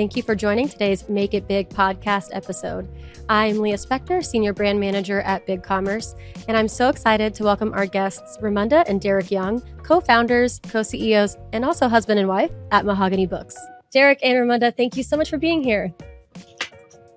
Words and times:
thank 0.00 0.16
you 0.16 0.22
for 0.22 0.34
joining 0.34 0.66
today's 0.66 1.06
Make 1.10 1.34
It 1.34 1.46
Big 1.46 1.68
podcast 1.68 2.30
episode. 2.32 2.88
I'm 3.28 3.58
Leah 3.58 3.76
Spector, 3.76 4.24
Senior 4.24 4.54
Brand 4.54 4.80
Manager 4.80 5.20
at 5.20 5.46
Big 5.46 5.62
Commerce, 5.62 6.14
and 6.48 6.56
I'm 6.56 6.68
so 6.68 6.88
excited 6.88 7.34
to 7.34 7.44
welcome 7.44 7.74
our 7.74 7.84
guests, 7.84 8.38
Ramunda 8.38 8.82
and 8.88 8.98
Derrick 8.98 9.30
Young, 9.30 9.60
co 9.82 10.00
founders, 10.00 10.58
co 10.70 10.82
CEOs, 10.82 11.36
and 11.52 11.66
also 11.66 11.86
husband 11.86 12.18
and 12.18 12.30
wife 12.30 12.50
at 12.70 12.86
Mahogany 12.86 13.26
Books. 13.26 13.54
Derrick 13.92 14.20
and 14.22 14.38
Ramunda, 14.38 14.74
thank 14.74 14.96
you 14.96 15.02
so 15.02 15.18
much 15.18 15.28
for 15.28 15.36
being 15.36 15.62
here. 15.62 15.92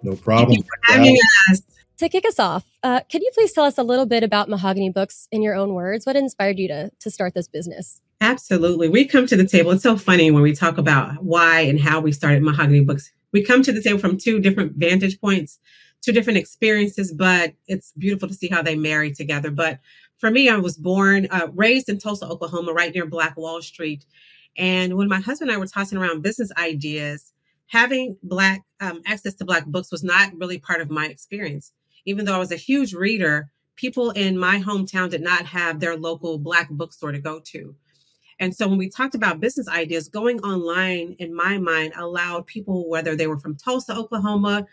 No 0.02 0.18
problem. 0.18 0.62
having 0.84 1.18
us. 1.52 1.62
To 2.00 2.10
kick 2.10 2.26
us 2.26 2.38
off, 2.38 2.66
uh, 2.84 3.00
could 3.10 3.22
you 3.22 3.32
please 3.34 3.54
tell 3.54 3.64
us 3.64 3.78
a 3.78 3.84
little 3.84 4.06
bit 4.06 4.24
about 4.24 4.50
Mahogany 4.50 4.90
Books 4.90 5.30
in 5.32 5.42
your 5.42 5.56
own 5.56 5.74
words? 5.74 6.06
What 6.06 6.18
inspired 6.18 6.60
you 6.60 6.68
to, 6.68 6.92
to 7.00 7.10
start 7.10 7.34
this 7.34 7.48
business? 7.48 8.02
Absolutely. 8.24 8.88
We 8.88 9.06
come 9.06 9.28
to 9.28 9.36
the 9.36 9.46
table. 9.46 9.72
It's 9.72 9.84
so 9.84 9.98
funny 9.98 10.32
when 10.32 10.44
we 10.44 10.56
talk 10.56 10.78
about 10.78 11.22
why 11.22 11.60
and 11.60 11.78
how 11.78 12.00
we 12.00 12.14
started 12.14 12.42
Mahogany 12.42 12.80
Books. 12.80 13.12
We 13.34 13.44
come 13.44 13.62
to 13.64 13.74
the 13.74 13.82
table 13.82 14.00
from 14.00 14.18
two 14.18 14.40
different 14.40 14.78
vantage 14.78 15.20
points, 15.20 15.60
two 16.02 16.14
different 16.14 16.38
experiences, 16.38 17.12
but 17.12 17.54
it's 17.68 17.92
beautiful 17.98 18.30
to 18.30 18.34
see 18.34 18.48
how 18.48 18.62
they 18.62 18.76
marry 18.76 19.12
together. 19.12 19.52
But 19.52 19.80
for 20.16 20.32
me, 20.32 20.48
I 20.48 20.56
was 20.56 20.78
born, 20.78 21.28
uh, 21.32 21.50
raised 21.54 21.90
in 21.90 21.98
Tulsa, 22.00 22.26
Oklahoma, 22.26 22.72
right 22.72 22.96
near 22.96 23.06
Black 23.06 23.36
Wall 23.36 23.62
Street. 23.62 24.06
And 24.56 24.96
when 24.96 25.10
my 25.10 25.20
husband 25.20 25.50
and 25.50 25.58
I 25.58 25.60
were 25.60 25.68
tossing 25.68 25.98
around 25.98 26.22
business 26.22 26.52
ideas, 26.58 27.34
having 27.68 28.18
Black 28.24 28.64
um, 28.80 29.02
access 29.06 29.34
to 29.36 29.46
Black 29.46 29.66
books 29.66 29.92
was 29.92 30.04
not 30.04 30.32
really 30.38 30.60
part 30.60 30.80
of 30.80 30.90
my 30.90 31.08
experience 31.08 31.74
even 32.06 32.26
though 32.26 32.36
I 32.36 32.40
was 32.40 32.52
a 32.52 32.58
huge 32.58 32.94
reader, 32.94 33.50
people 33.76 34.12
in 34.12 34.38
my 34.38 34.60
hometown 34.60 35.10
did 35.10 35.22
not 35.22 35.46
have 35.46 35.80
their 35.80 35.96
local 35.96 36.38
Black 36.38 36.70
bookstore 36.70 37.12
to 37.12 37.20
go 37.20 37.40
to. 37.40 37.76
And 38.40 38.56
so 38.56 38.68
when 38.68 38.78
we 38.78 38.90
talked 38.90 39.16
about 39.16 39.40
business 39.40 39.68
ideas, 39.68 40.08
going 40.08 40.40
online 40.42 41.16
in 41.20 41.36
my 41.36 41.58
mind 41.58 41.94
allowed 41.96 42.48
people, 42.48 42.90
whether 42.90 43.16
they 43.16 43.28
were 43.28 43.40
from 43.40 43.56
Tulsa, 43.56 43.96
Oklahoma, 43.96 44.66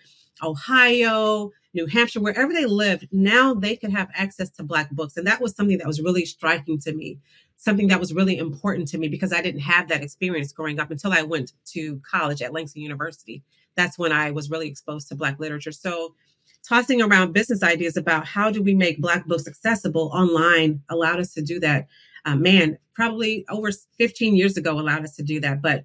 Ohio, 0.43 1.51
New 1.75 1.87
Hampshire, 1.87 2.21
wherever 2.21 2.53
they 2.53 2.67
lived, 2.67 3.09
now 3.13 3.55
they 3.55 3.77
could 3.77 3.93
have 3.93 4.09
access 4.15 4.51
to 4.51 4.63
Black 4.63 4.91
books. 4.91 5.17
And 5.17 5.27
that 5.27 5.41
was 5.41 5.55
something 5.55 5.79
that 5.79 5.87
was 5.87 6.01
really 6.01 6.25
striking 6.25 6.79
to 6.81 6.93
me, 6.93 7.19
something 7.57 7.89
that 7.89 8.01
was 8.01 8.15
really 8.15 8.39
important 8.39 8.89
to 8.89 8.99
me 8.99 9.09
because 9.09 9.33
I 9.33 9.43
didn't 9.43 9.61
have 9.61 9.89
that 9.89 10.03
experience 10.03 10.53
growing 10.53 10.81
up 10.81 10.91
until 10.91 11.13
I 11.13 11.23
went 11.23 11.53
to 11.67 12.01
college 12.01 12.43
at 12.43 12.53
Langston 12.53 12.83
University. 12.83 13.43
That's 13.77 13.99
when 13.99 14.13
I 14.13 14.31
was 14.31 14.51
really 14.51 14.69
exposed 14.69 15.09
to 15.09 15.15
Black 15.15 15.39
literature. 15.39 15.73
So 15.73 16.15
tossing 16.67 17.01
around 17.01 17.33
business 17.33 17.63
ideas 17.63 17.97
about 17.97 18.27
how 18.27 18.51
do 18.51 18.63
we 18.63 18.75
make 18.75 19.01
Black 19.01 19.27
books 19.27 19.47
accessible 19.47 20.11
online 20.13 20.83
allowed 20.89 21.21
us 21.21 21.33
to 21.35 21.43
do 21.43 21.61
that. 21.61 21.87
Uh, 22.25 22.37
man, 22.37 22.79
probably 22.95 23.45
over 23.49 23.71
15 23.99 24.37
years 24.37 24.57
ago 24.57 24.79
allowed 24.79 25.05
us 25.05 25.17
to 25.17 25.23
do 25.23 25.41
that. 25.41 25.63
But 25.63 25.85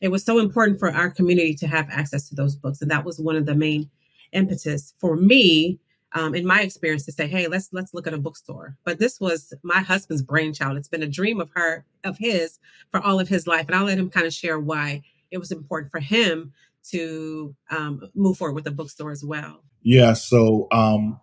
it 0.00 0.08
was 0.08 0.24
so 0.24 0.38
important 0.38 0.78
for 0.78 0.90
our 0.90 1.10
community 1.10 1.54
to 1.54 1.66
have 1.66 1.88
access 1.90 2.28
to 2.28 2.34
those 2.34 2.56
books. 2.56 2.82
And 2.82 2.90
that 2.90 3.04
was 3.04 3.18
one 3.18 3.36
of 3.36 3.46
the 3.46 3.54
main 3.54 3.90
impetus 4.32 4.92
for 4.98 5.16
me 5.16 5.78
um, 6.12 6.34
in 6.34 6.46
my 6.46 6.62
experience 6.62 7.04
to 7.04 7.12
say 7.12 7.26
hey 7.26 7.46
let's 7.46 7.68
let's 7.72 7.94
look 7.94 8.06
at 8.06 8.14
a 8.14 8.18
bookstore 8.18 8.76
but 8.84 8.98
this 8.98 9.20
was 9.20 9.54
my 9.62 9.80
husband's 9.80 10.22
brainchild 10.22 10.76
it's 10.76 10.88
been 10.88 11.02
a 11.02 11.08
dream 11.08 11.40
of 11.40 11.48
her 11.54 11.84
of 12.04 12.18
his 12.18 12.58
for 12.90 13.00
all 13.00 13.20
of 13.20 13.28
his 13.28 13.46
life 13.46 13.66
and 13.66 13.76
i'll 13.76 13.84
let 13.84 13.98
him 13.98 14.10
kind 14.10 14.26
of 14.26 14.32
share 14.32 14.58
why 14.58 15.00
it 15.30 15.38
was 15.38 15.52
important 15.52 15.90
for 15.92 16.00
him 16.00 16.52
to 16.82 17.54
um, 17.70 18.02
move 18.14 18.36
forward 18.36 18.54
with 18.54 18.66
a 18.66 18.70
bookstore 18.70 19.12
as 19.12 19.24
well 19.24 19.62
yeah, 19.88 20.14
so 20.14 20.66
um, 20.72 21.20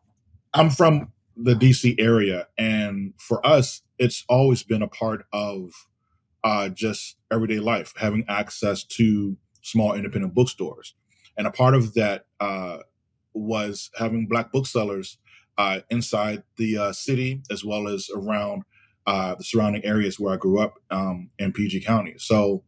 I'm 0.54 0.70
from 0.70 1.12
the 1.36 1.54
DC 1.54 2.00
area, 2.00 2.48
and 2.58 3.14
for 3.18 3.46
us, 3.46 3.82
it's 4.04 4.26
always 4.28 4.64
been 4.64 4.82
a 4.82 4.88
part 4.88 5.26
of 5.32 5.72
uh, 6.44 6.68
just 6.70 7.16
everyday 7.32 7.60
life, 7.60 7.94
having 7.98 8.26
access 8.28 8.84
to 8.84 9.38
small 9.62 9.94
independent 9.94 10.34
bookstores. 10.34 10.94
And 11.38 11.48
a 11.48 11.52
part 11.52 11.74
of 11.74 11.94
that 11.94 12.26
uh, 12.40 12.80
was 13.34 13.90
having 13.98 14.28
Black 14.28 14.52
booksellers 14.52 15.18
uh, 15.58 15.80
inside 15.90 16.44
the 16.58 16.78
uh, 16.78 16.92
city 16.92 17.42
as 17.50 17.64
well 17.64 17.88
as 17.88 18.10
around 18.14 18.64
uh, 19.08 19.36
the 19.36 19.44
surrounding 19.44 19.86
areas 19.86 20.20
where 20.20 20.34
I 20.34 20.38
grew 20.38 20.60
up 20.60 20.74
um, 20.92 21.30
in 21.40 21.54
PG 21.54 21.82
County. 21.82 22.16
So, 22.18 22.64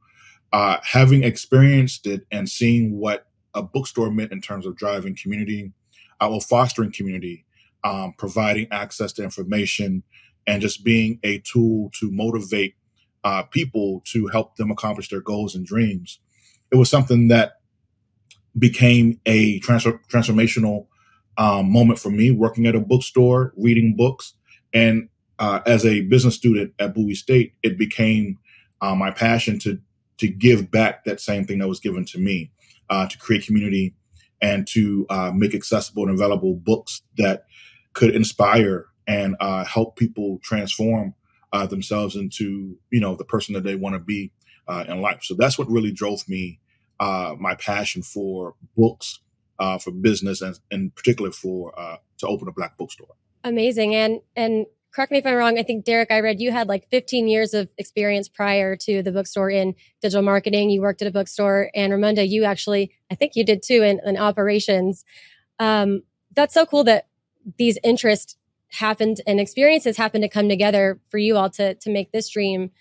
uh, 0.53 0.78
having 0.84 1.24
experienced 1.24 2.07
it 2.07 2.25
and 2.31 2.47
seeing 2.47 2.97
what 2.97 3.28
a 3.53 3.62
bookstore 3.62 4.09
meant 4.09 4.31
in 4.31 4.40
terms 4.40 4.66
of 4.66 4.78
driving 4.78 5.18
community 5.22 5.74
our 6.22 6.40
fostering 6.40 6.91
community, 6.91 7.45
um, 7.84 8.13
providing 8.18 8.68
access 8.72 9.12
to 9.13 9.24
information, 9.24 10.03
and 10.47 10.61
just 10.61 10.83
being 10.83 11.19
a 11.23 11.39
tool 11.39 11.91
to 12.00 12.11
motivate 12.11 12.75
uh, 13.23 13.44
people 13.44 14.01
to 14.06 14.28
help 14.28 14.56
them 14.56 14.72
accomplish 14.72 15.09
their 15.09 15.22
goals 15.22 15.56
and 15.56 15.66
dreams. 15.66 16.19
It 16.72 16.75
was 16.75 16.89
something 16.89 17.28
that 17.29 17.59
became 18.57 19.19
a 19.25 19.59
transformational 19.61 20.88
um, 21.38 21.72
moment 21.72 22.00
for 22.00 22.09
me 22.09 22.31
working 22.31 22.66
at 22.66 22.75
a 22.75 22.79
bookstore, 22.79 23.53
reading 23.57 23.95
books. 23.95 24.33
And 24.73 25.09
uh, 25.39 25.59
as 25.66 25.85
a 25.85 26.01
business 26.01 26.35
student 26.35 26.73
at 26.79 26.94
Bowie 26.94 27.16
State, 27.16 27.53
it 27.63 27.77
became 27.77 28.38
uh, 28.81 28.95
my 28.95 29.12
passion 29.12 29.59
to 29.59 29.79
to 30.17 30.29
give 30.29 30.72
back 30.72 31.03
that 31.03 31.19
same 31.19 31.44
thing 31.44 31.59
that 31.59 31.67
was 31.67 31.81
given 31.81 32.06
to 32.06 32.17
me, 32.17 32.50
uh, 32.89 33.06
to 33.06 33.17
create 33.17 33.45
community 33.45 33.94
and 34.41 34.66
to 34.66 35.06
uh, 35.09 35.29
make 35.35 35.53
accessible 35.53 36.03
and 36.03 36.13
available 36.17 36.56
books 36.56 37.01
that 37.17 37.45
could 37.91 38.16
inspire 38.16 38.85
and 39.08 39.36
uh, 39.40 39.64
help 39.66 39.96
people 39.96 40.40
transform 40.44 41.14
uh, 41.54 41.66
themselves 41.66 42.16
into 42.16 42.78
you 42.92 43.00
know 43.00 43.16
the 43.16 43.26
person 43.26 43.54
that 43.54 43.64
they 43.64 43.76
want 43.76 43.94
to 43.94 44.00
be 44.00 44.32
uh, 44.68 44.84
in 44.88 45.02
life. 45.02 45.24
So 45.24 45.36
that's 45.36 45.58
what 45.58 45.70
really 45.70 45.92
drove 45.92 46.28
me 46.28 46.60
uh, 47.00 47.36
my 47.40 47.56
passion 47.56 48.02
for 48.02 48.56
books, 48.76 49.20
uh, 49.60 49.78
for 49.78 49.92
business, 49.92 50.42
and 50.42 50.58
in 50.72 50.92
particular 50.92 51.32
for 51.32 51.74
to 52.18 52.28
open 52.28 52.48
a 52.48 52.52
black 52.52 52.78
bookstore. 52.78 53.16
Amazing, 53.44 53.94
and 53.96 54.22
and 54.36 54.66
correct 54.96 55.12
me 55.12 55.18
if 55.18 55.26
I'm 55.26 55.36
wrong. 55.36 55.60
I 55.60 55.64
think 55.64 55.84
Derrick, 55.84 56.12
I 56.12 56.22
read 56.22 56.40
you 56.40 56.52
had 56.52 56.70
like 56.70 56.88
15 56.90 57.28
years 57.28 57.54
of 57.54 57.70
experience 57.78 58.30
prior 58.30 58.76
to 58.78 59.04
the 59.04 59.12
bookstore 59.12 59.50
in 59.50 59.76
digital 60.02 60.24
marketing. 60.24 60.70
You 60.70 60.82
worked 60.82 61.02
at 61.02 61.08
a 61.08 61.12
bookstore, 61.12 61.70
and 61.76 61.92
Ramunda, 61.92 62.28
you 62.28 62.46
actually, 62.46 62.92
I 63.12 63.16
think 63.16 63.36
you 63.36 63.44
did 63.44 63.62
too 63.62 63.84
in, 63.84 64.00
in 64.06 64.18
operations. 64.18 65.04
Um, 65.60 66.04
that's 66.34 66.54
so 66.54 66.66
cool 66.66 66.86
that 66.86 67.08
these 67.58 67.78
interests 67.84 68.38
happened 68.72 69.22
and 69.26 69.40
experiences 69.40 69.98
happened 69.98 70.24
to 70.24 70.30
come 70.30 70.50
together 70.50 71.00
for 71.09 71.18
you 71.18 71.38
all 71.38 71.50
to 71.52 71.76
to 71.76 71.90
make 71.90 72.12
this 72.12 72.30
dream 72.30 72.72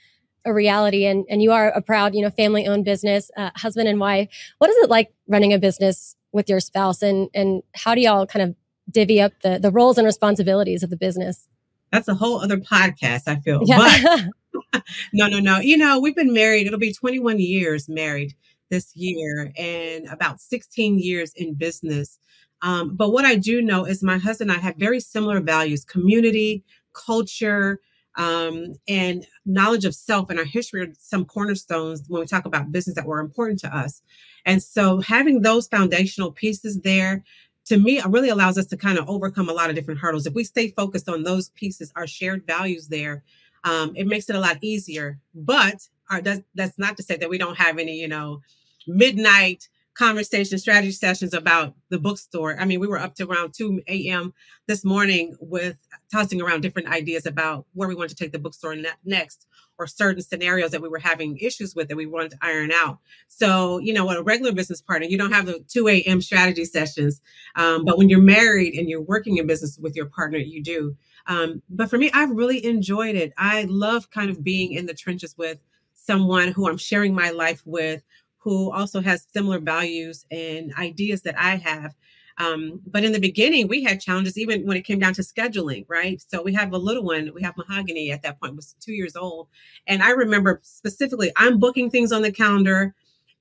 a 0.45 0.53
reality. 0.53 1.07
And 1.07 1.25
and 1.29 1.43
you 1.43 1.53
are 1.53 1.69
a 1.71 1.81
proud, 1.83 2.15
you 2.15 2.23
know, 2.23 2.31
family 2.31 2.67
owned 2.67 2.85
business, 2.85 3.31
uh, 3.37 3.51
husband 3.57 3.89
and 3.89 4.01
wife. 4.01 4.29
What 4.59 4.71
is 4.71 4.77
it 4.79 4.91
like 4.91 5.13
running 5.29 5.53
a 5.53 5.59
business 5.59 6.17
with 6.33 6.49
your 6.49 6.61
spouse, 6.61 7.03
and 7.03 7.29
and 7.35 7.63
how 7.75 7.95
do 7.95 8.01
y'all 8.01 8.27
kind 8.27 8.51
of 8.51 8.57
divvy 8.91 9.21
up 9.21 9.33
the 9.43 9.59
the 9.59 9.71
roles 9.71 9.99
and 9.99 10.05
responsibilities 10.05 10.83
of 10.83 10.91
the 10.91 10.97
business? 10.97 11.49
that's 11.95 12.09
a 12.09 12.15
whole 12.15 12.41
other 12.41 12.59
podcast, 12.59 13.23
I 13.29 13.37
feel. 13.37 13.63
Yeah. 13.65 13.79
But 14.13 14.83
no, 15.13 15.29
no, 15.29 15.39
no. 15.39 15.59
You 15.61 15.77
know, 15.77 16.01
we've 16.01 16.17
been 16.17 16.33
married, 16.33 16.67
it'll 16.67 16.79
be 16.79 16.93
21 16.93 17.39
years 17.39 17.89
married 17.89 18.35
this 18.71 18.95
year 18.97 19.53
and 19.57 20.07
about 20.09 20.41
16 20.41 20.99
years 20.99 21.33
in 21.37 21.55
business. 21.55 22.19
Um, 22.65 22.97
but 22.97 23.11
what 23.13 23.27
I 23.27 23.37
do 23.37 23.61
know 23.61 23.85
is 23.85 24.03
my 24.03 24.17
husband 24.17 24.51
and 24.51 24.59
I 24.59 24.63
have 24.63 24.77
very 24.77 24.99
similar 24.99 25.39
values 25.39 25.85
community, 25.85 26.65
culture, 26.95 27.81
um, 28.17 28.75
and 28.89 29.27
knowledge 29.45 29.85
of 29.85 29.95
self 29.95 30.31
and 30.31 30.39
our 30.39 30.47
history 30.47 30.81
are 30.81 30.93
some 30.99 31.27
cornerstones 31.27 32.05
when 32.09 32.21
we 32.21 32.27
talk 32.27 32.47
about 32.47 32.73
business 32.73 32.97
that 32.97 33.07
were 33.07 33.21
important 33.21 33.61
to 33.61 33.77
us. 33.77 34.03
And 34.47 34.63
so 34.63 35.01
having 35.01 35.43
those 35.43 35.69
foundational 35.69 36.33
pieces 36.33 36.81
there 36.81 37.23
to 37.67 37.79
me, 37.79 37.99
it 37.99 38.07
really 38.07 38.29
allows 38.31 38.57
us 38.57 38.67
to 38.67 38.77
kind 38.77 38.99
of 38.99 39.09
overcome 39.09 39.49
a 39.49 39.53
lot 39.53 39.69
of 39.69 39.77
different 39.77 40.01
hurdles. 40.01 40.27
If 40.27 40.35
we 40.35 40.45
stay 40.45 40.69
focused 40.71 41.09
on 41.09 41.23
those 41.23 41.51
pieces, 41.51 41.93
our 41.97 42.07
shared 42.07 42.47
values 42.47 42.89
there, 42.89 43.25
um, 43.65 43.93
it 43.95 44.07
makes 44.07 44.29
it 44.31 44.37
a 44.37 44.41
lot 44.41 44.59
easier. 44.63 45.19
But 45.35 45.87
our, 46.11 46.23
that's, 46.23 46.43
that's 46.55 46.79
not 46.79 46.97
to 46.97 47.03
say 47.03 47.17
that 47.17 47.29
we 47.29 47.39
don't 47.39 47.59
have 47.59 47.79
any, 47.79 47.99
you 47.99 48.09
know, 48.09 48.41
midnight 48.87 49.69
conversation 49.95 50.59
strategy 50.59 50.93
sessions 50.93 51.35
about 51.35 51.75
the 51.89 51.99
bookstore. 51.99 52.59
I 52.59 52.65
mean, 52.65 52.81
we 52.81 52.87
were 52.87 52.99
up 52.99 53.15
to 53.17 53.27
around 53.27 53.55
2 53.55 53.83
a.m. 53.87 54.35
this 54.67 54.85
morning 54.85 55.37
with 55.41 55.77
tossing 56.13 56.43
around 56.43 56.63
different 56.63 56.89
ideas 56.89 57.27
about 57.27 57.67
where 57.75 57.89
we 57.89 57.95
want 57.95 58.11
to 58.11 58.17
take 58.17 58.33
the 58.33 58.39
bookstore 58.39 58.75
ne- 58.75 58.89
next 59.05 59.47
or 59.79 59.87
certain 59.87 60.23
scenarios 60.23 60.71
that 60.71 60.83
we 60.83 60.89
were 60.89 60.99
having 60.99 61.37
issues 61.39 61.75
with 61.75 61.89
that 61.89 61.97
we 61.97 62.07
wanted 62.07 62.33
to 62.33 62.39
iron 62.43 62.71
out. 62.73 62.99
So, 63.29 63.79
you 63.79 63.93
know, 63.93 64.07
with 64.07 64.19
a 64.19 64.23
regular 64.23 64.53
business 64.53 64.81
partner, 64.81 65.07
you 65.07 65.19
don't 65.19 65.33
have 65.33 65.47
the 65.47 65.65
2 65.69 65.89
a.m. 65.89 66.21
strategy 66.21 66.65
sessions. 66.65 67.21
Um, 67.57 67.85
but 67.85 67.99
when 67.99 68.09
you're 68.09 68.21
married 68.21 68.75
and 68.75 68.89
you're 68.89 69.01
working 69.01 69.37
in 69.39 69.47
business 69.47 69.79
with 69.79 69.97
your 69.97 70.07
partner, 70.07 70.39
you 70.39 70.63
do. 70.63 70.97
Um, 71.27 71.63
but 71.71 71.89
for 71.89 71.99
me, 71.99 72.11
I've 72.13 72.31
really 72.31 72.65
enjoyed 72.65 73.17
it. 73.17 73.33
I 73.39 73.65
love 73.69 74.11
kind 74.11 74.31
of 74.31 74.45
being 74.45 74.73
in 74.73 74.87
the 74.87 74.95
trenches 74.95 75.37
with 75.39 75.61
someone 75.95 76.49
who 76.49 76.69
I'm 76.69 76.77
sharing 76.77 77.15
my 77.15 77.31
life 77.31 77.63
with, 77.65 78.03
who 78.45 78.71
also 78.71 79.01
has 79.01 79.27
similar 79.33 79.59
values 79.59 80.27
and 80.31 80.73
ideas 80.79 81.23
that 81.23 81.35
I 81.41 81.57
have. 81.57 81.95
Um, 82.37 82.81
but 82.87 83.03
in 83.03 83.13
the 83.13 83.21
beginning, 83.21 83.69
we 83.69 83.83
had 83.83 84.01
challenges 84.01 84.37
even 84.37 84.67
when 84.67 84.77
it 84.77 84.83
came 84.83 84.99
down 84.99 85.15
to 85.15 85.23
scheduling, 85.23 85.87
right? 85.89 86.23
So 86.29 86.43
we 86.43 86.53
have 86.53 86.73
a 86.73 86.79
little 86.79 87.05
one, 87.05 87.33
we 87.35 87.43
have 87.43 87.57
Mahogany 87.57 88.11
at 88.13 88.23
that 88.23 88.39
point 88.41 88.55
was 88.55 88.75
two 88.81 88.93
years 88.93 89.17
old. 89.17 89.49
And 89.87 90.03
I 90.03 90.11
remember 90.11 90.61
specifically, 90.63 91.33
I'm 91.37 91.59
booking 91.59 91.91
things 91.91 92.13
on 92.13 92.21
the 92.21 92.33
calendar 92.33 92.95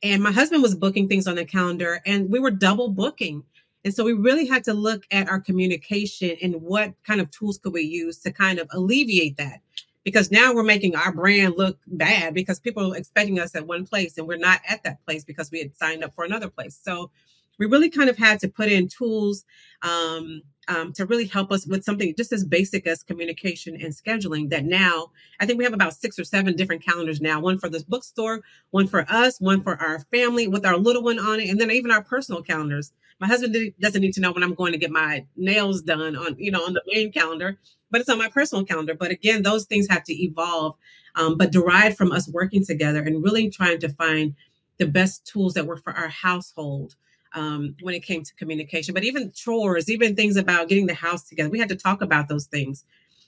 and 0.03 0.23
my 0.23 0.31
husband 0.31 0.63
was 0.63 0.75
booking 0.75 1.09
things 1.09 1.27
on 1.27 1.35
the 1.35 1.45
calendar 1.45 2.01
and 2.05 2.29
we 2.29 2.39
were 2.39 2.51
double 2.51 2.89
booking. 2.89 3.43
And 3.83 3.93
so 3.93 4.05
we 4.05 4.13
really 4.13 4.45
had 4.45 4.63
to 4.65 4.73
look 4.73 5.03
at 5.11 5.27
our 5.27 5.41
communication 5.41 6.37
and 6.41 6.61
what 6.61 6.93
kind 7.05 7.19
of 7.19 7.29
tools 7.31 7.57
could 7.57 7.73
we 7.73 7.81
use 7.81 8.19
to 8.19 8.31
kind 8.31 8.59
of 8.59 8.69
alleviate 8.71 9.35
that. 9.35 9.59
Because 10.03 10.31
now 10.31 10.53
we're 10.53 10.63
making 10.63 10.95
our 10.95 11.13
brand 11.13 11.55
look 11.57 11.77
bad 11.87 12.33
because 12.33 12.59
people 12.59 12.93
are 12.93 12.97
expecting 12.97 13.39
us 13.39 13.55
at 13.55 13.65
one 13.65 13.85
place 13.85 14.17
and 14.17 14.27
we're 14.27 14.37
not 14.37 14.59
at 14.67 14.83
that 14.83 15.03
place 15.05 15.23
because 15.23 15.49
we 15.49 15.59
had 15.59 15.75
signed 15.77 16.03
up 16.03 16.13
for 16.13 16.25
another 16.25 16.49
place. 16.49 16.77
So 16.81 17.09
we 17.57 17.67
really 17.67 17.89
kind 17.89 18.09
of 18.09 18.17
had 18.17 18.39
to 18.41 18.49
put 18.49 18.71
in 18.71 18.87
tools 18.87 19.45
um, 19.81 20.41
um, 20.67 20.93
to 20.93 21.05
really 21.05 21.25
help 21.25 21.51
us 21.51 21.65
with 21.65 21.83
something 21.83 22.13
just 22.15 22.31
as 22.31 22.43
basic 22.45 22.87
as 22.87 23.03
communication 23.03 23.75
and 23.81 23.93
scheduling. 23.93 24.49
That 24.49 24.65
now 24.65 25.11
I 25.39 25.45
think 25.45 25.57
we 25.57 25.63
have 25.63 25.73
about 25.73 25.93
six 25.93 26.17
or 26.17 26.23
seven 26.23 26.55
different 26.55 26.83
calendars 26.83 27.21
now 27.21 27.39
one 27.39 27.57
for 27.57 27.69
this 27.69 27.83
bookstore, 27.83 28.41
one 28.71 28.87
for 28.87 29.05
us, 29.09 29.39
one 29.39 29.61
for 29.61 29.81
our 29.81 29.99
family 29.99 30.47
with 30.47 30.65
our 30.65 30.77
little 30.77 31.03
one 31.03 31.19
on 31.19 31.39
it, 31.39 31.49
and 31.49 31.59
then 31.59 31.71
even 31.71 31.91
our 31.91 32.03
personal 32.03 32.41
calendars. 32.41 32.91
My 33.19 33.27
husband 33.27 33.55
doesn't 33.79 34.01
need 34.01 34.13
to 34.13 34.21
know 34.21 34.31
when 34.31 34.43
I'm 34.43 34.55
going 34.55 34.73
to 34.73 34.77
get 34.77 34.91
my 34.91 35.25
nails 35.35 35.81
done 35.81 36.15
on, 36.15 36.35
you 36.37 36.51
know, 36.51 36.65
on 36.65 36.73
the 36.73 36.83
main 36.87 37.11
calendar, 37.11 37.57
but 37.91 38.01
it's 38.01 38.09
on 38.09 38.17
my 38.17 38.27
personal 38.27 38.65
calendar. 38.65 38.95
But 38.95 39.11
again, 39.11 39.43
those 39.43 39.65
things 39.65 39.87
have 39.89 40.03
to 40.05 40.13
evolve, 40.13 40.75
um, 41.15 41.37
but 41.37 41.51
derived 41.51 41.95
from 41.95 42.11
us 42.11 42.27
working 42.27 42.65
together 42.65 43.01
and 43.01 43.23
really 43.23 43.49
trying 43.49 43.79
to 43.79 43.89
find 43.89 44.35
the 44.77 44.87
best 44.87 45.25
tools 45.25 45.53
that 45.53 45.67
work 45.67 45.83
for 45.83 45.93
our 45.93 46.09
household 46.09 46.95
um, 47.33 47.75
when 47.81 47.95
it 47.95 48.03
came 48.03 48.23
to 48.23 48.35
communication, 48.35 48.93
but 48.93 49.03
even 49.03 49.31
chores, 49.31 49.89
even 49.89 50.15
things 50.15 50.37
about 50.37 50.69
getting 50.69 50.85
the 50.85 50.93
house 50.93 51.23
together. 51.23 51.49
We 51.49 51.59
had 51.59 51.69
to 51.69 51.75
talk 51.75 52.01
about 52.01 52.27
those 52.27 52.45
things. 52.45 52.85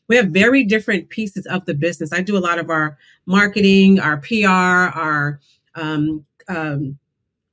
We 0.08 0.16
have 0.16 0.28
very 0.28 0.64
different 0.64 1.10
pieces 1.10 1.46
of 1.48 1.66
the 1.66 1.74
business. 1.74 2.14
I 2.14 2.22
do 2.22 2.38
a 2.38 2.40
lot 2.40 2.60
of 2.60 2.70
our 2.70 2.98
marketing, 3.26 4.00
our 4.00 4.18
PR, 4.18 4.48
our 4.48 5.40
um, 5.74 6.26
um, 6.48 6.98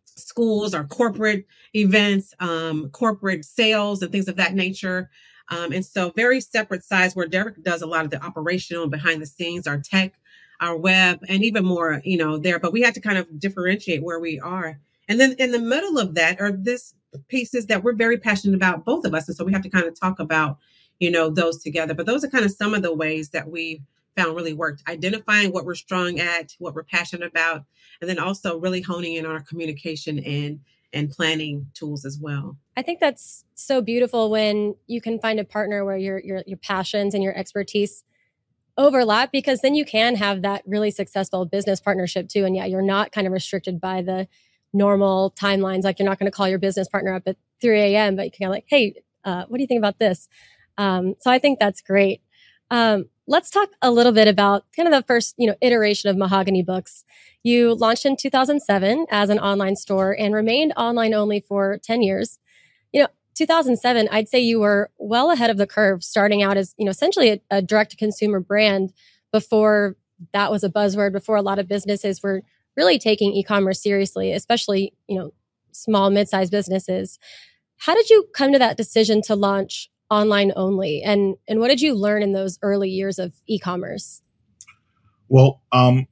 schools, 0.05 0.75
our 0.75 0.85
corporate 0.85 1.47
events, 1.75 2.35
um, 2.41 2.91
corporate 2.91 3.45
sales, 3.45 4.03
and 4.03 4.13
things 4.13 4.29
of 4.29 4.37
that 4.37 4.55
nature. 4.55 5.11
Um, 5.49 5.73
and 5.73 5.85
so, 5.85 6.11
very 6.15 6.41
separate 6.41 6.85
sides 6.85 7.17
where 7.17 7.27
Derrick 7.27 7.63
does 7.63 7.83
a 7.83 7.87
lot 7.87 8.05
of 8.05 8.11
the 8.11 8.23
operational 8.25 8.87
behind 8.89 9.21
the 9.21 9.27
scenes, 9.27 9.67
our 9.67 9.79
tech, 9.79 10.15
our 10.61 10.77
web, 10.77 11.21
and 11.29 11.43
even 11.43 11.65
more, 11.65 12.01
you 12.05 12.17
know, 12.17 12.39
there. 12.39 12.59
But 12.59 12.73
we 12.73 12.83
had 12.83 12.95
to 12.95 13.01
kind 13.01 13.19
of 13.19 13.41
differentiate 13.41 14.03
where 14.03 14.21
we 14.21 14.39
are. 14.41 14.79
And 15.13 15.21
then 15.21 15.35
in 15.39 15.51
the 15.51 15.59
middle 15.59 15.99
of 15.99 16.15
that 16.15 16.41
are 16.41 16.51
this 16.51 16.95
pieces 17.29 17.67
that 17.67 17.85
we're 17.85 17.93
very 17.93 18.17
passionate 18.17 18.57
about, 18.57 18.87
both 18.87 19.05
of 19.05 19.13
us. 19.13 19.29
And 19.29 19.37
so 19.37 19.45
we 19.45 19.53
have 19.53 19.61
to 19.61 19.69
kind 19.69 19.85
of 19.85 19.95
talk 19.99 20.19
about, 20.19 20.57
you 21.01 21.11
know, 21.11 21.29
those 21.29 21.63
together. 21.63 21.93
But 21.93 22.07
those 22.07 22.25
are 22.25 22.31
kind 22.31 22.47
of 22.47 22.51
some 22.51 22.73
of 22.73 22.81
the 22.81 22.95
ways 22.95 23.29
that 23.29 23.51
we 23.51 23.83
found 24.17 24.35
really 24.35 24.55
worked. 24.55 24.83
Identifying 24.89 25.53
what 25.53 25.67
we're 25.67 25.75
strong 25.75 26.19
at, 26.19 26.57
what 26.59 26.75
we're 26.75 26.85
passionate 26.85 27.29
about, 27.29 27.67
and 28.01 28.09
then 28.09 28.19
also 28.19 28.59
really 28.59 28.81
honing 28.81 29.17
in 29.17 29.27
on 29.27 29.33
our 29.33 29.43
communication 29.43 30.19
and 30.21 30.61
and 30.95 31.11
planning 31.11 31.67
tools 31.75 32.07
as 32.07 32.19
well. 32.19 32.57
I 32.79 32.81
think 32.81 32.99
that's 32.99 33.45
so 33.55 33.83
beautiful 33.83 34.31
when 34.31 34.77
you 34.87 35.03
can 35.03 35.19
find 35.19 35.39
a 35.39 35.45
partner 35.45 35.85
where 35.85 35.99
your 35.99 36.21
your 36.21 36.43
your 36.47 36.57
passions 36.57 37.13
and 37.13 37.23
your 37.23 37.37
expertise 37.37 38.03
overlap 38.79 39.31
because 39.31 39.61
then 39.61 39.75
you 39.75 39.85
can 39.85 40.15
have 40.17 40.41
that 40.41 40.63
really 40.65 40.91
successful 40.91 41.45
business 41.45 41.79
partnership 41.79 42.27
too 42.27 42.47
and 42.47 42.57
yeah 42.57 42.65
you're 42.65 42.81
not 42.81 43.13
kind 43.13 43.27
of 43.27 43.33
restricted 43.35 43.79
by 43.79 44.01
the 44.01 44.27
normal 44.73 45.33
timelines. 45.33 45.85
Like 45.85 45.99
you're 45.99 46.09
not 46.09 46.19
going 46.19 46.31
to 46.31 46.37
call 46.37 46.49
your 46.49 46.59
business 46.59 46.89
partner 46.89 47.15
up 47.15 47.23
at 47.27 47.37
3 47.61 47.79
a.m., 47.81 48.17
but 48.17 48.27
you 48.27 48.31
can 48.31 48.51
like, 48.51 48.65
hey, 48.69 49.03
uh, 49.25 49.45
what 49.47 49.59
do 49.59 49.63
you 49.63 49.67
think 49.67 49.79
about 49.79 49.99
this? 49.99 50.29
Um, 50.79 51.15
so 51.21 51.31
I 51.31 51.39
think 51.39 51.59
that's 51.59 51.81
great. 51.81 52.23
Um, 52.71 53.07
let's 53.27 53.51
talk 53.51 53.71
a 53.83 53.91
little 53.91 54.13
bit 54.13 54.29
about 54.29 54.65
kind 54.75 54.89
of 54.89 54.93
the 54.93 55.07
first, 55.07 55.35
you 55.39 55.47
know, 55.47 55.55
iteration 55.61 56.11
of 56.11 56.17
Mahogany 56.17 56.63
Books. 56.63 57.05
You 57.43 57.75
launched 57.75 58.07
in 58.07 58.17
2007 58.17 59.07
as 59.11 59.29
an 59.29 59.39
online 59.39 59.77
store 59.77 60.17
and 60.19 60.35
remained 60.35 60.73
online 60.77 61.13
only 61.15 61.41
for 61.41 61.79
10 61.83 62.03
years. 62.03 62.39
You 62.93 63.03
know, 63.03 63.09
2007, 63.35 64.09
I'd 64.11 64.29
say 64.29 64.41
you 64.41 64.61
were 64.61 64.91
well 64.99 65.31
ahead 65.31 65.51
of 65.51 65.57
the 65.57 65.67
curve, 65.67 66.03
starting 66.03 66.43
out 66.43 66.57
as, 66.57 66.75
you 66.79 66.85
know, 66.85 66.91
essentially 66.91 67.31
a, 67.31 67.41
a 67.51 67.63
direct 67.63 67.93
to 67.93 67.97
consumer 67.97 68.41
brand 68.41 68.93
before 69.33 69.97
that 70.33 70.51
was 70.51 70.63
a 70.63 70.69
buzzword, 70.69 71.13
before 71.13 71.37
a 71.37 71.43
lot 71.43 71.59
of 71.59 71.69
businesses 71.69 72.23
were 72.23 72.43
really 72.77 72.99
taking 72.99 73.33
e-commerce 73.33 73.83
seriously, 73.83 74.33
especially, 74.33 74.95
you 75.09 75.19
know, 75.19 75.33
small, 75.73 76.11
mid-sized 76.11 76.51
businesses. 76.51 77.19
How 77.79 77.95
did 77.95 78.11
you 78.11 78.29
come 78.35 78.53
to 78.53 78.59
that 78.59 78.77
decision 78.77 79.23
to 79.23 79.35
launch 79.35 79.91
online 80.11 80.53
only? 80.57 81.03
And 81.03 81.37
and 81.49 81.59
what 81.59 81.69
did 81.69 81.81
you 81.81 81.95
learn 81.95 82.23
in 82.23 82.33
those 82.33 82.59
early 82.63 82.91
years 82.91 83.19
of 83.19 83.33
e-commerce? 83.47 84.23
Well, 85.29 85.63
um, 85.73 86.07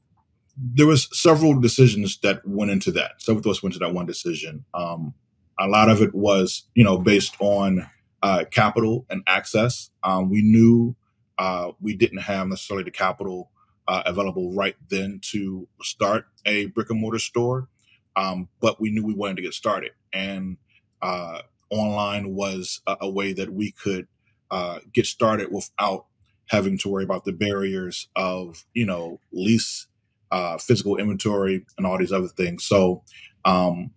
there 0.57 0.87
was 0.87 1.09
several 1.13 1.61
decisions 1.61 2.19
that 2.23 2.41
went 2.47 2.71
into 2.71 2.91
that. 2.93 3.13
Several 3.19 3.41
of 3.41 3.47
us 3.47 3.63
went 3.63 3.75
into 3.75 3.85
that 3.85 3.95
one 3.95 4.07
decision. 4.07 4.65
Um, 4.75 5.15
a 5.59 5.67
lot 5.67 5.91
of 5.91 6.01
it 6.01 6.15
was, 6.15 6.67
you 6.75 6.85
know, 6.85 6.99
based 6.99 7.37
on 7.39 7.89
uh, 8.23 8.45
capital 8.51 9.07
and 9.11 9.23
access. 9.27 9.91
Um, 10.03 10.31
we 10.31 10.43
knew 10.43 10.97
uh, 11.39 11.73
we 11.81 11.95
didn't 11.95 12.19
have 12.23 12.49
necessarily 12.49 12.85
the 12.85 12.91
capital 12.91 13.51
uh, 13.89 14.03
available 14.07 14.53
right 14.55 14.77
then 14.89 15.21
to 15.23 15.67
start 15.83 16.27
a 16.47 16.67
brick 16.67 16.91
and 16.91 17.01
mortar 17.01 17.19
store. 17.19 17.69
Um, 18.17 18.49
but 18.61 18.81
we 18.81 18.91
knew 18.91 19.05
we 19.05 19.15
wanted 19.15 19.37
to 19.37 19.43
get 19.43 19.55
started, 19.55 19.93
and 20.13 20.57
uh, 21.01 21.43
online 21.71 22.35
was 22.35 22.81
a, 22.87 22.97
a, 23.03 23.11
way 23.11 23.33
that 23.33 23.53
we 23.53 23.71
could 23.71 24.09
uh, 24.51 24.81
get 24.93 25.07
started 25.07 25.53
without 25.53 26.07
having 26.47 26.77
to 26.79 26.89
worry 26.89 27.05
about 27.05 27.25
the 27.25 27.33
barriers 27.33 28.09
of 28.17 28.65
you 28.75 28.85
know 28.85 29.21
lease, 29.33 29.87
uh, 30.33 30.59
physical 30.59 30.97
inventory, 30.97 31.65
and 31.79 31.87
all 31.87 31.99
these 31.99 32.13
other 32.13 32.29
things. 32.29 32.65
So 32.65 33.05
um, 33.45 33.93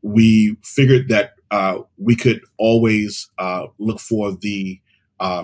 we 0.00 0.56
figured 0.62 1.08
that 1.08 1.32
uh, 1.50 1.80
we 1.98 2.14
could 2.14 2.40
always 2.56 3.28
uh, 3.38 3.66
look 3.78 3.98
for 3.98 4.32
the 4.32 4.80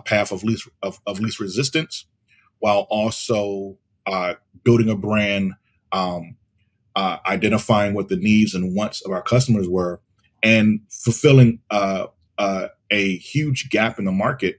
path 0.05 0.32
of 0.32 0.44
least 0.44 0.69
of, 0.82 1.00
of 1.06 1.20
least 1.20 1.40
resistance 1.40 2.06
while 2.67 2.89
also 2.91 3.79
uh, 4.07 4.35
building 4.65 4.91
a 4.91 4.97
brand, 4.97 5.53
um, 5.93 6.35
uh, 6.97 7.19
identifying 7.25 7.95
what 7.95 8.09
the 8.09 8.17
needs 8.17 8.57
and 8.57 8.75
wants 8.75 9.01
of 9.03 9.13
our 9.13 9.23
customers 9.23 9.69
were, 9.69 10.01
and 10.43 10.81
fulfilling 10.91 11.61
uh, 11.71 12.07
uh 12.39 12.67
a 12.91 13.19
huge 13.19 13.70
gap 13.70 14.01
in 14.01 14.05
the 14.05 14.11
market 14.11 14.56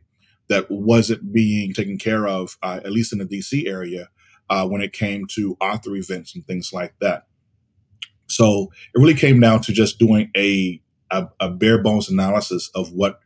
that 0.48 0.72
wasn't 0.72 1.34
being 1.34 1.74
taken 1.74 1.98
care 1.98 2.26
of, 2.26 2.58
uh, 2.64 2.80
at 2.86 2.94
least 2.94 3.12
in 3.12 3.20
the 3.20 3.26
DC 3.26 3.68
area, 3.68 4.08
uh, 4.50 4.66
when 4.66 4.82
it 4.82 4.94
came 4.94 5.26
to 5.28 5.58
author 5.60 5.94
events 5.94 6.34
and 6.34 6.48
things 6.48 6.72
like 6.72 6.94
that. 7.02 7.28
So 8.28 8.72
it 8.96 9.00
really 9.00 9.16
came 9.16 9.42
down 9.42 9.60
to 9.64 9.74
just 9.74 10.00
doing 10.00 10.32
a, 10.38 10.82
a, 11.12 11.28
a 11.42 11.50
bare 11.50 11.84
bones 11.84 12.10
analysis 12.10 12.72
of 12.74 12.94
what 12.94 13.20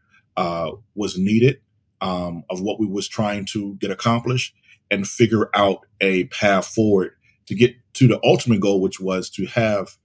was 0.95 1.19
needed, 1.19 1.59
um, 2.01 2.45
of 2.49 2.61
what 2.61 2.79
we 2.79 2.87
was 2.87 3.07
trying 3.07 3.45
to 3.51 3.75
get 3.75 3.91
accomplished, 3.91 4.55
and 4.91 5.07
figure 5.07 5.49
out 5.55 5.79
a 6.01 6.25
path 6.25 6.67
forward 6.67 7.13
to 7.47 7.55
get 7.55 7.75
to 7.93 8.07
the 8.07 8.19
ultimate 8.23 8.59
goal, 8.59 8.81
which 8.81 8.99
was 8.99 9.29
to 9.31 9.45
have 9.47 9.97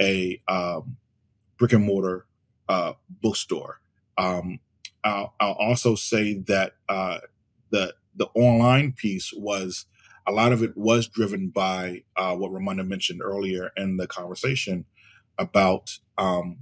a 0.00 0.40
um, 0.46 0.96
brick 1.58 1.72
and 1.72 1.84
mortar 1.84 2.26
uh, 2.68 2.92
bookstore. 3.22 3.80
Um, 4.16 4.60
I'll, 5.02 5.34
I'll, 5.40 5.52
also 5.52 5.96
say 5.96 6.34
that 6.46 6.74
uh, 6.88 7.18
the 7.70 7.94
the 8.16 8.26
online 8.34 8.92
piece 8.92 9.32
was 9.36 9.86
a 10.26 10.32
lot 10.32 10.52
of 10.52 10.62
it 10.62 10.76
was 10.76 11.08
driven 11.08 11.48
by 11.48 12.04
uh, 12.16 12.34
what 12.36 12.52
Ramunda 12.52 12.86
mentioned 12.86 13.20
earlier 13.22 13.70
in 13.76 13.96
the 13.96 14.06
conversation 14.06 14.84
about 15.38 15.98
um, 16.16 16.58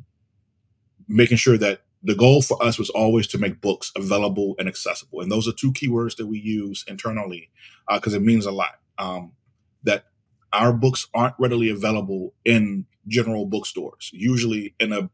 making 1.08 1.36
sure 1.36 1.58
that 1.58 1.82
the 2.02 2.14
goal 2.14 2.42
for 2.42 2.62
us 2.62 2.78
was 2.78 2.90
always 2.90 3.26
to 3.28 3.38
make 3.38 3.60
books 3.60 3.92
available 3.96 4.54
and 4.58 4.68
accessible. 4.68 5.20
And 5.20 5.30
those 5.30 5.46
are 5.46 5.52
two 5.52 5.72
keywords 5.72 6.16
that 6.16 6.26
we 6.26 6.38
use 6.38 6.84
internally 6.88 7.50
because 7.92 8.14
uh, 8.14 8.16
it 8.16 8.22
means 8.22 8.46
a 8.46 8.52
lot. 8.52 8.80
Um, 8.98 9.32
that 9.84 10.04
our 10.52 10.72
books 10.72 11.08
aren't 11.14 11.34
readily 11.38 11.68
available 11.70 12.34
in 12.44 12.86
general 13.08 13.46
bookstores, 13.46 14.10
usually 14.12 14.74
in 14.78 14.92
a 14.92 15.10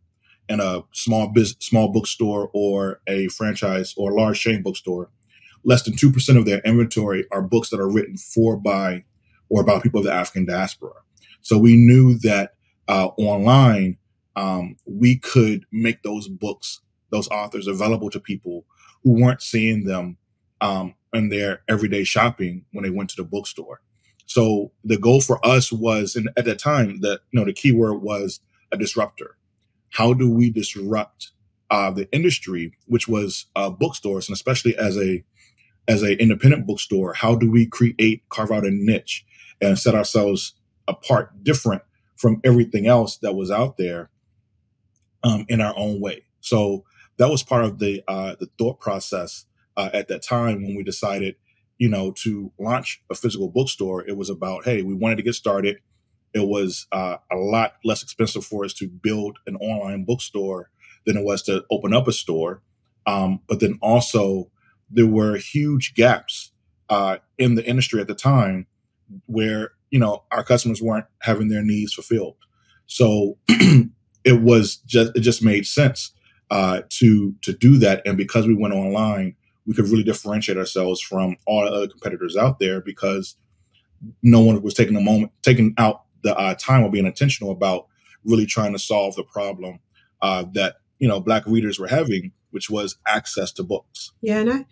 in 0.49 0.61
a 0.61 0.83
small 0.93 1.29
business, 1.29 1.67
small 1.67 1.89
bookstore 1.93 2.51
or 2.55 3.01
a 3.07 3.29
franchise 3.29 3.95
or 3.97 4.11
a 4.11 4.15
large 4.15 4.41
chain 4.41 4.63
bookstore. 4.63 5.11
Less 5.65 5.83
than 5.83 5.97
two 5.97 6.11
percent 6.11 6.39
of 6.39 6.47
their 6.47 6.61
inventory 6.61 7.27
are 7.31 7.43
books 7.43 7.69
that 7.71 7.81
are 7.81 7.91
written 7.91 8.17
for, 8.17 8.57
by, 8.57 9.05
or 9.51 9.61
about 9.61 9.83
people 9.83 10.01
of 10.01 10.07
the 10.07 10.13
African 10.13 10.47
diaspora. 10.47 10.95
So 11.43 11.59
we 11.59 11.77
knew 11.77 12.19
that 12.21 12.55
uh, 12.89 13.09
online 13.19 13.98
um, 14.39 14.77
we 14.87 15.19
could 15.19 15.65
make 15.73 16.05
those 16.05 16.29
books, 16.29 16.81
those 17.11 17.29
authors 17.29 17.67
available 17.67 18.09
to 18.11 18.21
people 18.21 18.65
who 19.03 19.21
weren't 19.21 19.43
seeing 19.43 19.85
them 19.85 20.17
um, 20.61 20.95
in 21.13 21.29
their 21.29 21.63
everyday 21.69 22.05
shopping 22.05 22.65
when 22.73 22.85
they 22.85 22.91
went 22.91 23.11
to 23.11 23.17
the 23.17 23.25
bookstore. 23.25 23.81
So 24.27 24.71
the 24.85 24.97
goal 24.97 25.21
for 25.21 25.45
us 25.45 25.73
was, 25.73 26.15
and 26.15 26.31
at 26.37 26.45
that 26.45 26.61
time, 26.61 27.01
the 27.01 27.21
you 27.33 27.41
know 27.41 27.45
the 27.45 27.53
keyword 27.53 28.01
was 28.01 28.41
a 28.71 28.77
disruptor. 28.77 29.37
How 29.91 30.13
do 30.13 30.31
we 30.31 30.51
disrupt 30.51 31.33
uh, 31.71 31.91
the 31.91 32.09
industry, 32.13 32.73
which 32.87 33.09
was 33.09 33.47
uh, 33.57 33.71
bookstores, 33.71 34.29
and 34.29 34.37
especially 34.37 34.77
as 34.77 34.97
a 34.97 35.25
as 35.89 36.05
a 36.05 36.21
independent 36.23 36.65
bookstore, 36.65 37.13
how 37.15 37.35
do 37.35 37.51
we 37.51 37.67
create 37.67 38.23
carve 38.29 38.53
out 38.53 38.67
a 38.67 38.71
niche 38.71 39.25
and 39.61 39.77
set 39.79 39.97
ourselves 39.97 40.55
apart, 40.87 41.43
different 41.43 41.83
from 42.17 42.41
everything 42.45 42.87
else 42.87 43.17
that 43.17 43.35
was 43.35 43.51
out 43.51 43.79
there 43.79 44.11
um, 45.23 45.45
in 45.49 45.61
our 45.61 45.75
own 45.77 46.01
way. 46.01 46.25
So 46.41 46.85
that 47.19 47.31
was 47.31 47.43
part 47.43 47.65
of 47.65 47.79
the 47.79 48.03
uh, 48.09 48.37
the 48.39 48.49
thought 48.59 48.81
process 48.81 49.47
uh, 49.77 49.91
at 49.93 50.09
that 50.09 50.23
time 50.23 50.63
when 50.63 50.77
we 50.77 50.83
decided, 50.83 51.37
you 51.79 51.89
know, 51.89 52.13
to 52.23 52.53
launch 52.59 53.03
a 53.11 53.15
physical 53.15 53.49
bookstore. 53.49 54.07
It 54.07 54.17
was 54.17 54.31
about, 54.31 54.65
hey, 54.65 54.83
we 54.83 54.95
wanted 54.95 55.17
to 55.17 55.23
get 55.23 55.35
started. 55.35 55.79
It 56.35 56.47
was 56.47 56.87
uh, 56.93 57.17
a 57.31 57.37
lot 57.37 57.75
less 57.85 58.03
expensive 58.03 58.45
for 58.45 58.65
us 58.65 58.75
to 58.75 58.89
build 58.89 59.39
an 59.47 59.57
online 59.57 60.05
bookstore 60.05 60.71
than 61.07 61.17
it 61.17 61.25
was 61.25 61.43
to 61.43 61.65
open 61.71 61.95
up 61.95 62.07
a 62.07 62.13
store. 62.13 62.63
Um, 63.07 63.41
but 63.49 63.61
then 63.61 63.79
also, 63.81 64.51
there 64.91 65.07
were 65.07 65.37
huge 65.37 65.95
gaps 65.95 66.53
uh, 66.89 67.19
in 67.39 67.55
the 67.55 67.65
industry 67.67 68.01
at 68.01 68.09
the 68.09 68.15
time 68.15 68.67
where 69.27 69.73
you 69.91 69.99
know 69.99 70.25
our 70.31 70.45
customers 70.45 70.83
weren't 70.83 71.07
having 71.23 71.49
their 71.49 71.63
needs 71.63 71.95
fulfilled. 71.95 72.37
So 72.87 73.39
it 74.25 74.43
was 74.43 74.77
just 74.77 75.17
it 75.17 75.21
just 75.21 75.43
made 75.43 75.67
sense 75.67 76.13
uh, 76.51 76.83
to 76.91 77.35
to 77.43 77.53
do 77.53 77.79
that. 77.79 78.03
And 78.07 78.17
because 78.17 78.47
we 78.47 78.55
went 78.55 78.75
online, 78.75 79.37
we 79.67 79.75
could 79.75 79.87
really 79.87 80.05
differentiate 80.05 80.59
ourselves 80.59 81.01
from 81.01 81.37
all 81.47 81.65
the 81.65 81.71
other 81.71 81.89
competitors 81.89 82.37
out 82.37 82.59
there 82.59 82.81
because 82.81 83.37
no 84.23 84.41
one 84.41 84.61
was 84.63 84.75
taking 84.75 84.97
a 84.97 85.01
moment, 85.01 85.33
taking 85.43 85.75
out 85.79 86.05
the 86.23 86.37
uh, 86.37 86.55
time 86.55 86.83
or 86.83 86.91
being 86.91 87.07
intentional 87.07 87.53
about 87.53 87.87
really 88.25 88.47
trying 88.47 88.73
to 88.73 88.79
solve 88.79 89.15
the 89.15 89.25
problem 89.25 89.79
uh, 90.23 90.45
that 90.55 90.77
you 90.99 91.09
know 91.09 91.21
black 91.21 91.47
readers 91.47 91.79
were 91.79 91.89
having, 91.89 92.33
which 92.51 92.71
was 92.71 92.97
access 93.07 93.53
to 93.53 93.63
books. 93.63 94.13
Yeah, 94.21 94.39
and 94.39 94.51
I 94.51 94.67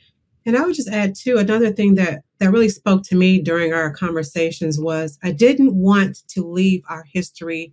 and 0.45 0.57
I 0.57 0.65
would 0.65 0.77
just 0.77 0.89
add 0.89 1.15
too 1.15 1.39
another 1.39 1.71
thing 1.71 1.97
that 1.97 2.23
that 2.39 2.51
really 2.51 2.69
spoke 2.69 3.03
to 3.05 3.17
me 3.17 3.41
during 3.41 3.73
our 3.73 3.93
conversations 3.93 4.79
was 4.79 5.19
I 5.23 5.33
didn't 5.33 5.75
want 5.75 6.27
to 6.29 6.43
leave 6.43 6.83
our 6.89 7.05
history 7.13 7.73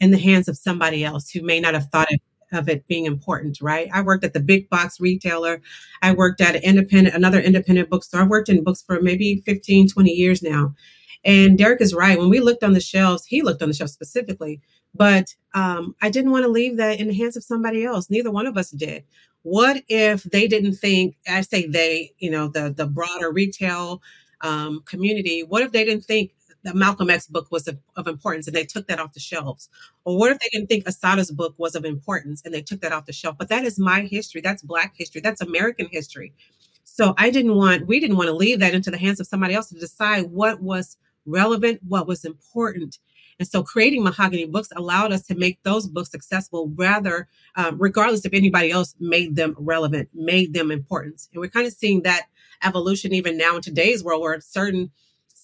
in 0.00 0.10
the 0.10 0.18
hands 0.18 0.48
of 0.48 0.56
somebody 0.56 1.04
else 1.04 1.30
who 1.30 1.42
may 1.42 1.60
not 1.60 1.74
have 1.74 1.88
thought 1.90 2.12
of, 2.12 2.20
of 2.58 2.68
it 2.68 2.86
being 2.86 3.06
important, 3.06 3.60
right? 3.60 3.88
I 3.92 4.02
worked 4.02 4.24
at 4.24 4.32
the 4.32 4.40
big 4.40 4.68
box 4.68 5.00
retailer. 5.00 5.60
I 6.02 6.12
worked 6.12 6.40
at 6.40 6.56
an 6.56 6.62
independent, 6.62 7.16
another 7.16 7.40
independent 7.40 7.90
bookstore. 7.90 8.22
I've 8.22 8.28
worked 8.28 8.48
in 8.48 8.64
books 8.64 8.82
for 8.82 9.00
maybe 9.00 9.42
15, 9.44 9.88
20 9.88 10.10
years 10.10 10.42
now. 10.42 10.74
And 11.24 11.58
Derrick 11.58 11.80
is 11.80 11.92
right. 11.92 12.18
When 12.18 12.30
we 12.30 12.38
looked 12.38 12.62
on 12.62 12.72
the 12.72 12.80
shelves, 12.80 13.24
he 13.24 13.42
looked 13.42 13.60
on 13.60 13.68
the 13.68 13.74
shelves 13.74 13.92
specifically, 13.92 14.60
but 14.94 15.34
um, 15.54 15.96
I 16.00 16.08
didn't 16.08 16.30
want 16.30 16.44
to 16.44 16.50
leave 16.50 16.76
that 16.76 17.00
in 17.00 17.08
the 17.08 17.14
hands 17.14 17.36
of 17.36 17.42
somebody 17.42 17.84
else. 17.84 18.08
Neither 18.08 18.30
one 18.30 18.46
of 18.46 18.56
us 18.56 18.70
did. 18.70 19.02
What 19.42 19.82
if 19.88 20.22
they 20.22 20.46
didn't 20.46 20.74
think, 20.74 21.16
I 21.28 21.40
say 21.40 21.66
they, 21.66 22.12
you 22.18 22.30
know, 22.30 22.48
the, 22.48 22.70
the 22.70 22.86
broader 22.86 23.32
retail 23.32 24.02
um, 24.40 24.82
community, 24.86 25.42
what 25.42 25.62
if 25.62 25.72
they 25.72 25.84
didn't 25.84 26.04
think 26.04 26.32
the 26.66 26.74
Malcolm 26.74 27.10
X 27.10 27.26
book 27.28 27.46
was 27.50 27.68
of, 27.68 27.78
of, 27.94 28.08
importance 28.08 28.46
and 28.46 28.56
they 28.56 28.64
took 28.64 28.88
that 28.88 28.98
off 28.98 29.14
the 29.14 29.20
shelves? 29.20 29.68
Or 30.04 30.18
what 30.18 30.32
if 30.32 30.38
they 30.40 30.48
didn't 30.52 30.68
think 30.68 30.84
Assata's 30.86 31.30
book 31.30 31.54
was 31.58 31.76
of 31.76 31.84
importance 31.84 32.42
and 32.44 32.52
they 32.52 32.62
took 32.62 32.80
that 32.80 32.92
off 32.92 33.06
the 33.06 33.12
shelf? 33.12 33.36
But 33.38 33.48
that 33.50 33.64
is 33.64 33.78
my 33.78 34.02
history. 34.02 34.40
That's 34.40 34.62
Black 34.62 34.94
history. 34.96 35.20
That's 35.20 35.40
American 35.40 35.88
history. 35.90 36.32
So 36.84 37.14
I 37.18 37.30
didn't 37.30 37.54
want, 37.54 37.86
we 37.86 38.00
didn't 38.00 38.16
want 38.16 38.28
to 38.28 38.34
leave 38.34 38.58
that 38.60 38.74
into 38.74 38.90
the 38.90 38.98
hands 38.98 39.20
of 39.20 39.26
somebody 39.26 39.54
else 39.54 39.68
to 39.68 39.78
decide 39.78 40.30
what 40.32 40.60
was 40.60 40.96
relevant, 41.24 41.80
what 41.86 42.06
was 42.06 42.24
important. 42.24 42.98
And 43.38 43.46
so 43.46 43.62
creating 43.62 44.02
Mahogany 44.02 44.46
Books 44.46 44.70
allowed 44.74 45.12
us 45.12 45.22
to 45.26 45.34
make 45.34 45.62
those 45.62 45.86
books 45.86 46.14
accessible 46.14 46.72
rather, 46.74 47.28
um, 47.54 47.76
regardless 47.78 48.24
if 48.24 48.32
anybody 48.32 48.70
else 48.70 48.94
made 48.98 49.36
them 49.36 49.54
relevant, 49.58 50.08
made 50.14 50.54
them 50.54 50.70
important. 50.70 51.28
And 51.32 51.40
we're 51.40 51.50
kind 51.50 51.66
of 51.66 51.74
seeing 51.74 52.02
that 52.02 52.26
evolution 52.64 53.12
even 53.12 53.36
now 53.36 53.56
in 53.56 53.62
today's 53.62 54.02
world 54.02 54.22
where 54.22 54.40
certain 54.40 54.90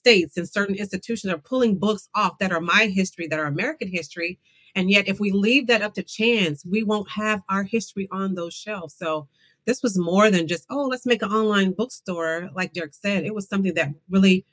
states 0.02 0.36
and 0.36 0.48
certain 0.48 0.74
institutions 0.74 1.32
are 1.32 1.38
pulling 1.38 1.78
books 1.78 2.08
off 2.14 2.38
that 2.38 2.50
are 2.50 2.60
my 2.60 2.86
history, 2.86 3.28
that 3.28 3.38
are 3.38 3.46
American 3.46 3.88
history. 3.88 4.38
And 4.74 4.90
yet, 4.90 5.06
if 5.06 5.20
we 5.20 5.30
leave 5.30 5.68
that 5.68 5.82
up 5.82 5.94
to 5.94 6.02
chance, 6.02 6.64
we 6.64 6.82
won't 6.82 7.08
have 7.10 7.42
our 7.48 7.62
history 7.62 8.08
on 8.10 8.34
those 8.34 8.54
shelves. 8.54 8.94
So, 8.94 9.28
this 9.64 9.80
was 9.80 9.96
more 9.96 10.28
than 10.28 10.48
just, 10.48 10.66
oh, 10.70 10.86
let's 10.86 11.06
make 11.06 11.22
an 11.22 11.30
online 11.30 11.70
bookstore. 11.72 12.50
Like 12.52 12.72
Derrick 12.72 12.94
said, 12.94 13.24
it 13.24 13.34
was 13.34 13.48
something 13.48 13.74
that 13.74 13.90
really 14.10 14.44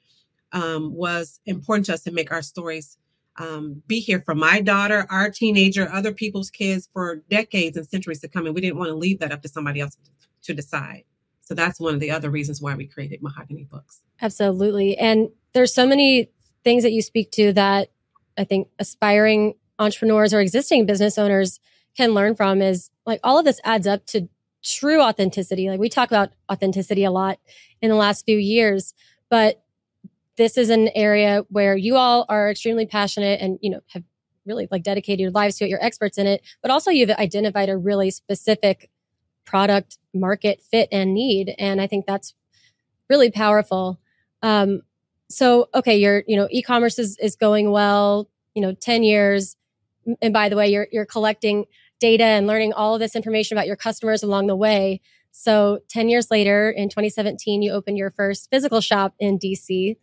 um, 0.52 0.94
was 0.94 1.40
important 1.48 1.88
to 1.88 1.96
us 1.96 2.04
to 2.04 2.12
make 2.12 2.32
our 2.32 2.44
stories 2.44 2.98
um, 3.38 3.82
be 3.88 4.00
here 4.00 4.22
for 4.22 4.36
my 4.36 4.62
daughter, 4.62 5.08
our 5.10 5.32
teenager, 5.32 5.92
other 5.92 6.14
people's 6.14 6.52
kids 6.52 6.88
for 6.94 7.24
decades 7.28 7.76
and 7.76 7.88
centuries 7.88 8.20
to 8.22 8.28
come. 8.28 8.46
And 8.46 8.54
we 8.54 8.62
didn't 8.62 8.78
want 8.78 8.90
to 8.90 8.96
leave 8.96 9.20
that 9.20 9.32
up 9.32 9.42
to 9.42 9.50
somebody 9.50 9.80
else 9.80 9.98
to 10.44 10.54
decide. 10.54 11.06
So 11.50 11.56
that's 11.56 11.80
one 11.80 11.96
of 11.96 12.00
the 12.00 12.12
other 12.12 12.30
reasons 12.30 12.62
why 12.62 12.76
we 12.76 12.86
created 12.86 13.24
Mahogany 13.24 13.64
Books. 13.64 14.02
Absolutely. 14.22 14.96
And 14.96 15.30
there's 15.54 15.74
so 15.74 15.88
many 15.88 16.30
things 16.64 16.84
that 16.84 16.92
you 16.92 17.02
speak 17.02 17.32
to 17.32 17.54
that 17.54 17.90
I 18.38 18.44
think 18.44 18.68
aspiring 18.78 19.56
entrepreneurs 19.80 20.32
or 20.32 20.42
existing 20.42 20.86
business 20.86 21.18
owners 21.18 21.60
can 21.98 22.12
learn 22.14 22.36
from 22.36 22.62
is 22.62 22.92
like 23.08 23.20
all 23.24 23.40
of 23.40 23.46
this 23.46 23.60
adds 23.64 23.88
up 23.88 24.06
to 24.08 24.30
true 24.64 25.02
authenticity. 25.02 25.72
Like 25.72 25.80
we 25.80 25.90
talk 25.90 26.12
about 26.12 26.30
authenticity 26.52 27.04
a 27.04 27.10
lot 27.10 27.40
in 27.82 27.90
the 27.90 27.96
last 27.96 28.26
few 28.26 28.38
years, 28.38 28.94
but 29.32 29.64
this 30.38 30.56
is 30.56 30.70
an 30.70 30.90
area 30.94 31.46
where 31.50 31.76
you 31.76 31.96
all 31.96 32.28
are 32.30 32.52
extremely 32.52 32.86
passionate 32.86 33.42
and 33.42 33.58
you 33.62 33.72
know 33.72 33.80
have 33.88 34.04
really 34.46 34.68
like 34.70 34.84
dedicated 34.84 35.20
your 35.20 35.32
lives 35.32 35.58
to 35.58 35.66
it 35.66 35.70
you're 35.70 35.84
experts 35.84 36.18
in 36.18 36.26
it 36.26 36.42
but 36.62 36.72
also 36.72 36.90
you've 36.90 37.12
identified 37.12 37.70
a 37.70 37.78
really 37.78 38.10
specific 38.10 38.90
product 39.50 39.98
market 40.14 40.62
fit 40.62 40.88
and 40.92 41.14
need 41.14 41.56
and 41.58 41.82
i 41.82 41.88
think 41.88 42.06
that's 42.06 42.36
really 43.10 43.32
powerful. 43.32 44.00
Um, 44.42 44.84
so 45.30 45.68
okay 45.76 45.98
your 45.98 46.24
you 46.28 46.38
know 46.38 46.48
e-commerce 46.50 46.98
is, 46.98 47.18
is 47.20 47.36
going 47.36 47.72
well 47.72 48.30
you 48.56 48.62
know 48.62 48.74
10 48.74 49.04
years. 49.04 49.58
And 50.22 50.34
by 50.34 50.50
the 50.50 50.56
way 50.56 50.70
you're 50.70 50.88
you're 50.92 51.06
collecting 51.06 51.66
data 52.00 52.24
and 52.24 52.48
learning 52.48 52.74
all 52.74 52.94
of 52.94 53.00
this 53.00 53.16
information 53.16 53.58
about 53.58 53.68
your 53.68 53.76
customers 53.76 54.24
along 54.24 54.48
the 54.48 54.56
way. 54.56 55.02
So 55.32 55.80
10 55.90 56.10
years 56.10 56.32
later 56.32 56.70
in 56.70 56.90
2017 56.90 57.62
you 57.62 57.72
opened 57.72 57.98
your 57.98 58.12
first 58.12 58.50
physical 58.50 58.82
shop 58.82 59.14
in 59.20 59.38
dc 59.38 59.98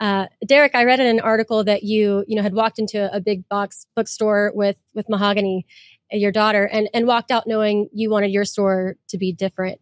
uh, 0.00 0.26
Derrick, 0.46 0.74
I 0.74 0.84
read 0.84 0.98
in 0.98 1.04
an 1.04 1.20
article 1.20 1.62
that 1.64 1.82
you, 1.82 2.24
you 2.26 2.34
know, 2.34 2.42
had 2.42 2.54
walked 2.54 2.78
into 2.78 3.14
a 3.14 3.20
big 3.20 3.46
box 3.50 3.86
bookstore 3.94 4.50
with 4.54 4.76
with 4.94 5.10
Mahogany, 5.10 5.66
your 6.12 6.32
daughter, 6.32 6.64
and 6.64 6.88
and 6.94 7.06
walked 7.06 7.30
out 7.30 7.46
knowing 7.46 7.88
you 7.92 8.10
wanted 8.10 8.30
your 8.30 8.44
store 8.44 8.96
to 9.08 9.18
be 9.18 9.32
different. 9.32 9.80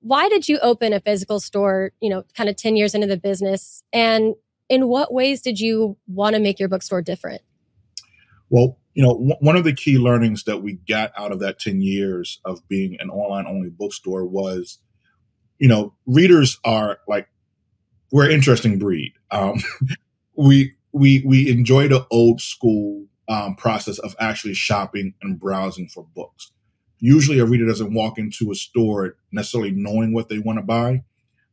Why 0.00 0.28
did 0.28 0.48
you 0.48 0.58
open 0.60 0.92
a 0.92 1.00
physical 1.00 1.40
store? 1.40 1.92
You 2.00 2.10
know, 2.10 2.24
kind 2.36 2.48
of 2.48 2.56
ten 2.56 2.76
years 2.76 2.94
into 2.94 3.06
the 3.06 3.16
business, 3.16 3.82
and 3.92 4.34
in 4.68 4.88
what 4.88 5.12
ways 5.12 5.42
did 5.42 5.60
you 5.60 5.96
want 6.06 6.34
to 6.34 6.40
make 6.40 6.58
your 6.58 6.68
bookstore 6.68 7.02
different? 7.02 7.42
Well, 8.48 8.78
you 8.94 9.02
know, 9.02 9.12
w- 9.14 9.36
one 9.40 9.56
of 9.56 9.64
the 9.64 9.74
key 9.74 9.98
learnings 9.98 10.44
that 10.44 10.62
we 10.62 10.74
got 10.88 11.12
out 11.16 11.32
of 11.32 11.40
that 11.40 11.58
ten 11.58 11.80
years 11.80 12.40
of 12.44 12.66
being 12.68 12.96
an 13.00 13.10
online 13.10 13.46
only 13.46 13.70
bookstore 13.70 14.26
was, 14.26 14.78
you 15.58 15.68
know, 15.68 15.94
readers 16.06 16.58
are 16.64 16.98
like 17.06 17.28
we're 18.10 18.26
an 18.26 18.32
interesting 18.32 18.78
breed. 18.78 19.12
Um, 19.30 19.56
we 20.36 20.74
we 20.92 21.22
we 21.26 21.50
enjoy 21.50 21.88
the 21.88 22.06
old 22.10 22.40
school 22.40 23.06
um, 23.28 23.54
process 23.56 23.98
of 23.98 24.14
actually 24.18 24.54
shopping 24.54 25.14
and 25.22 25.38
browsing 25.38 25.88
for 25.88 26.04
books. 26.14 26.52
Usually, 26.98 27.38
a 27.38 27.44
reader 27.44 27.66
doesn't 27.66 27.94
walk 27.94 28.18
into 28.18 28.50
a 28.50 28.54
store 28.54 29.16
necessarily 29.32 29.72
knowing 29.72 30.12
what 30.12 30.28
they 30.28 30.38
want 30.38 30.58
to 30.58 30.64
buy. 30.64 31.02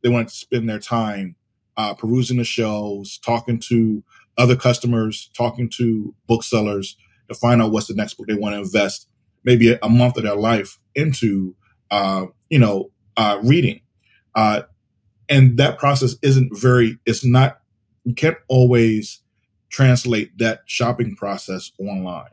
They 0.02 0.08
want 0.08 0.28
to 0.28 0.34
spend 0.34 0.68
their 0.68 0.78
time 0.78 1.36
uh, 1.76 1.94
perusing 1.94 2.38
the 2.38 2.44
shelves, 2.44 3.18
talking 3.18 3.58
to 3.68 4.02
other 4.38 4.56
customers, 4.56 5.30
talking 5.36 5.68
to 5.76 6.14
booksellers 6.26 6.96
to 7.28 7.34
find 7.34 7.60
out 7.60 7.72
what's 7.72 7.86
the 7.86 7.94
next 7.94 8.14
book 8.14 8.26
they 8.26 8.34
want 8.34 8.54
to 8.54 8.60
invest 8.60 9.08
maybe 9.44 9.76
a, 9.82 9.88
month 9.88 10.16
of 10.16 10.22
their 10.22 10.36
life 10.36 10.78
into. 10.94 11.54
Uh, 11.90 12.26
you 12.50 12.58
know, 12.58 12.90
uh, 13.16 13.38
reading. 13.42 13.80
Uh, 14.34 14.62
and 15.28 15.56
that 15.58 15.78
process 15.78 16.16
isn't 16.22 16.50
very 16.58 16.98
it's 17.06 17.24
not 17.24 17.60
you 18.04 18.14
can't 18.14 18.36
always 18.48 19.22
translate 19.70 20.36
that 20.38 20.62
shopping 20.66 21.14
process 21.16 21.72
online. 21.78 22.30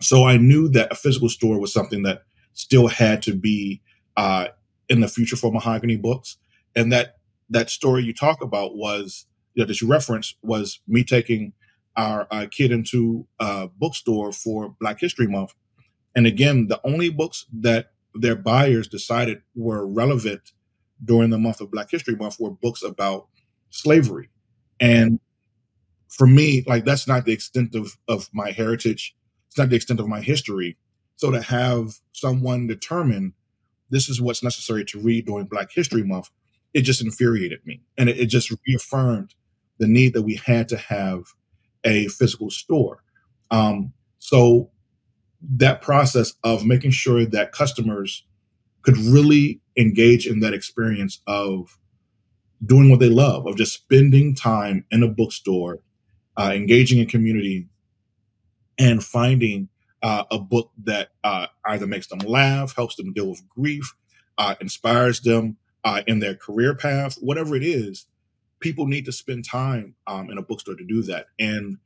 So 0.00 0.26
i 0.26 0.36
knew 0.36 0.68
that 0.70 0.92
a 0.92 0.94
physical 0.94 1.28
store 1.28 1.58
was 1.58 1.72
something 1.72 2.02
that 2.02 2.22
still 2.52 2.88
had 2.88 3.22
to 3.22 3.34
be 3.34 3.80
uh, 4.16 4.48
in 4.88 5.00
the 5.00 5.08
future 5.08 5.36
for 5.36 5.52
mahogany 5.52 5.96
books. 5.96 6.36
And 6.76 6.92
that 6.92 7.16
that 7.50 7.70
story 7.70 8.04
you 8.04 8.14
talk 8.14 8.42
about 8.42 8.76
was 8.76 9.26
you 9.54 9.62
know, 9.62 9.66
that 9.66 9.80
you 9.80 9.88
reference 9.88 10.34
was 10.42 10.80
me 10.86 11.04
taking 11.04 11.52
our 11.96 12.26
uh, 12.30 12.46
kid 12.50 12.72
into 12.72 13.26
a 13.38 13.68
bookstore 13.68 14.32
for 14.32 14.74
black 14.80 15.00
history 15.00 15.26
month. 15.26 15.54
And 16.14 16.26
again 16.26 16.68
the 16.68 16.80
only 16.84 17.10
books 17.10 17.46
that 17.52 17.92
their 18.14 18.36
buyers 18.36 18.86
decided 18.88 19.42
were 19.54 19.86
relevant 19.86 20.52
during 21.04 21.30
the 21.30 21.38
month 21.38 21.60
of 21.60 21.70
Black 21.70 21.90
History 21.90 22.14
Month 22.14 22.38
were 22.38 22.50
books 22.50 22.82
about 22.82 23.26
slavery. 23.70 24.30
And 24.80 25.20
for 26.16 26.26
me, 26.26 26.64
like 26.66 26.84
that's 26.84 27.08
not 27.08 27.24
the 27.24 27.32
extent 27.32 27.74
of, 27.74 27.96
of 28.08 28.28
my 28.32 28.52
heritage. 28.52 29.14
It's 29.48 29.58
not 29.58 29.68
the 29.68 29.76
extent 29.76 30.00
of 30.00 30.08
my 30.08 30.20
history. 30.20 30.76
So 31.16 31.30
to 31.30 31.42
have 31.42 31.94
someone 32.12 32.66
determine 32.66 33.34
this 33.90 34.08
is 34.08 34.20
what's 34.20 34.42
necessary 34.42 34.84
to 34.86 35.00
read 35.00 35.26
during 35.26 35.46
Black 35.46 35.70
History 35.72 36.04
Month, 36.04 36.30
it 36.72 36.82
just 36.82 37.02
infuriated 37.02 37.60
me. 37.64 37.82
And 37.98 38.08
it, 38.08 38.18
it 38.18 38.26
just 38.26 38.52
reaffirmed 38.66 39.34
the 39.78 39.86
need 39.88 40.14
that 40.14 40.22
we 40.22 40.36
had 40.36 40.68
to 40.68 40.76
have 40.76 41.24
a 41.84 42.08
physical 42.08 42.50
store. 42.50 43.02
Um, 43.50 43.92
so 44.18 44.70
that 45.56 45.82
process 45.82 46.32
of 46.44 46.64
making 46.64 46.92
sure 46.92 47.26
that 47.26 47.52
customers 47.52 48.24
could 48.82 48.96
really 48.98 49.60
engage 49.76 50.26
in 50.26 50.40
that 50.40 50.54
experience 50.54 51.20
of 51.26 51.78
doing 52.64 52.90
what 52.90 53.00
they 53.00 53.08
love, 53.08 53.46
of 53.46 53.56
just 53.56 53.74
spending 53.74 54.34
time 54.34 54.84
in 54.90 55.02
a 55.02 55.08
bookstore, 55.08 55.80
uh, 56.36 56.52
engaging 56.54 56.98
in 56.98 57.06
community, 57.06 57.68
and 58.78 59.02
finding 59.02 59.68
uh, 60.02 60.24
a 60.30 60.38
book 60.38 60.70
that 60.84 61.08
uh, 61.22 61.46
either 61.66 61.86
makes 61.86 62.08
them 62.08 62.18
laugh, 62.20 62.74
helps 62.76 62.96
them 62.96 63.12
deal 63.12 63.30
with 63.30 63.48
grief, 63.48 63.94
uh, 64.36 64.54
inspires 64.60 65.20
them 65.20 65.56
uh, 65.84 66.02
in 66.06 66.18
their 66.18 66.34
career 66.34 66.74
path, 66.74 67.16
whatever 67.20 67.56
it 67.56 67.62
is. 67.62 68.06
People 68.60 68.86
need 68.86 69.04
to 69.04 69.12
spend 69.12 69.44
time 69.44 69.94
um, 70.06 70.30
in 70.30 70.38
a 70.38 70.42
bookstore 70.42 70.76
to 70.76 70.84
do 70.84 71.02
that. 71.02 71.26
And 71.38 71.78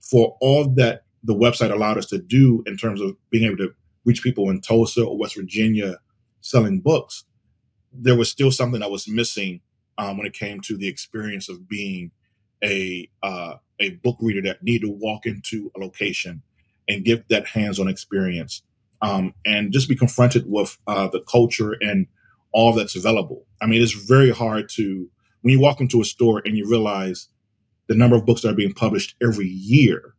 for 0.00 0.36
all 0.40 0.68
that 0.74 1.04
the 1.22 1.34
website 1.34 1.72
allowed 1.72 1.98
us 1.98 2.06
to 2.06 2.18
do 2.18 2.62
in 2.66 2.76
terms 2.76 3.00
of 3.00 3.16
being 3.30 3.44
able 3.44 3.56
to 3.56 3.74
reach 4.04 4.22
people 4.22 4.50
in 4.50 4.60
Tulsa 4.60 5.02
or 5.02 5.16
West 5.16 5.36
Virginia 5.36 5.98
selling 6.42 6.80
books, 6.80 7.24
there 7.92 8.16
was 8.16 8.30
still 8.30 8.50
something 8.50 8.80
that 8.80 8.90
was 8.90 9.08
missing 9.08 9.60
um, 9.96 10.18
when 10.18 10.26
it 10.26 10.32
came 10.34 10.60
to 10.62 10.76
the 10.76 10.88
experience 10.88 11.48
of 11.48 11.68
being 11.68 12.10
a 12.64 13.08
uh, 13.22 13.54
a 13.80 13.90
book 13.90 14.16
reader 14.20 14.42
that 14.42 14.62
need 14.62 14.80
to 14.80 14.90
walk 14.90 15.26
into 15.26 15.70
a 15.76 15.80
location 15.80 16.42
and 16.88 17.04
get 17.04 17.28
that 17.28 17.46
hands-on 17.46 17.88
experience 17.88 18.62
um, 19.02 19.34
and 19.44 19.72
just 19.72 19.88
be 19.88 19.96
confronted 19.96 20.44
with 20.46 20.78
uh, 20.86 21.08
the 21.08 21.20
culture 21.20 21.72
and 21.80 22.06
all 22.52 22.72
that's 22.72 22.96
available. 22.96 23.46
I 23.60 23.66
mean, 23.66 23.82
it's 23.82 23.92
very 23.92 24.30
hard 24.30 24.68
to 24.76 25.10
when 25.42 25.52
you 25.52 25.60
walk 25.60 25.80
into 25.80 26.00
a 26.00 26.04
store 26.04 26.40
and 26.44 26.56
you 26.56 26.68
realize 26.68 27.28
the 27.88 27.94
number 27.94 28.16
of 28.16 28.24
books 28.24 28.42
that 28.42 28.50
are 28.50 28.54
being 28.54 28.72
published 28.72 29.14
every 29.22 29.48
year 29.48 30.14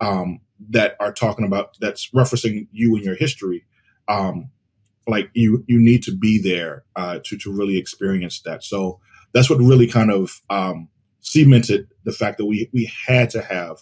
um, 0.00 0.40
that 0.70 0.96
are 0.98 1.12
talking 1.12 1.44
about 1.44 1.76
that's 1.80 2.10
referencing 2.10 2.66
you 2.72 2.96
and 2.96 3.04
your 3.04 3.14
history. 3.14 3.64
Um, 4.08 4.50
like 5.06 5.30
you, 5.34 5.64
you 5.66 5.78
need 5.78 6.02
to 6.04 6.16
be 6.16 6.40
there 6.40 6.84
uh, 6.96 7.20
to 7.24 7.36
to 7.38 7.52
really 7.52 7.76
experience 7.76 8.40
that. 8.42 8.64
So 8.64 9.00
that's 9.32 9.50
what 9.50 9.58
really 9.58 9.86
kind 9.86 10.10
of 10.10 10.40
um, 10.48 10.88
cemented 11.24 11.88
the 12.04 12.12
fact 12.12 12.38
that 12.38 12.46
we 12.46 12.70
we 12.72 12.90
had 13.06 13.30
to 13.30 13.42
have 13.42 13.78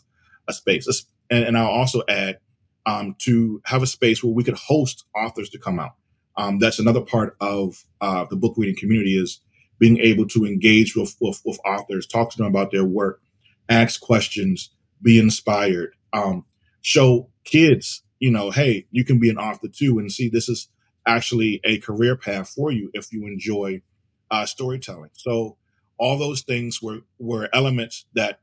a 0.48 0.52
space. 0.52 1.04
And, 1.30 1.44
and 1.44 1.58
I'll 1.58 1.66
also 1.66 2.02
add 2.08 2.38
um, 2.86 3.14
to 3.20 3.60
have 3.66 3.82
a 3.82 3.86
space 3.86 4.22
where 4.22 4.32
we 4.32 4.44
could 4.44 4.56
host 4.56 5.04
authors 5.14 5.50
to 5.50 5.58
come 5.58 5.78
out. 5.78 5.92
Um, 6.36 6.58
that's 6.58 6.78
another 6.78 7.02
part 7.02 7.36
of 7.40 7.84
uh, 8.00 8.24
the 8.30 8.36
book 8.36 8.54
reading 8.56 8.76
community 8.76 9.18
is 9.18 9.40
being 9.78 9.98
able 9.98 10.26
to 10.28 10.46
engage 10.46 10.96
with, 10.96 11.14
with, 11.20 11.40
with 11.44 11.58
authors, 11.66 12.06
talk 12.06 12.30
to 12.30 12.38
them 12.38 12.46
about 12.46 12.70
their 12.70 12.84
work, 12.84 13.20
ask 13.68 14.00
questions, 14.00 14.70
be 15.02 15.18
inspired, 15.18 15.94
um, 16.12 16.44
show 16.80 17.28
kids, 17.44 18.02
you 18.18 18.30
know, 18.30 18.50
hey, 18.50 18.86
you 18.90 19.04
can 19.04 19.18
be 19.18 19.28
an 19.28 19.38
author 19.38 19.68
too, 19.68 19.98
and 19.98 20.10
see 20.10 20.28
this 20.28 20.48
is 20.48 20.68
actually 21.06 21.60
a 21.64 21.78
career 21.78 22.16
path 22.16 22.48
for 22.48 22.70
you 22.70 22.90
if 22.94 23.12
you 23.12 23.26
enjoy 23.26 23.82
uh, 24.30 24.46
storytelling. 24.46 25.10
So 25.14 25.56
all 26.02 26.18
those 26.18 26.42
things 26.42 26.82
were 26.82 27.02
were 27.20 27.48
elements 27.52 28.06
that 28.14 28.40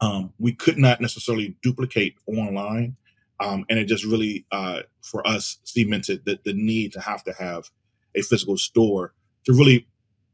um, 0.00 0.32
we 0.40 0.52
could 0.52 0.76
not 0.76 1.00
necessarily 1.00 1.56
duplicate 1.62 2.16
online, 2.26 2.96
um, 3.38 3.64
and 3.70 3.78
it 3.78 3.84
just 3.84 4.04
really 4.04 4.44
uh, 4.50 4.80
for 5.00 5.24
us 5.26 5.58
cemented 5.62 6.24
the, 6.24 6.40
the 6.44 6.52
need 6.52 6.92
to 6.94 7.00
have 7.00 7.22
to 7.24 7.32
have 7.32 7.70
a 8.16 8.22
physical 8.22 8.58
store 8.58 9.14
to 9.44 9.52
really 9.52 9.86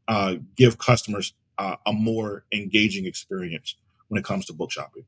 uh, 0.08 0.36
give 0.56 0.78
customers 0.78 1.34
uh, 1.58 1.76
a 1.84 1.92
more 1.92 2.46
engaging 2.52 3.04
experience 3.04 3.76
when 4.08 4.18
it 4.18 4.24
comes 4.24 4.46
to 4.46 4.54
book 4.54 4.72
shopping. 4.72 5.04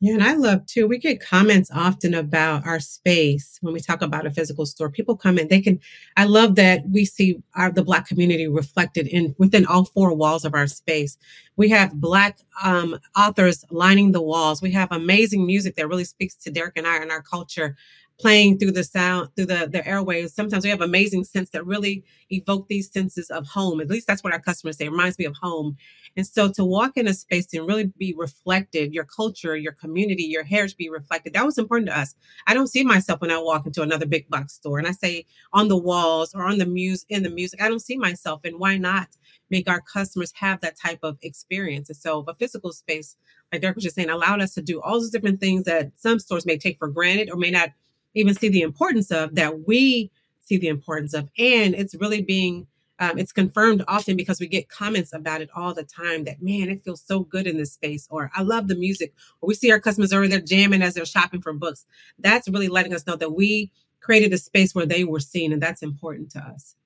Yeah, 0.00 0.14
and 0.14 0.22
I 0.22 0.34
love 0.34 0.66
too. 0.66 0.86
We 0.86 0.98
get 0.98 1.20
comments 1.20 1.70
often 1.74 2.12
about 2.12 2.66
our 2.66 2.78
space 2.80 3.58
when 3.62 3.72
we 3.72 3.80
talk 3.80 4.02
about 4.02 4.26
a 4.26 4.30
physical 4.30 4.66
store. 4.66 4.90
People 4.90 5.16
come 5.16 5.38
in, 5.38 5.48
they 5.48 5.62
can. 5.62 5.80
I 6.16 6.24
love 6.24 6.56
that 6.56 6.82
we 6.90 7.06
see 7.06 7.42
our 7.54 7.70
the 7.72 7.82
Black 7.82 8.06
community 8.06 8.46
reflected 8.46 9.06
in 9.06 9.34
within 9.38 9.64
all 9.64 9.86
four 9.86 10.12
walls 10.14 10.44
of 10.44 10.52
our 10.52 10.66
space. 10.66 11.16
We 11.56 11.70
have 11.70 11.94
Black 11.94 12.38
um, 12.62 12.98
authors 13.16 13.64
lining 13.70 14.12
the 14.12 14.20
walls. 14.20 14.60
We 14.60 14.72
have 14.72 14.88
amazing 14.90 15.46
music 15.46 15.76
that 15.76 15.88
really 15.88 16.04
speaks 16.04 16.34
to 16.36 16.50
Derrick 16.50 16.76
and 16.76 16.86
I 16.86 16.96
and 16.96 17.10
our 17.10 17.22
culture 17.22 17.74
playing 18.20 18.58
through 18.58 18.70
the 18.70 18.84
sound 18.84 19.28
through 19.34 19.46
the 19.46 19.68
the 19.70 19.80
airwaves. 19.80 20.30
Sometimes 20.30 20.64
we 20.64 20.70
have 20.70 20.80
amazing 20.80 21.24
scents 21.24 21.50
that 21.50 21.66
really 21.66 22.04
evoke 22.30 22.68
these 22.68 22.90
senses 22.90 23.30
of 23.30 23.46
home. 23.46 23.80
At 23.80 23.90
least 23.90 24.06
that's 24.06 24.22
what 24.22 24.32
our 24.32 24.40
customers 24.40 24.76
say. 24.76 24.86
It 24.86 24.90
reminds 24.90 25.18
me 25.18 25.24
of 25.24 25.34
home. 25.36 25.76
And 26.16 26.26
so 26.26 26.50
to 26.52 26.64
walk 26.64 26.96
in 26.96 27.08
a 27.08 27.14
space 27.14 27.52
and 27.52 27.66
really 27.66 27.92
be 27.98 28.14
reflected 28.16 28.94
your 28.94 29.04
culture 29.04 29.56
your 29.56 29.72
community 29.72 30.22
your 30.22 30.44
heritage 30.44 30.76
be 30.76 30.88
reflected 30.88 31.32
that 31.32 31.44
was 31.44 31.58
important 31.58 31.88
to 31.88 31.98
us. 31.98 32.14
I 32.46 32.54
don't 32.54 32.68
see 32.68 32.84
myself 32.84 33.20
when 33.20 33.32
i 33.32 33.38
walk 33.38 33.66
into 33.66 33.82
another 33.82 34.06
big 34.06 34.28
box 34.28 34.54
store 34.54 34.78
and 34.78 34.86
i 34.86 34.92
say 34.92 35.26
on 35.52 35.68
the 35.68 35.76
walls 35.76 36.34
or 36.34 36.44
on 36.44 36.58
the 36.58 36.66
music 36.66 37.06
in 37.10 37.22
the 37.22 37.30
music 37.30 37.60
i 37.60 37.68
don't 37.68 37.80
see 37.80 37.96
myself. 37.96 38.40
And 38.44 38.58
why 38.60 38.76
not 38.78 39.08
make 39.50 39.68
our 39.68 39.80
customers 39.80 40.32
have 40.36 40.60
that 40.60 40.78
type 40.78 41.00
of 41.02 41.18
experience? 41.22 41.88
And 41.88 41.98
so 41.98 42.24
a 42.28 42.34
physical 42.34 42.72
space 42.72 43.16
like 43.52 43.60
derrick 43.60 43.76
was 43.76 43.84
just 43.84 43.96
saying 43.96 44.10
allowed 44.10 44.40
us 44.40 44.54
to 44.54 44.62
do 44.62 44.80
all 44.80 44.94
those 44.94 45.10
different 45.10 45.40
things 45.40 45.64
that 45.64 45.90
some 45.96 46.18
stores 46.18 46.46
may 46.46 46.58
take 46.58 46.78
for 46.78 46.88
granted 46.88 47.30
or 47.30 47.36
may 47.36 47.50
not 47.50 47.70
even 48.14 48.34
see 48.34 48.48
the 48.48 48.62
importance 48.62 49.10
of 49.10 49.34
that 49.34 49.66
we 49.66 50.10
see 50.40 50.58
the 50.58 50.68
importance 50.68 51.14
of. 51.14 51.30
And 51.38 51.74
it's 51.74 51.94
really 51.94 52.22
being 52.22 52.66
um, 53.00 53.18
it's 53.18 53.32
confirmed 53.32 53.84
often 53.88 54.16
because 54.16 54.38
we 54.38 54.46
get 54.46 54.68
comments 54.68 55.12
about 55.12 55.40
it 55.40 55.50
all 55.54 55.74
the 55.74 55.82
time 55.82 56.24
that 56.24 56.40
man 56.40 56.68
it 56.68 56.84
feels 56.84 57.02
so 57.02 57.20
good 57.20 57.46
in 57.46 57.56
this 57.56 57.72
space 57.72 58.06
or 58.10 58.30
i 58.34 58.42
love 58.42 58.68
the 58.68 58.76
music 58.76 59.12
or 59.40 59.48
we 59.48 59.54
see 59.54 59.72
our 59.72 59.80
customers 59.80 60.12
over 60.12 60.28
there 60.28 60.40
jamming 60.40 60.80
as 60.82 60.94
they're 60.94 61.04
shopping 61.04 61.40
for 61.40 61.52
books. 61.52 61.86
That's 62.18 62.48
really 62.48 62.68
letting 62.68 62.94
us 62.94 63.06
know 63.06 63.16
that 63.16 63.32
we 63.32 63.72
created 64.00 64.32
a 64.32 64.38
space 64.38 64.74
where 64.74 64.86
they 64.86 65.04
were 65.04 65.20
seen 65.20 65.52
and 65.52 65.60
that's 65.60 65.82
important 65.82 66.30
to 66.32 66.38
us. 66.38 66.76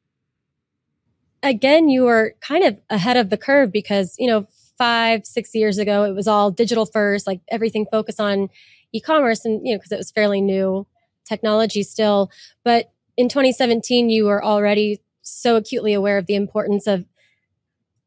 Again 1.43 1.89
you 1.89 2.05
were 2.05 2.35
kind 2.41 2.65
of 2.65 2.79
ahead 2.89 3.17
of 3.17 3.31
the 3.31 3.37
curve 3.37 3.71
because 3.71 4.15
you 4.19 4.29
know 4.29 4.47
five 4.79 5.27
six 5.27 5.55
years 5.55 5.77
ago 5.77 6.05
it 6.05 6.15
was 6.15 6.29
all 6.29 6.51
digital 6.51 6.87
first 6.87 7.27
like 7.27 7.41
everything 7.49 7.85
focused 7.91 8.21
on 8.21 8.49
e-commerce 8.93 9.45
and 9.45 9.67
you 9.67 9.75
know 9.75 9.79
because 9.79 9.93
it 9.93 9.99
was 9.99 10.11
fairly 10.11 10.41
new 10.41 10.87
technology 11.29 11.83
still. 11.83 12.31
But 12.65 12.91
in 13.17 13.29
2017, 13.29 14.11
you 14.11 14.25
were 14.25 14.45
already 14.45 15.01
so 15.23 15.57
acutely 15.57 15.93
aware 15.93 16.19
of 16.19 16.27
the 16.27 16.35
importance 16.35 16.87
of, 16.87 17.05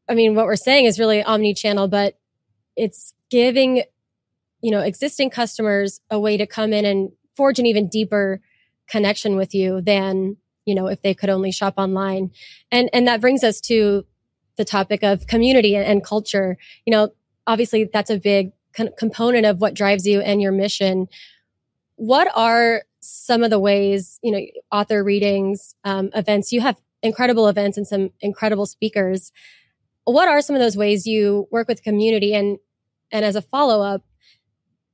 I 0.08 0.14
mean, 0.14 0.34
what 0.34 0.46
we're 0.46 0.56
saying 0.56 0.86
is 0.86 0.98
really 0.98 1.22
omni 1.22 1.54
channel, 1.54 1.88
but 1.88 2.18
it's 2.76 3.14
giving, 3.30 3.84
you 4.60 4.70
know, 4.70 4.80
existing 4.80 5.30
customers 5.30 6.00
a 6.10 6.18
way 6.18 6.36
to 6.36 6.46
come 6.46 6.72
in 6.72 6.84
and 6.84 7.10
forge 7.36 7.58
an 7.58 7.66
even 7.66 7.88
deeper 7.88 8.40
connection 8.88 9.36
with 9.36 9.54
you 9.54 9.80
than, 9.80 10.36
you 10.64 10.74
know, 10.74 10.86
if 10.86 11.02
they 11.02 11.14
could 11.14 11.30
only 11.30 11.52
shop 11.52 11.74
online. 11.76 12.30
And, 12.70 12.90
and 12.92 13.06
that 13.06 13.20
brings 13.20 13.44
us 13.44 13.60
to 13.62 14.04
the 14.56 14.64
topic 14.64 15.02
of 15.02 15.26
community 15.26 15.76
and, 15.76 16.04
culture. 16.04 16.58
You 16.84 16.90
know, 16.90 17.10
obviously 17.46 17.88
that's 17.92 18.10
a 18.10 18.18
big 18.18 18.52
component 18.98 19.46
of 19.46 19.60
what 19.60 19.74
drives 19.74 20.06
you 20.06 20.20
and 20.20 20.42
your 20.42 20.52
mission. 20.52 21.08
What 21.96 22.28
are 22.34 22.82
some 23.02 23.42
of 23.42 23.50
the 23.50 23.58
ways, 23.58 24.18
you 24.22 24.30
know, 24.30 24.40
author 24.70 25.02
readings, 25.02 25.74
um, 25.84 26.10
events, 26.14 26.52
you 26.52 26.60
have 26.60 26.80
incredible 27.02 27.48
events 27.48 27.76
and 27.76 27.86
some 27.86 28.10
incredible 28.20 28.64
speakers. 28.64 29.32
What 30.04 30.28
are 30.28 30.40
some 30.40 30.54
of 30.56 30.60
those 30.60 30.76
ways 30.76 31.06
you 31.06 31.48
work 31.50 31.68
with 31.68 31.82
community 31.82 32.34
and 32.34 32.58
and 33.10 33.24
as 33.26 33.36
a 33.36 33.42
follow 33.42 33.82
up, 33.82 34.02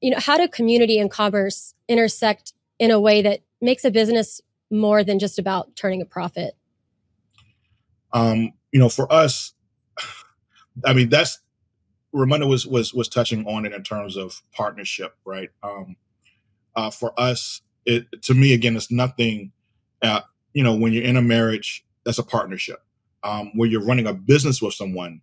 you 0.01 0.11
know, 0.11 0.19
how 0.19 0.37
do 0.37 0.49
community 0.49 0.99
and 0.99 1.11
commerce 1.11 1.75
intersect 1.87 2.53
in 2.79 2.91
a 2.91 2.99
way 2.99 3.23
that 3.23 3.41
makes 3.61 3.85
a 3.85 3.91
business 3.91 4.41
more 4.71 5.05
than 5.05 5.19
just 5.19 5.39
about 5.39 5.77
turning 5.77 6.03
a 6.03 6.05
profit? 6.05 6.55
Um, 8.13 8.53
you 8.73 8.81
know, 8.81 8.89
for 8.89 9.13
us, 9.13 9.53
I 10.85 10.95
mean, 10.95 11.11
that's 11.11 11.41
Ramunda 12.15 12.49
was 12.49 12.67
was 12.67 12.95
was 12.95 13.09
touching 13.09 13.47
on 13.47 13.67
it 13.67 13.73
in 13.73 13.83
terms 13.83 14.17
of 14.17 14.43
partnership, 14.53 15.15
right? 15.25 15.51
Um, 15.63 15.97
uh, 16.75 16.91
for 16.91 17.19
us, 17.21 17.61
it 17.89 18.07
to 18.23 18.35
me 18.35 18.55
again 18.55 18.77
it's 18.77 18.93
nothing 18.93 19.53
uh, 20.03 20.21
you 20.53 20.63
know 20.63 20.77
when 20.77 20.93
you're 20.93 21.05
in 21.05 21.17
a 21.17 21.23
marriage 21.23 21.85
that's 22.09 22.19
a 22.19 22.25
partnership. 22.25 22.83
Um, 23.25 23.51
where 23.55 23.69
you're 23.69 23.85
running 23.85 24.07
a 24.07 24.15
business 24.15 24.63
with 24.63 24.75
someone 24.75 25.21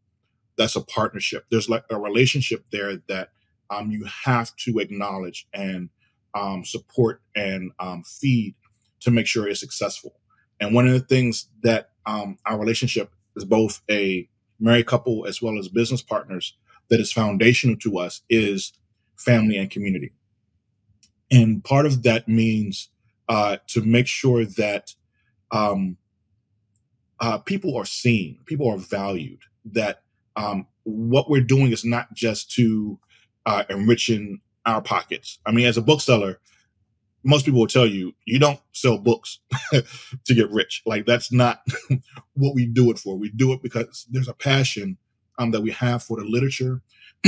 that's 0.58 0.75
a 0.75 0.82
partnership. 0.82 1.45
There's 1.49 1.69
like 1.69 1.86
a 1.89 1.97
relationship 1.97 2.65
there 2.71 2.97
that 3.08 3.30
um, 3.71 3.89
you 3.89 4.06
have 4.06 4.56
to 4.58 4.80
acknowledge 4.80 5.47
and 5.54 5.89
um, 6.36 6.65
support 6.65 7.21
and 7.36 7.71
um, 7.80 8.04
feed 8.04 8.54
to 8.99 9.12
make 9.12 9.28
sure 9.28 9.47
it's 9.47 9.62
successful. 9.62 10.19
And 10.60 10.75
one 10.75 10.86
of 10.86 10.93
the 10.93 10.99
things 10.99 11.47
that 11.63 11.91
um, 12.06 12.38
our 12.45 12.60
relationship 12.60 13.12
is 13.36 13.45
both 13.45 13.82
a 13.89 14.30
married 14.60 14.88
couple 14.88 15.25
as 15.25 15.41
well 15.41 15.58
as 15.58 15.69
business 15.69 16.04
partners 16.04 16.56
that 16.89 16.99
is 16.99 17.12
foundational 17.12 17.78
to 17.78 17.97
us 17.97 18.21
is 18.30 18.73
family 19.17 19.58
and 19.58 19.71
community 19.71 20.12
and 21.32 21.64
part 21.64 21.86
of 21.86 22.04
that 22.04 22.28
means 22.28 22.90
uh, 23.28 23.58
to 23.68 23.82
make 23.82 24.08
sure 24.08 24.46
that 24.46 24.94
um, 25.52 25.98
uh, 27.20 27.38
people 27.40 27.76
are 27.78 27.86
seen, 27.86 28.40
people 28.46 28.70
are 28.70 28.78
valued, 28.78 29.40
that 29.66 30.04
um, 30.36 30.68
what 30.84 31.30
we're 31.30 31.42
doing 31.42 31.72
is 31.72 31.84
not 31.84 32.14
just 32.14 32.52
to 32.52 33.00
uh, 33.46 33.64
enriching 33.70 34.42
our 34.66 34.82
pockets. 34.82 35.40
I 35.46 35.52
mean, 35.52 35.66
as 35.66 35.78
a 35.78 35.82
bookseller, 35.82 36.40
most 37.24 37.46
people 37.46 37.60
will 37.60 37.68
tell 37.68 37.88
you 37.88 38.14
you 38.26 38.38
don't 38.38 38.60
sell 38.72 38.98
books 39.00 39.40
to 39.74 40.36
get 40.36 40.50
rich. 40.52 40.84
Like 40.86 41.06
that's 41.06 41.32
not 41.32 41.62
what 42.34 42.54
we 42.54 42.68
do 42.68 42.92
it 42.92 43.00
for. 43.00 43.18
We 43.18 43.30
do 43.32 43.52
it 43.54 43.64
because 43.64 44.06
there's 44.10 44.28
a 44.28 44.34
passion 44.34 44.98
um, 45.40 45.52
that 45.52 45.62
we 45.62 45.72
have 45.72 46.04
for 46.04 46.18
the 46.18 46.24
literature, 46.26 46.82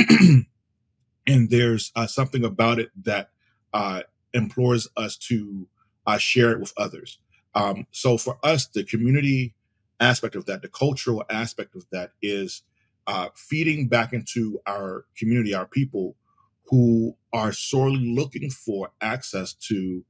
and 1.28 1.50
there's 1.50 1.92
uh, 1.96 2.08
something 2.08 2.46
about 2.46 2.80
it 2.80 2.92
that 3.04 3.32
uh, 3.74 4.02
implores 4.34 4.88
us 4.98 5.18
to 5.18 5.68
uh, 6.06 6.18
share 6.18 6.52
it 6.52 6.60
with 6.60 6.74
others. 6.78 7.20
Um, 7.56 7.88
so 7.92 8.18
for 8.18 8.38
us, 8.44 8.68
the 8.68 8.84
community 8.84 9.54
aspect 10.00 10.36
of 10.36 10.46
that, 10.46 10.62
the 10.62 10.68
cultural 10.68 11.24
aspect 11.30 11.76
of 11.76 11.86
that, 11.92 12.12
is 12.22 12.64
uh, 13.08 13.30
feeding 13.36 13.88
back 13.88 14.14
into 14.14 14.60
our 14.68 15.06
community, 15.18 15.54
our 15.54 15.66
people 15.66 16.16
who 16.66 17.16
are 17.34 17.52
sorely 17.52 18.14
looking 18.14 18.50
for 18.50 18.92
access 19.02 19.54
to 19.54 20.04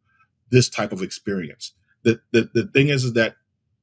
this 0.50 0.70
type 0.70 0.92
of 0.92 1.02
experience. 1.02 1.74
The, 2.04 2.20
the, 2.32 2.50
the 2.54 2.68
thing 2.68 2.90
is, 2.90 3.04
is 3.04 3.14
that, 3.14 3.36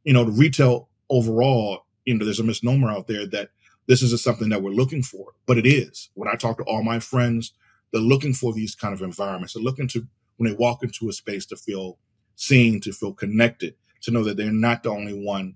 you 0.02 0.12
know, 0.12 0.24
the 0.24 0.32
retail 0.32 0.88
overall, 1.08 1.86
you 2.04 2.14
know, 2.14 2.24
there's 2.24 2.40
a 2.40 2.44
misnomer 2.44 2.90
out 2.90 3.06
there 3.06 3.26
that 3.28 3.50
this 3.86 4.02
isn't 4.02 4.20
something 4.20 4.48
that 4.48 4.62
we're 4.62 4.70
looking 4.70 5.02
for, 5.02 5.32
but 5.46 5.58
it 5.58 5.66
is. 5.66 6.10
When 6.14 6.28
I 6.28 6.34
talk 6.34 6.56
to 6.58 6.64
all 6.64 6.82
my 6.82 6.98
friends, 6.98 7.52
they're 7.94 8.02
looking 8.02 8.34
for 8.34 8.52
these 8.52 8.74
kind 8.74 8.92
of 8.92 9.02
environments. 9.02 9.54
They're 9.54 9.62
looking 9.62 9.86
to, 9.88 10.04
when 10.36 10.50
they 10.50 10.56
walk 10.56 10.82
into 10.82 11.08
a 11.08 11.12
space, 11.12 11.46
to 11.46 11.56
feel 11.56 11.96
seen, 12.34 12.80
to 12.80 12.92
feel 12.92 13.14
connected, 13.14 13.76
to 14.02 14.10
know 14.10 14.24
that 14.24 14.36
they're 14.36 14.50
not 14.50 14.82
the 14.82 14.90
only 14.90 15.12
one 15.12 15.54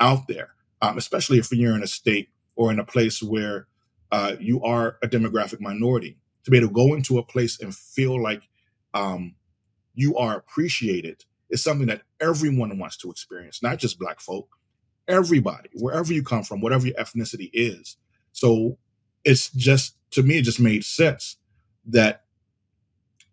out 0.00 0.26
there, 0.26 0.50
um, 0.82 0.98
especially 0.98 1.38
if 1.38 1.52
you're 1.52 1.76
in 1.76 1.84
a 1.84 1.86
state 1.86 2.30
or 2.56 2.72
in 2.72 2.80
a 2.80 2.84
place 2.84 3.22
where 3.22 3.68
uh, 4.10 4.34
you 4.40 4.60
are 4.64 4.98
a 5.00 5.06
demographic 5.06 5.60
minority 5.60 6.18
to 6.42 6.50
be 6.50 6.56
able 6.56 6.66
to 6.66 6.74
go 6.74 6.92
into 6.92 7.18
a 7.18 7.22
place 7.22 7.60
and 7.60 7.72
feel 7.72 8.20
like 8.20 8.42
um, 8.92 9.36
you 9.94 10.16
are 10.16 10.36
appreciated 10.36 11.24
is 11.50 11.62
something 11.62 11.86
that 11.86 12.02
everyone 12.20 12.76
wants 12.80 12.96
to 12.96 13.12
experience, 13.12 13.62
not 13.62 13.78
just 13.78 14.00
Black 14.00 14.18
folk, 14.18 14.48
everybody, 15.06 15.68
wherever 15.74 16.12
you 16.12 16.24
come 16.24 16.42
from, 16.42 16.60
whatever 16.60 16.88
your 16.88 16.96
ethnicity 16.96 17.48
is. 17.52 17.96
So 18.32 18.76
it's 19.24 19.50
just, 19.50 19.94
to 20.10 20.24
me, 20.24 20.38
it 20.38 20.42
just 20.42 20.58
made 20.58 20.84
sense 20.84 21.36
that 21.86 22.24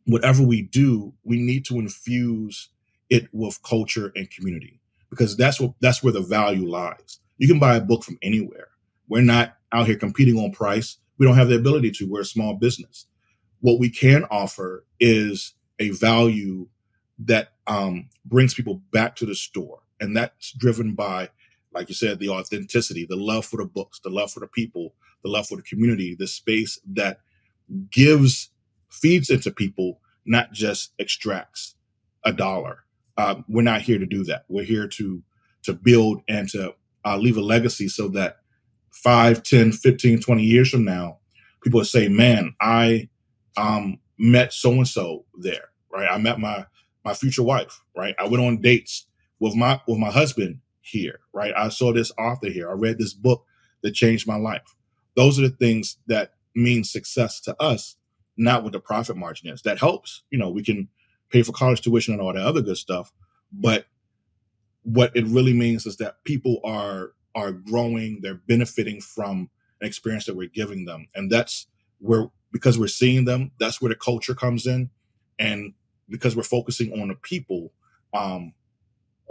whatever 0.06 0.44
we 0.44 0.62
do, 0.62 1.14
we 1.24 1.38
need 1.38 1.66
to 1.66 1.80
infuse 1.80 2.70
it 3.10 3.28
with 3.32 3.62
culture 3.64 4.12
and 4.16 4.30
community 4.32 4.80
because 5.10 5.38
that's 5.38 5.60
what 5.60 5.74
that's 5.80 6.04
where 6.04 6.14
the 6.14 6.22
value 6.22 6.68
lies. 6.68 7.20
You 7.38 7.48
can 7.48 7.60
buy 7.60 7.76
a 7.76 7.82
book 7.82 8.04
from 8.04 8.18
anywhere. 8.22 8.70
We're 9.08 9.22
not 9.22 9.58
out 9.72 9.88
here 9.88 9.98
competing 9.98 10.38
on 10.38 10.52
price 10.52 10.98
we 11.18 11.26
don't 11.26 11.36
have 11.36 11.50
the 11.50 11.56
ability 11.56 11.92
to. 11.92 12.06
We're 12.06 12.22
a 12.22 12.26
small 12.26 12.54
business. 12.56 13.06
What 13.62 13.80
we 13.80 13.90
can 13.90 14.26
offer 14.26 14.86
is 15.00 15.54
a 15.80 15.92
value 15.92 16.68
that 17.20 17.54
um, 17.68 18.10
brings 18.26 18.54
people 18.54 18.82
back 18.92 19.16
to 19.18 19.26
the 19.26 19.36
store. 19.36 19.80
And 20.00 20.18
that's 20.18 20.52
driven 20.52 20.96
by, 20.96 21.30
like 21.72 21.88
you 21.88 21.96
said, 21.96 22.20
the 22.20 22.30
authenticity, 22.30 23.06
the 23.06 23.16
love 23.16 23.46
for 23.46 23.58
the 23.58 23.66
books, 23.66 24.00
the 24.00 24.10
love 24.10 24.32
for 24.32 24.40
the 24.40 24.48
people, 24.48 24.96
the 25.24 25.30
love 25.30 25.48
for 25.48 25.56
the 25.56 25.64
community, 25.64 26.16
the 26.16 26.28
space 26.28 26.80
that 26.94 27.20
gives, 27.90 28.50
feeds 28.90 29.30
into 29.30 29.52
people, 29.52 30.00
not 30.26 30.52
just 30.52 30.94
extracts 31.00 31.76
a 32.24 32.34
dollar. 32.34 32.80
Uh, 33.18 33.36
we're 33.48 33.62
not 33.62 33.82
here 33.82 34.00
to 34.00 34.06
do 34.06 34.24
that. 34.26 34.46
We're 34.48 34.64
here 34.64 34.88
to 34.88 35.24
to 35.64 35.74
build 35.74 36.22
and 36.28 36.50
to 36.50 36.74
uh, 37.06 37.18
leave 37.18 37.38
a 37.38 37.42
legacy 37.42 37.88
so 37.88 38.10
that 38.10 38.40
5, 38.92 39.44
10, 39.44 39.72
15, 39.72 40.20
20 40.20 40.44
years 40.44 40.70
from 40.70 40.84
now, 40.84 41.20
people 41.64 41.80
would 41.80 41.88
say, 41.88 42.10
man, 42.10 42.54
I 42.60 43.10
um, 43.56 44.00
met 44.18 44.54
so 44.54 44.72
and 44.74 44.88
so 44.88 45.26
there, 45.36 45.70
right? 45.92 46.10
I 46.10 46.18
met 46.18 46.40
my 46.40 46.66
my 47.06 47.14
future 47.14 47.44
wife, 47.44 47.82
right? 47.96 48.16
I 48.20 48.28
went 48.28 48.44
on 48.44 48.62
dates 48.62 49.08
with 49.40 49.56
my 49.56 49.80
with 49.88 49.98
my 49.98 50.10
husband 50.12 50.60
here, 50.82 51.20
right? 51.34 51.54
I 51.56 51.70
saw 51.70 51.94
this 51.94 52.12
author 52.18 52.50
here. 52.50 52.70
I 52.70 52.74
read 52.74 52.98
this 52.98 53.14
book 53.14 53.46
that 53.82 53.92
changed 53.94 54.28
my 54.28 54.38
life. 54.38 54.76
Those 55.16 55.40
are 55.40 55.44
the 55.44 55.56
things 55.56 55.98
that 56.08 56.34
mean 56.56 56.84
success 56.84 57.40
to 57.42 57.56
us, 57.62 57.96
not 58.38 58.64
what 58.64 58.74
the 58.74 58.80
profit 58.80 59.18
margin 59.18 59.50
is. 59.50 59.62
That 59.62 59.80
helps. 59.80 60.24
You 60.30 60.40
know, 60.40 60.50
we 60.50 60.64
can 60.64 60.90
pay 61.30 61.44
for 61.44 61.52
college 61.52 61.82
tuition 61.82 62.14
and 62.14 62.22
all 62.22 62.34
that 62.34 62.46
other 62.46 62.62
good 62.62 62.78
stuff, 62.78 63.12
but 63.52 63.86
what 64.84 65.16
it 65.16 65.26
really 65.28 65.54
means 65.54 65.86
is 65.86 65.98
that 65.98 66.24
people 66.26 66.60
are 66.64 67.14
are 67.36 67.52
growing, 67.52 68.20
they're 68.22 68.42
benefiting 68.48 69.02
from 69.02 69.50
an 69.82 69.88
experience 69.88 70.26
that 70.26 70.36
we're 70.36 70.50
giving 70.50 70.86
them. 70.86 71.08
And 71.16 71.32
that's 71.32 71.68
where, 72.00 72.30
because 72.52 72.78
we're 72.78 72.88
seeing 72.88 73.26
them, 73.26 73.52
that's 73.60 73.82
where 73.82 73.90
the 73.90 73.96
culture 73.96 74.36
comes 74.36 74.68
in. 74.68 74.92
And 75.40 75.74
because 76.10 76.36
we're 76.36 76.44
focusing 76.44 76.94
on 77.02 77.08
the 77.08 77.16
people, 77.16 77.74
um, 78.14 78.54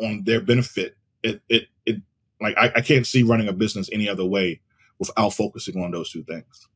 on 0.00 0.24
their 0.24 0.40
benefit, 0.40 0.96
it, 1.22 1.42
it, 1.48 1.68
it, 1.86 2.02
like, 2.40 2.56
I, 2.58 2.72
I 2.76 2.80
can't 2.80 3.06
see 3.06 3.22
running 3.22 3.48
a 3.48 3.52
business 3.52 3.88
any 3.92 4.08
other 4.08 4.24
way 4.24 4.60
without 4.98 5.30
focusing 5.30 5.80
on 5.80 5.92
those 5.92 6.10
two 6.10 6.24
things. 6.24 6.68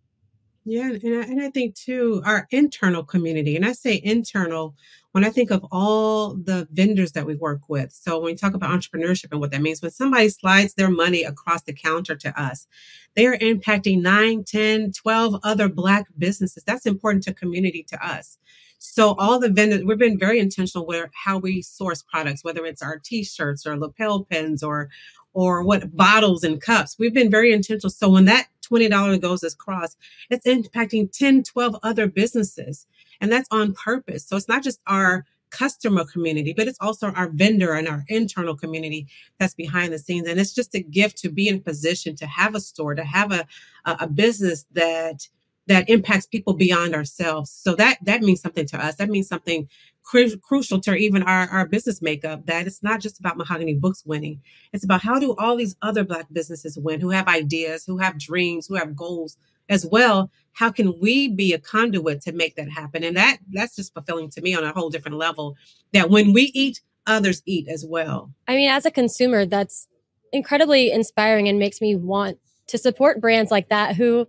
Yeah, 0.69 0.91
and 0.91 1.15
I, 1.15 1.23
and 1.23 1.41
I 1.41 1.49
think 1.49 1.77
too, 1.77 2.21
our 2.25 2.49
internal 2.51 3.05
community, 3.05 3.55
and 3.55 3.65
I 3.65 3.71
say 3.71 4.01
internal 4.03 4.75
when 5.13 5.25
I 5.25 5.31
think 5.31 5.53
of 5.53 5.65
all 5.71 6.35
the 6.35 6.67
vendors 6.73 7.13
that 7.13 7.25
we 7.25 7.37
work 7.37 7.69
with. 7.69 7.93
So 7.93 8.19
when 8.19 8.33
we 8.33 8.35
talk 8.35 8.53
about 8.53 8.71
entrepreneurship 8.71 9.31
and 9.31 9.39
what 9.39 9.53
that 9.53 9.63
means, 9.63 9.81
when 9.81 9.93
somebody 9.93 10.29
slides 10.29 10.75
their 10.75 10.91
money 10.91 11.23
across 11.23 11.63
the 11.63 11.73
counter 11.73 12.17
to 12.17 12.41
us, 12.41 12.67
they 13.15 13.29
are 13.29 13.39
impacting 13.39 14.03
9, 14.03 14.43
10, 14.43 14.91
12 14.91 15.37
other 15.45 15.69
Black 15.69 16.07
businesses. 16.19 16.65
That's 16.65 16.85
important 16.85 17.23
to 17.25 17.33
community 17.33 17.85
to 17.85 18.05
us. 18.05 18.37
So 18.79 19.15
all 19.21 19.39
the 19.39 19.49
vendors, 19.49 19.85
we've 19.85 19.97
been 19.99 20.19
very 20.19 20.41
intentional 20.41 20.85
where 20.85 21.11
how 21.15 21.39
we 21.39 21.63
source 21.63 22.03
products, 22.03 22.43
whether 22.43 22.67
it's 22.67 22.83
our 22.83 22.99
t-shirts 22.99 23.67
or 23.67 23.79
lapel 23.79 24.25
pins 24.25 24.65
or 24.65 24.91
or 25.37 25.63
what 25.63 25.95
bottles 25.95 26.43
and 26.45 26.63
cups. 26.63 26.97
We've 26.99 27.13
been 27.13 27.31
very 27.31 27.53
intentional. 27.53 27.91
So 27.91 28.09
when 28.09 28.25
that 28.25 28.49
$20 28.71 29.21
goes 29.21 29.43
across, 29.43 29.97
it's 30.31 30.47
impacting 30.47 31.11
10, 31.13 31.43
12 31.45 31.77
other 31.83 32.07
businesses. 32.07 32.87
And 33.21 33.33
that's 33.33 33.49
on 33.51 33.75
purpose. 33.75 34.27
So 34.27 34.37
it's 34.37 34.49
not 34.49 34.63
just 34.63 34.81
our 34.87 35.25
customer 35.51 36.05
community, 36.05 36.53
but 36.53 36.67
it's 36.69 36.79
also 36.81 37.13
our 37.13 37.29
vendor 37.29 37.73
and 37.73 37.89
our 37.89 38.05
internal 38.09 38.57
community 38.57 39.07
that's 39.39 39.55
behind 39.55 39.93
the 39.93 39.99
scenes. 39.99 40.29
And 40.29 40.41
it's 40.41 40.55
just 40.55 40.75
a 40.75 40.81
gift 40.81 41.19
to 41.19 41.31
be 41.31 41.49
in 41.49 41.57
a 41.57 41.61
position 41.61 42.17
to 42.17 42.27
have 42.27 42.55
a 42.55 42.61
store, 42.61 42.95
to 42.95 43.05
have 43.05 43.33
a, 43.33 43.47
a 43.85 44.07
business 44.07 44.67
that 44.73 45.29
that 45.67 45.89
impacts 45.89 46.27
people 46.27 46.55
beyond 46.55 46.95
ourselves. 46.95 47.51
So 47.51 47.75
that 47.77 47.99
that 48.03 48.23
means 48.23 48.41
something 48.41 48.67
to 48.67 48.85
us. 48.85 48.97
That 48.97 49.09
means 49.09 49.29
something 49.29 49.69
cru- 50.05 50.39
crucial 50.39 50.81
to 50.83 50.95
even 50.95 51.23
our, 51.23 51.49
our 51.49 51.67
business 51.67 52.01
makeup. 52.01 52.47
That 52.47 52.67
it's 52.67 52.83
not 52.83 53.01
just 53.01 53.19
about 53.19 53.37
Mahogany 53.37 53.75
Books 53.75 54.05
winning. 54.07 54.41
It's 54.73 54.85
about 54.85 55.03
how 55.03 55.19
do 55.19 55.35
all 55.37 55.57
these 55.57 55.77
other 55.83 56.05
Black 56.05 56.27
businesses 56.33 56.79
win 56.79 57.01
who 57.01 57.11
have 57.11 57.29
ideas, 57.29 57.85
who 57.85 57.99
have 57.99 58.19
dreams, 58.19 58.67
who 58.67 58.75
have 58.75 58.97
goals 58.97 59.37
as 59.69 59.85
well. 59.85 60.31
How 60.53 60.71
can 60.71 60.99
we 61.01 61.29
be 61.29 61.53
a 61.53 61.59
conduit 61.59 62.23
to 62.23 62.33
make 62.33 62.57
that 62.57 62.71
happen? 62.71 63.03
And 63.03 63.17
that 63.17 63.39
that's 63.53 63.77
just 63.77 63.93
fulfilling 63.93 64.31
to 64.31 64.41
me 64.41 64.55
on 64.55 64.65
a 64.65 64.73
whole 64.73 64.91
different 64.91 65.19
level. 65.19 65.57
That 65.93 66.11
when 66.11 66.33
we 66.33 66.53
eat, 66.55 66.81
others 67.07 67.43
eat 67.47 67.69
as 67.69 67.85
well. 67.87 68.33
I 68.49 68.55
mean, 68.57 68.71
as 68.71 68.87
a 68.87 68.91
consumer, 68.91 69.47
that's 69.47 69.89
incredibly 70.33 70.91
inspiring 70.91 71.49
and 71.49 71.59
makes 71.59 71.81
me 71.81 71.97
want 71.97 72.39
to 72.69 72.79
support 72.79 73.21
brands 73.21 73.51
like 73.51 73.69
that 73.69 73.97
who 73.97 74.27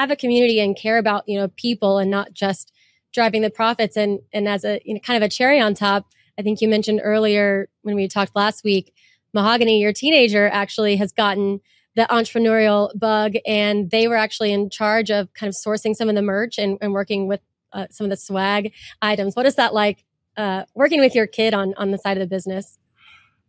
have 0.00 0.10
a 0.10 0.16
community 0.16 0.60
and 0.60 0.76
care 0.76 0.98
about 0.98 1.24
you 1.26 1.38
know 1.38 1.48
people 1.56 1.98
and 1.98 2.10
not 2.10 2.32
just 2.32 2.72
driving 3.12 3.42
the 3.42 3.50
profits 3.50 3.96
and 3.96 4.20
and 4.32 4.48
as 4.48 4.64
a 4.64 4.80
you 4.84 4.94
know, 4.94 5.00
kind 5.00 5.22
of 5.22 5.26
a 5.26 5.30
cherry 5.30 5.60
on 5.60 5.74
top 5.74 6.06
i 6.38 6.42
think 6.42 6.60
you 6.60 6.68
mentioned 6.68 7.00
earlier 7.02 7.68
when 7.82 7.96
we 7.96 8.06
talked 8.08 8.34
last 8.36 8.64
week 8.64 8.94
mahogany 9.32 9.80
your 9.80 9.92
teenager 9.92 10.48
actually 10.48 10.96
has 10.96 11.12
gotten 11.12 11.60
the 11.96 12.06
entrepreneurial 12.10 12.90
bug 12.96 13.34
and 13.46 13.90
they 13.90 14.06
were 14.06 14.16
actually 14.16 14.52
in 14.52 14.70
charge 14.70 15.10
of 15.10 15.32
kind 15.34 15.48
of 15.48 15.54
sourcing 15.54 15.96
some 15.96 16.08
of 16.08 16.14
the 16.14 16.22
merch 16.22 16.58
and, 16.58 16.78
and 16.80 16.92
working 16.92 17.26
with 17.26 17.40
uh, 17.72 17.86
some 17.90 18.04
of 18.04 18.10
the 18.10 18.16
swag 18.16 18.72
items 19.02 19.34
what 19.34 19.46
is 19.46 19.56
that 19.56 19.74
like 19.74 20.04
uh, 20.36 20.62
working 20.74 21.00
with 21.00 21.14
your 21.14 21.26
kid 21.26 21.52
on 21.52 21.74
on 21.76 21.90
the 21.90 21.98
side 21.98 22.16
of 22.16 22.20
the 22.20 22.32
business 22.34 22.78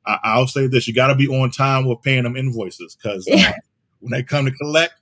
I, 0.06 0.40
will 0.40 0.48
say 0.48 0.66
this 0.66 0.88
you 0.88 0.94
got 0.94 1.08
to 1.08 1.16
be 1.16 1.28
on 1.28 1.52
time 1.52 1.86
with 1.86 2.02
paying 2.02 2.24
them 2.24 2.36
invoices 2.36 2.96
because 2.96 3.28
uh, 3.28 3.36
yeah. 3.36 3.54
when 4.00 4.12
they 4.12 4.24
come 4.24 4.46
to 4.46 4.52
collect 4.52 4.96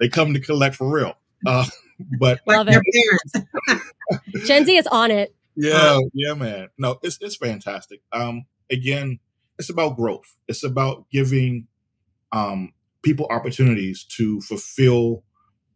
they 0.00 0.08
come 0.08 0.34
to 0.34 0.40
collect 0.40 0.76
for 0.76 0.88
real. 0.90 1.14
Uh, 1.46 1.66
but 2.18 2.40
love 2.46 2.68
it. 2.68 2.82
Gen 4.46 4.64
Z 4.64 4.76
is 4.76 4.86
on 4.86 5.10
it. 5.10 5.34
Yeah, 5.56 5.98
yeah, 6.12 6.34
man. 6.34 6.68
No, 6.78 6.98
it's 7.02 7.18
it's 7.20 7.36
fantastic. 7.36 8.02
Um, 8.12 8.44
again, 8.70 9.18
it's 9.58 9.70
about 9.70 9.96
growth. 9.96 10.36
It's 10.48 10.64
about 10.64 11.06
giving 11.10 11.66
um 12.32 12.72
people 13.02 13.26
opportunities 13.30 14.04
to 14.04 14.40
fulfill 14.40 15.22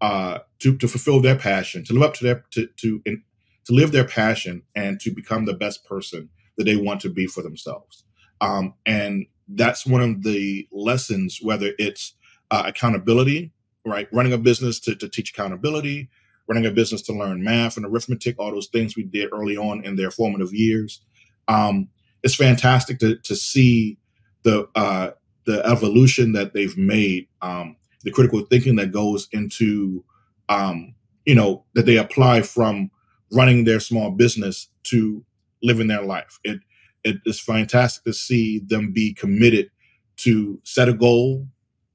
uh 0.01 0.39
to 0.59 0.77
to 0.77 0.89
fulfill 0.89 1.21
their 1.21 1.37
passion, 1.37 1.85
to 1.85 1.95
live 1.95 2.03
up 2.03 2.15
to 2.15 2.25
their 2.25 2.45
to 2.51 2.67
to 2.77 3.01
in, 3.07 3.23
to 3.65 3.73
live 3.73 3.93
their 3.93 4.05
passion 4.05 4.63
and 4.75 5.01
to 5.01 5.11
become 5.11 5.45
the 5.47 5.55
best 5.55 5.85
person 5.87 6.29
that 6.57 6.65
they 6.65 6.77
want 6.77 7.01
to 7.01 7.09
be 7.09 7.27
for 7.27 7.43
themselves. 7.43 8.05
Um, 8.41 8.75
and 8.85 9.27
that's 9.49 9.87
one 9.87 10.03
of 10.03 10.23
the 10.23 10.67
lessons, 10.73 11.39
whether 11.43 11.73
it's 11.79 12.15
uh, 12.51 12.65
accountability 12.67 13.53
right? 13.85 14.09
Running 14.13 14.33
a 14.33 14.39
business 14.39 14.81
to, 14.81 14.95
to 14.97 15.09
teach 15.09 15.31
accountability, 15.31 16.09
running 16.49 16.67
a 16.67 16.71
business 16.71 17.03
to 17.03 17.13
learn 17.13 17.43
math 17.43 17.77
and 17.77 17.87
arithmetic, 17.87 18.37
all 18.39 18.51
those 18.51 18.69
things 18.69 18.97
we 18.97 19.05
did 19.05 19.31
early 19.33 19.57
on 19.57 19.85
in 19.85 19.97
their 19.97 20.11
formative 20.11 20.53
years. 20.53 21.01
Um, 21.49 21.89
it's 22.23 22.35
fantastic 22.35 22.99
to 23.01 23.17
to 23.17 23.35
see 23.35 23.99
the 24.43 24.69
uh, 24.75 25.11
the 25.47 25.65
evolution 25.67 26.33
that 26.33 26.53
they've 26.55 26.77
made, 26.77 27.27
um, 27.43 27.77
the 28.03 28.11
critical 28.11 28.45
thinking 28.45 28.77
that 28.77 28.93
goes 28.93 29.29
into, 29.33 30.05
um, 30.49 30.95
you 31.25 31.35
know, 31.35 31.65
that 31.75 31.87
they 31.87 31.97
apply 31.97 32.43
from 32.43 32.91
running 33.33 33.65
their 33.65 33.81
small 33.81 34.11
business 34.11 34.69
to 34.85 35.25
living 35.63 35.87
their 35.87 36.03
life. 36.03 36.39
It 36.45 36.61
it 37.05 37.17
is 37.25 37.41
fantastic 37.41 38.05
to 38.05 38.13
see 38.13 38.59
them 38.59 38.93
be 38.93 39.15
committed 39.15 39.71
to 40.19 40.61
set 40.65 40.89
a 40.89 40.93
goal, 40.93 41.47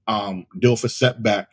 um, 0.07 0.47
deal 0.59 0.73
a 0.73 0.89
setback, 0.89 1.49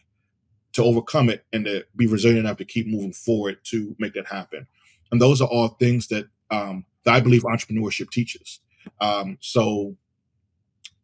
to 0.73 0.85
overcome 0.85 1.29
it, 1.29 1.45
and 1.53 1.65
to 1.65 1.85
be 1.97 2.07
resilient 2.07 2.47
enough 2.47 2.59
to 2.59 2.65
keep 2.65 2.87
moving 2.87 3.13
forward 3.13 3.59
to 3.65 3.95
make 3.99 4.15
that 4.15 4.27
happen. 4.27 4.67
And 5.11 5.21
those 5.21 5.43
are 5.43 5.49
all 5.49 5.69
things 5.69 6.09
that, 6.09 6.27
um, 6.51 6.87
that 7.05 7.15
I 7.15 7.21
believe 7.21 7.43
entrepreneurship 7.43 8.11
teaches. 8.11 8.61
Um, 9.01 9.39
so 9.41 9.97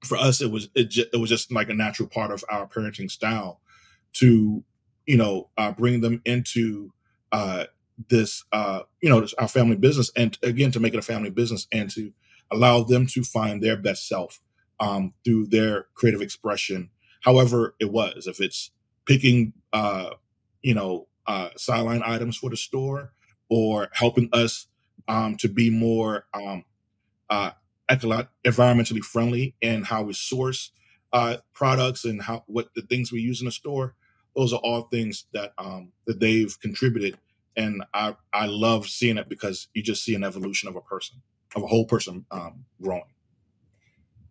for 0.04 0.16
us, 0.16 0.40
it 0.40 0.50
was 0.50 0.68
it, 0.74 0.96
it 0.96 1.16
was 1.18 1.30
just 1.30 1.52
like 1.52 1.68
a 1.68 1.74
natural 1.74 2.08
part 2.08 2.30
of 2.30 2.44
our 2.50 2.66
parenting 2.66 3.10
style 3.10 3.60
to 4.14 4.64
you 5.06 5.16
know 5.16 5.48
uh, 5.58 5.72
bring 5.72 6.00
them 6.00 6.20
into 6.24 6.92
uh, 7.32 7.64
this 8.08 8.44
uh, 8.52 8.80
you 9.00 9.08
know 9.08 9.26
our 9.38 9.48
family 9.48 9.76
business, 9.76 10.10
and 10.16 10.38
again 10.42 10.70
to 10.72 10.80
make 10.80 10.94
it 10.94 10.98
a 10.98 11.02
family 11.02 11.30
business 11.30 11.66
and 11.72 11.90
to 11.90 12.12
allow 12.50 12.82
them 12.82 13.06
to 13.06 13.22
find 13.22 13.62
their 13.62 13.76
best 13.76 14.08
self 14.08 14.40
um, 14.80 15.12
through 15.24 15.46
their 15.46 15.86
creative 15.94 16.22
expression, 16.22 16.90
however 17.22 17.74
it 17.80 17.92
was. 17.92 18.26
If 18.26 18.40
it's 18.40 18.70
picking 19.08 19.54
uh, 19.72 20.10
you 20.62 20.74
know 20.74 21.08
uh, 21.26 21.48
sideline 21.56 22.02
items 22.04 22.36
for 22.36 22.50
the 22.50 22.56
store, 22.56 23.12
or 23.48 23.88
helping 23.92 24.28
us 24.32 24.68
um, 25.08 25.36
to 25.36 25.48
be 25.48 25.70
more 25.70 26.26
um, 26.34 26.64
uh, 27.28 27.50
environmentally 27.90 29.02
friendly 29.02 29.56
in 29.60 29.82
how 29.82 30.02
we 30.02 30.12
source 30.12 30.70
uh, 31.12 31.38
products 31.54 32.04
and 32.04 32.22
how 32.22 32.44
what 32.46 32.68
the 32.76 32.82
things 32.82 33.10
we 33.10 33.20
use 33.20 33.40
in 33.40 33.46
the 33.46 33.52
store. 33.52 33.96
Those 34.36 34.52
are 34.52 34.60
all 34.60 34.82
things 34.82 35.24
that 35.32 35.52
um, 35.58 35.92
that 36.06 36.20
they've 36.20 36.54
contributed, 36.60 37.18
and 37.56 37.82
I 37.92 38.14
I 38.32 38.46
love 38.46 38.86
seeing 38.86 39.18
it 39.18 39.28
because 39.28 39.68
you 39.74 39.82
just 39.82 40.04
see 40.04 40.14
an 40.14 40.22
evolution 40.22 40.68
of 40.68 40.76
a 40.76 40.80
person, 40.82 41.22
of 41.56 41.62
a 41.62 41.66
whole 41.66 41.86
person 41.86 42.26
um, 42.30 42.66
growing. 42.80 43.02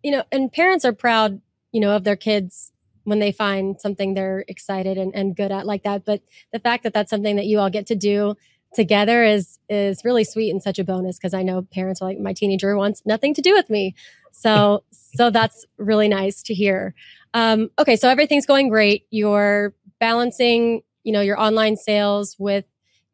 You 0.02 0.12
know, 0.12 0.24
and 0.30 0.50
parents 0.50 0.84
are 0.84 0.92
proud, 0.92 1.42
you 1.72 1.80
know, 1.80 1.94
of 1.94 2.04
their 2.04 2.16
kids 2.16 2.72
when 3.08 3.18
they 3.18 3.32
find 3.32 3.80
something 3.80 4.14
they're 4.14 4.44
excited 4.48 4.98
and, 4.98 5.14
and 5.14 5.34
good 5.34 5.50
at 5.50 5.66
like 5.66 5.82
that. 5.84 6.04
But 6.04 6.22
the 6.52 6.58
fact 6.58 6.82
that 6.82 6.92
that's 6.92 7.10
something 7.10 7.36
that 7.36 7.46
you 7.46 7.58
all 7.58 7.70
get 7.70 7.86
to 7.86 7.96
do 7.96 8.36
together 8.74 9.24
is 9.24 9.58
is 9.70 10.04
really 10.04 10.24
sweet 10.24 10.50
and 10.50 10.62
such 10.62 10.78
a 10.78 10.84
bonus 10.84 11.16
because 11.16 11.32
I 11.32 11.42
know 11.42 11.62
parents 11.62 12.02
are 12.02 12.04
like 12.04 12.18
my 12.18 12.34
teenager 12.34 12.76
wants 12.76 13.02
nothing 13.06 13.32
to 13.34 13.42
do 13.42 13.54
with 13.54 13.70
me. 13.70 13.94
So 14.30 14.84
so 14.90 15.30
that's 15.30 15.64
really 15.78 16.08
nice 16.08 16.42
to 16.44 16.54
hear. 16.54 16.94
Um, 17.34 17.70
okay, 17.78 17.96
so 17.96 18.08
everything's 18.08 18.46
going 18.46 18.68
great. 18.68 19.06
You're 19.10 19.74
balancing, 20.00 20.82
you 21.02 21.12
know, 21.12 21.20
your 21.20 21.40
online 21.40 21.76
sales 21.76 22.36
with 22.38 22.66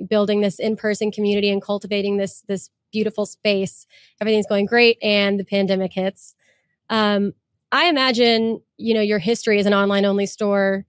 building 0.08 0.40
this 0.40 0.58
in-person 0.58 1.12
community 1.12 1.50
and 1.50 1.62
cultivating 1.62 2.16
this 2.16 2.42
this 2.48 2.70
beautiful 2.92 3.26
space. 3.26 3.86
Everything's 4.20 4.46
going 4.46 4.66
great, 4.66 4.98
and 5.02 5.38
the 5.38 5.44
pandemic 5.44 5.92
hits. 5.92 6.34
Um, 6.90 7.34
I 7.72 7.86
imagine, 7.86 8.60
you 8.76 8.94
know, 8.94 9.00
your 9.00 9.18
history 9.18 9.58
as 9.58 9.66
an 9.66 9.74
online 9.74 10.04
only 10.04 10.26
store 10.26 10.86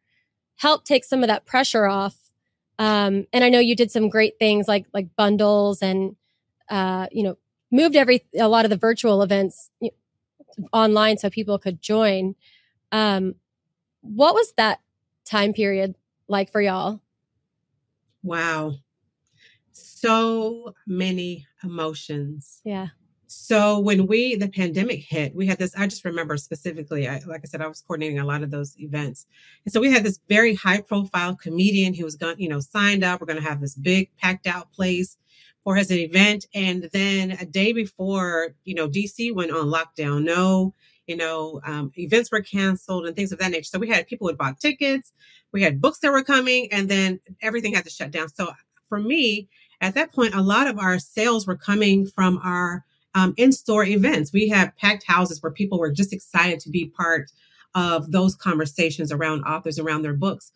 helped 0.58 0.86
take 0.86 1.04
some 1.04 1.24
of 1.24 1.28
that 1.28 1.46
pressure 1.46 1.86
off 1.86 2.26
um, 2.78 3.26
and 3.32 3.44
I 3.44 3.50
know 3.50 3.60
you 3.60 3.76
did 3.76 3.92
some 3.92 4.10
great 4.10 4.38
things 4.40 4.68
like 4.68 4.86
like 4.94 5.16
bundles 5.16 5.82
and 5.82 6.16
uh, 6.70 7.08
you 7.12 7.24
know 7.24 7.38
moved 7.72 7.96
every 7.96 8.26
a 8.38 8.48
lot 8.48 8.66
of 8.66 8.70
the 8.70 8.78
virtual 8.78 9.22
events 9.22 9.70
online 10.74 11.18
so 11.18 11.30
people 11.30 11.58
could 11.58 11.82
join. 11.82 12.36
Um, 12.92 13.36
what 14.02 14.36
was 14.36 14.54
that 14.58 14.82
time 15.26 15.54
period 15.54 15.96
like 16.28 16.52
for 16.52 16.62
y'all? 16.62 17.02
Wow, 18.24 18.76
so 19.72 20.76
many 20.86 21.48
emotions. 21.64 22.62
Yeah. 22.64 22.90
So 23.28 23.80
when 23.80 24.08
we 24.08 24.36
the 24.36 24.48
pandemic 24.48 25.02
hit, 25.02 25.36
we 25.36 25.48
had 25.48 25.58
this. 25.58 25.76
I 25.76 25.88
just 25.88 26.06
remember 26.06 26.38
specifically. 26.38 27.08
I, 27.08 27.22
like 27.26 27.42
I 27.44 27.48
said, 27.48 27.62
I 27.62 27.68
was 27.68 27.82
coordinating 27.82 28.20
a 28.20 28.26
lot 28.26 28.44
of 28.44 28.52
those 28.52 28.80
events, 28.80 29.26
and 29.66 29.74
so 29.74 29.80
we 29.82 29.92
had 29.92 30.04
this 30.04 30.20
very 30.30 30.54
high 30.54 30.82
profile 30.82 31.36
comedian 31.36 31.94
who 31.94 32.06
was 32.06 32.16
going, 32.16 32.40
you 32.40 32.50
know, 32.50 32.60
signed 32.60 33.04
up. 33.04 33.20
We're 33.20 33.28
going 33.28 33.42
to 33.42 33.48
have 33.48 33.62
this 33.62 33.76
big 33.76 34.10
packed 34.18 34.48
out 34.48 34.72
place 34.72 35.18
for 35.64 35.76
his 35.76 35.92
event, 35.92 36.46
and 36.54 36.90
then 36.94 37.32
a 37.32 37.46
day 37.46 37.74
before, 37.74 38.56
you 38.64 38.76
know, 38.76 38.88
DC 38.88 39.34
went 39.34 39.52
on 39.52 39.68
lockdown. 39.68 40.24
No, 40.24 40.74
you 41.08 41.18
know, 41.18 41.62
um, 41.66 41.92
events 41.98 42.32
were 42.32 42.42
canceled 42.42 43.06
and 43.06 43.16
things 43.16 43.32
of 43.32 43.40
that 43.40 43.52
nature. 43.52 43.64
So 43.64 43.80
we 43.80 43.90
had 43.90 44.08
people 44.08 44.28
who 44.28 44.36
bought 44.36 44.60
tickets, 44.60 45.12
we 45.52 45.62
had 45.62 45.82
books 45.82 46.00
that 46.00 46.12
were 46.12 46.24
coming, 46.24 46.68
and 46.72 46.90
then 46.90 47.20
everything 47.42 47.74
had 47.74 47.86
to 47.86 47.90
shut 47.90 48.12
down. 48.12 48.30
So 48.30 48.52
for 48.88 49.00
me, 49.00 49.50
at 49.82 49.96
that 49.96 50.14
point, 50.14 50.36
a 50.36 50.42
lot 50.42 50.68
of 50.68 50.80
our 50.80 51.00
sales 51.00 51.48
were 51.48 51.56
coming 51.56 52.06
from 52.06 52.40
our 52.44 52.86
um, 53.16 53.34
in-store 53.38 53.86
events. 53.86 54.32
We 54.32 54.50
had 54.50 54.76
packed 54.78 55.06
houses 55.08 55.42
where 55.42 55.52
people 55.52 55.80
were 55.80 55.92
just 55.92 56.14
excited 56.14 56.60
to 56.60 56.70
be 56.70 56.88
part 56.88 57.32
of 57.74 58.12
those 58.12 58.36
conversations 58.36 59.12
around 59.12 59.44
authors 59.44 59.80
around 59.80 60.04
their 60.04 60.14
books. 60.14 60.52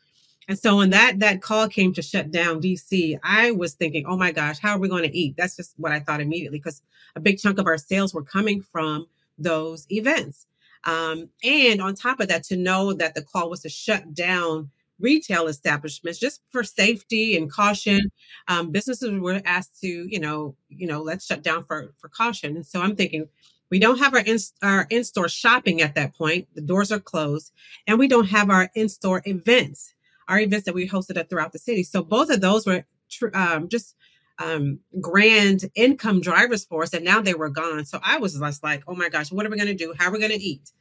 And 0.48 0.58
so 0.58 0.78
when 0.78 0.89
that 0.89 1.19
that 1.19 1.41
call 1.41 1.67
came 1.67 1.93
to 1.93 2.02
shut 2.02 2.32
down 2.32 2.62
DC, 2.62 3.17
I 3.24 3.52
was 3.52 3.74
thinking, 3.74 4.06
oh 4.08 4.17
my 4.17 4.32
gosh, 4.32 4.60
how 4.60 4.76
are 4.76 4.80
we 4.80 4.89
going 4.89 5.04
to 5.04 5.17
eat? 5.17 5.36
That's 5.38 5.56
just 5.56 5.74
what 5.78 5.91
I 5.91 6.00
thought 6.00 6.22
immediately 6.22 6.60
because 6.60 6.82
a 7.15 7.19
big 7.19 7.39
chunk 7.39 7.60
of 7.60 7.67
our 7.67 7.78
sales 7.78 8.13
were 8.13 8.24
coming 8.24 8.62
from 8.62 9.08
those 9.38 9.86
events. 9.91 10.48
Um, 10.86 11.30
and 11.43 11.82
on 11.82 11.93
top 11.93 12.19
of 12.19 12.30
that, 12.30 12.43
to 12.45 12.58
know 12.58 12.93
that 12.93 13.13
the 13.13 13.22
call 13.22 13.50
was 13.50 13.62
to 13.62 13.69
shut 13.69 14.13
down 14.13 14.72
retail 14.99 15.47
establishments 15.47 16.19
just 16.19 16.41
for 16.51 16.63
safety 16.63 17.38
and 17.38 17.51
caution. 17.51 17.99
Um, 18.47 18.71
businesses 18.71 19.12
were 19.19 19.41
asked 19.45 19.79
to 19.81 19.88
you 19.88 20.19
know 20.19 20.55
you 20.69 20.88
know 20.88 21.01
let's 21.01 21.25
shut 21.25 21.43
down 21.43 21.63
for 21.63 21.93
for 21.97 22.09
caution. 22.09 22.55
And 22.55 22.65
so 22.65 22.81
i'm 22.81 22.95
thinking 22.95 23.27
we 23.69 23.79
don't 23.79 23.99
have 23.99 24.13
our 24.15 24.21
in, 24.21 24.39
our 24.63 24.88
in-store 24.89 25.29
shopping 25.29 25.81
at 25.81 25.95
that 25.95 26.15
point. 26.15 26.47
The 26.55 26.62
doors 26.62 26.91
are 26.91 26.99
closed 26.99 27.51
and 27.88 27.99
we 27.99 28.07
don't 28.07 28.29
have 28.29 28.49
our 28.49 28.69
in-store 28.75 29.21
events 29.25 29.93
our 30.29 30.39
events 30.39 30.65
that 30.65 30.75
we 30.75 30.88
hosted 30.88 31.27
throughout 31.27 31.51
the 31.51 31.59
city. 31.59 31.83
So 31.83 32.03
both 32.03 32.29
of 32.29 32.39
those 32.39 32.65
were 32.65 32.85
tr- 33.09 33.35
um, 33.35 33.67
just 33.67 33.95
um, 34.38 34.79
grand 35.01 35.65
income 35.75 36.21
drivers 36.21 36.63
for 36.63 36.83
us 36.83 36.93
and 36.93 37.03
now 37.03 37.19
they 37.19 37.33
were 37.33 37.49
gone. 37.49 37.83
So 37.83 37.99
i 38.03 38.17
was 38.17 38.39
just 38.39 38.63
like 38.63 38.83
oh 38.88 38.95
my 38.95 39.09
gosh 39.09 39.31
what 39.31 39.45
are 39.45 39.49
we 39.49 39.57
going 39.57 39.75
to 39.75 39.85
do? 39.85 39.93
How 39.97 40.09
are 40.09 40.13
we 40.13 40.19
going 40.19 40.31
to 40.31 40.41
eat 40.41 40.71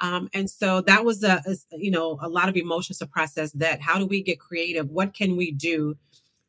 um, 0.00 0.28
and 0.34 0.48
so 0.48 0.80
that 0.82 1.04
was 1.04 1.22
a, 1.22 1.42
a, 1.46 1.56
you 1.72 1.90
know 1.90 2.18
a 2.22 2.28
lot 2.28 2.48
of 2.48 2.56
emotions 2.56 2.98
to 2.98 3.06
process. 3.06 3.52
That 3.52 3.80
how 3.80 3.98
do 3.98 4.06
we 4.06 4.22
get 4.22 4.40
creative? 4.40 4.90
What 4.90 5.14
can 5.14 5.36
we 5.36 5.50
do 5.52 5.96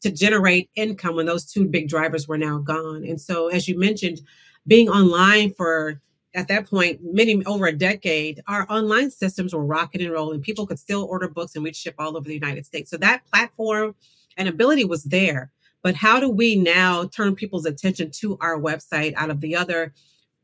to 0.01 0.12
generate 0.12 0.69
income 0.75 1.15
when 1.15 1.25
those 1.25 1.45
two 1.45 1.65
big 1.65 1.88
drivers 1.89 2.27
were 2.27 2.38
now 2.38 2.60
gone? 2.60 3.05
And 3.05 3.19
so, 3.19 3.47
as 3.47 3.67
you 3.67 3.77
mentioned, 3.77 4.21
being 4.67 4.89
online 4.89 5.53
for 5.53 6.01
at 6.34 6.47
that 6.49 6.69
point 6.69 6.99
many 7.01 7.43
over 7.45 7.67
a 7.67 7.71
decade 7.71 8.41
our 8.47 8.69
online 8.69 9.10
systems 9.10 9.53
were 9.53 9.65
rocking 9.65 10.01
and 10.01 10.12
rolling 10.12 10.41
people 10.41 10.67
could 10.67 10.77
still 10.77 11.05
order 11.05 11.29
books 11.29 11.55
and 11.55 11.63
we'd 11.63 11.75
ship 11.75 11.95
all 11.97 12.17
over 12.17 12.27
the 12.27 12.34
united 12.34 12.65
states 12.65 12.91
so 12.91 12.97
that 12.97 13.25
platform 13.31 13.95
and 14.36 14.49
ability 14.49 14.84
was 14.84 15.03
there 15.05 15.49
but 15.81 15.95
how 15.95 16.19
do 16.19 16.29
we 16.29 16.55
now 16.55 17.05
turn 17.05 17.36
people's 17.36 17.65
attention 17.65 18.12
to 18.12 18.38
our 18.41 18.60
website 18.60 19.13
out 19.15 19.29
of 19.29 19.39
the 19.39 19.55
other 19.55 19.93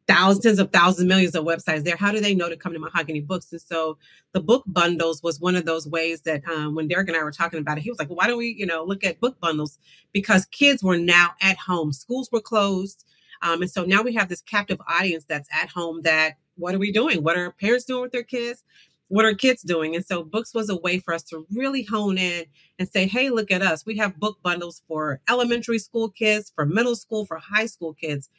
thousands 0.07 0.59
of 0.59 0.71
thousands, 0.71 1.07
millions 1.07 1.35
of 1.35 1.45
websites 1.45 1.83
there. 1.83 1.95
How 1.95 2.11
do 2.11 2.19
they 2.19 2.35
know 2.35 2.49
to 2.49 2.57
come 2.57 2.73
to 2.73 2.79
Mahogany 2.79 3.21
Books? 3.21 3.51
And 3.51 3.61
so 3.61 3.97
the 4.33 4.41
book 4.41 4.63
bundles 4.67 5.21
was 5.23 5.39
one 5.39 5.55
of 5.55 5.65
those 5.65 5.87
ways 5.87 6.21
that 6.21 6.43
um, 6.47 6.75
when 6.75 6.87
Derrick 6.87 7.07
and 7.07 7.17
I 7.17 7.23
were 7.23 7.31
talking 7.31 7.59
about 7.59 7.77
it, 7.77 7.81
he 7.81 7.89
was 7.89 7.99
like, 7.99 8.09
well, 8.09 8.17
why 8.17 8.27
don't 8.27 8.37
we, 8.37 8.55
you 8.57 8.65
know, 8.65 8.83
look 8.83 9.03
at 9.03 9.19
book 9.19 9.39
bundles? 9.39 9.79
Because 10.11 10.45
kids 10.47 10.83
were 10.83 10.97
now 10.97 11.31
at 11.41 11.57
home, 11.57 11.93
schools 11.93 12.29
were 12.31 12.41
closed. 12.41 13.05
Um, 13.41 13.61
and 13.61 13.71
so 13.71 13.83
now 13.83 14.01
we 14.01 14.13
have 14.15 14.29
this 14.29 14.41
captive 14.41 14.79
audience 14.87 15.25
that's 15.27 15.49
at 15.53 15.69
home 15.69 16.01
that 16.03 16.33
what 16.55 16.75
are 16.75 16.79
we 16.79 16.91
doing? 16.91 17.23
What 17.23 17.37
are 17.37 17.51
parents 17.51 17.85
doing 17.85 18.01
with 18.01 18.11
their 18.11 18.23
kids? 18.23 18.63
What 19.07 19.25
are 19.25 19.33
kids 19.33 19.61
doing? 19.61 19.95
And 19.95 20.05
so 20.05 20.23
books 20.23 20.53
was 20.53 20.69
a 20.69 20.77
way 20.77 20.99
for 20.99 21.13
us 21.13 21.23
to 21.23 21.45
really 21.53 21.83
hone 21.83 22.17
in 22.17 22.45
and 22.79 22.87
say, 22.87 23.07
hey, 23.07 23.29
look 23.29 23.51
at 23.51 23.61
us. 23.61 23.85
We 23.85 23.97
have 23.97 24.19
book 24.19 24.37
bundles 24.41 24.83
for 24.87 25.19
elementary 25.29 25.79
school 25.79 26.09
kids, 26.09 26.51
for 26.55 26.65
middle 26.65 26.95
school, 26.95 27.25
for 27.25 27.37
high 27.37 27.65
school 27.65 27.93
kids. 27.93 28.29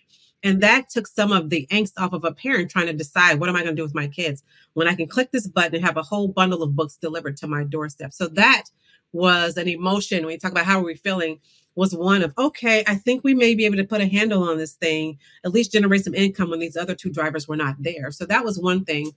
And 0.43 0.61
that 0.63 0.89
took 0.89 1.07
some 1.07 1.33
of 1.33 1.51
the 1.51 1.67
angst 1.71 1.93
off 1.99 2.13
of 2.13 2.25
a 2.25 2.33
parent 2.33 2.71
trying 2.71 2.87
to 2.87 2.93
decide 2.93 3.39
what 3.39 3.49
am 3.49 3.57
I 3.57 3.63
going 3.63 3.77
to 3.77 3.81
do 3.81 3.85
with 3.85 3.95
my 3.95 4.09
kids 4.09 4.43
when 4.75 4.89
I 4.89 4.95
can 4.95 5.07
click 5.07 5.31
this 5.31 5.47
button 5.47 5.77
and 5.77 5.85
have 5.85 5.97
a 5.97 6.03
whole 6.03 6.29
bundle 6.29 6.63
of 6.63 6.75
books 6.75 6.97
delivered 6.97 7.37
to 7.39 7.47
my 7.47 7.65
doorstep. 7.65 8.13
So 8.13 8.29
that 8.29 8.65
was 9.13 9.57
an 9.57 9.69
emotion 9.69 10.25
when 10.25 10.33
you 10.33 10.39
talk 10.39 10.53
about 10.53 10.67
how 10.67 10.81
are 10.81 10.85
we 10.85 10.95
feeling 10.95 11.39
was 11.75 11.95
one 11.95 12.23
of 12.23 12.33
okay 12.37 12.83
i 12.87 12.95
think 12.95 13.23
we 13.23 13.35
may 13.35 13.55
be 13.55 13.67
able 13.67 13.77
to 13.77 13.85
put 13.85 14.01
a 14.01 14.07
handle 14.07 14.43
on 14.43 14.57
this 14.57 14.75
thing 14.75 15.19
at 15.45 15.53
least 15.53 15.73
generate 15.73 16.05
some 16.05 16.15
income 16.15 16.51
when 16.51 16.61
these 16.61 16.77
other 16.77 16.95
two 16.95 17.11
drivers 17.11 17.47
were 17.47 17.57
not 17.57 17.75
there 17.79 18.11
so 18.11 18.25
that 18.25 18.45
was 18.45 18.59
one 18.59 18.85
thing 18.85 19.11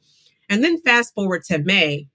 and 0.50 0.64
then 0.64 0.82
fast 0.82 1.14
forward 1.14 1.44
to 1.44 1.58
may 1.60 2.08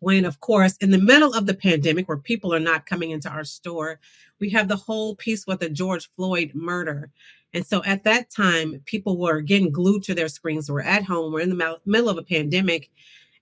when, 0.00 0.24
of 0.24 0.40
course, 0.40 0.76
in 0.76 0.90
the 0.90 0.98
middle 0.98 1.32
of 1.34 1.46
the 1.46 1.54
pandemic, 1.54 2.08
where 2.08 2.18
people 2.18 2.54
are 2.54 2.60
not 2.60 2.86
coming 2.86 3.10
into 3.10 3.30
our 3.30 3.44
store, 3.44 3.98
we 4.38 4.50
have 4.50 4.68
the 4.68 4.76
whole 4.76 5.16
piece 5.16 5.46
with 5.46 5.60
the 5.60 5.70
George 5.70 6.10
Floyd 6.10 6.52
murder. 6.54 7.10
And 7.56 7.66
so 7.66 7.82
at 7.84 8.04
that 8.04 8.28
time, 8.28 8.82
people 8.84 9.16
were 9.16 9.40
getting 9.40 9.72
glued 9.72 10.02
to 10.02 10.14
their 10.14 10.28
screens. 10.28 10.70
We're 10.70 10.82
at 10.82 11.04
home, 11.04 11.32
we're 11.32 11.40
in 11.40 11.48
the 11.48 11.78
middle 11.86 12.10
of 12.10 12.18
a 12.18 12.22
pandemic. 12.22 12.90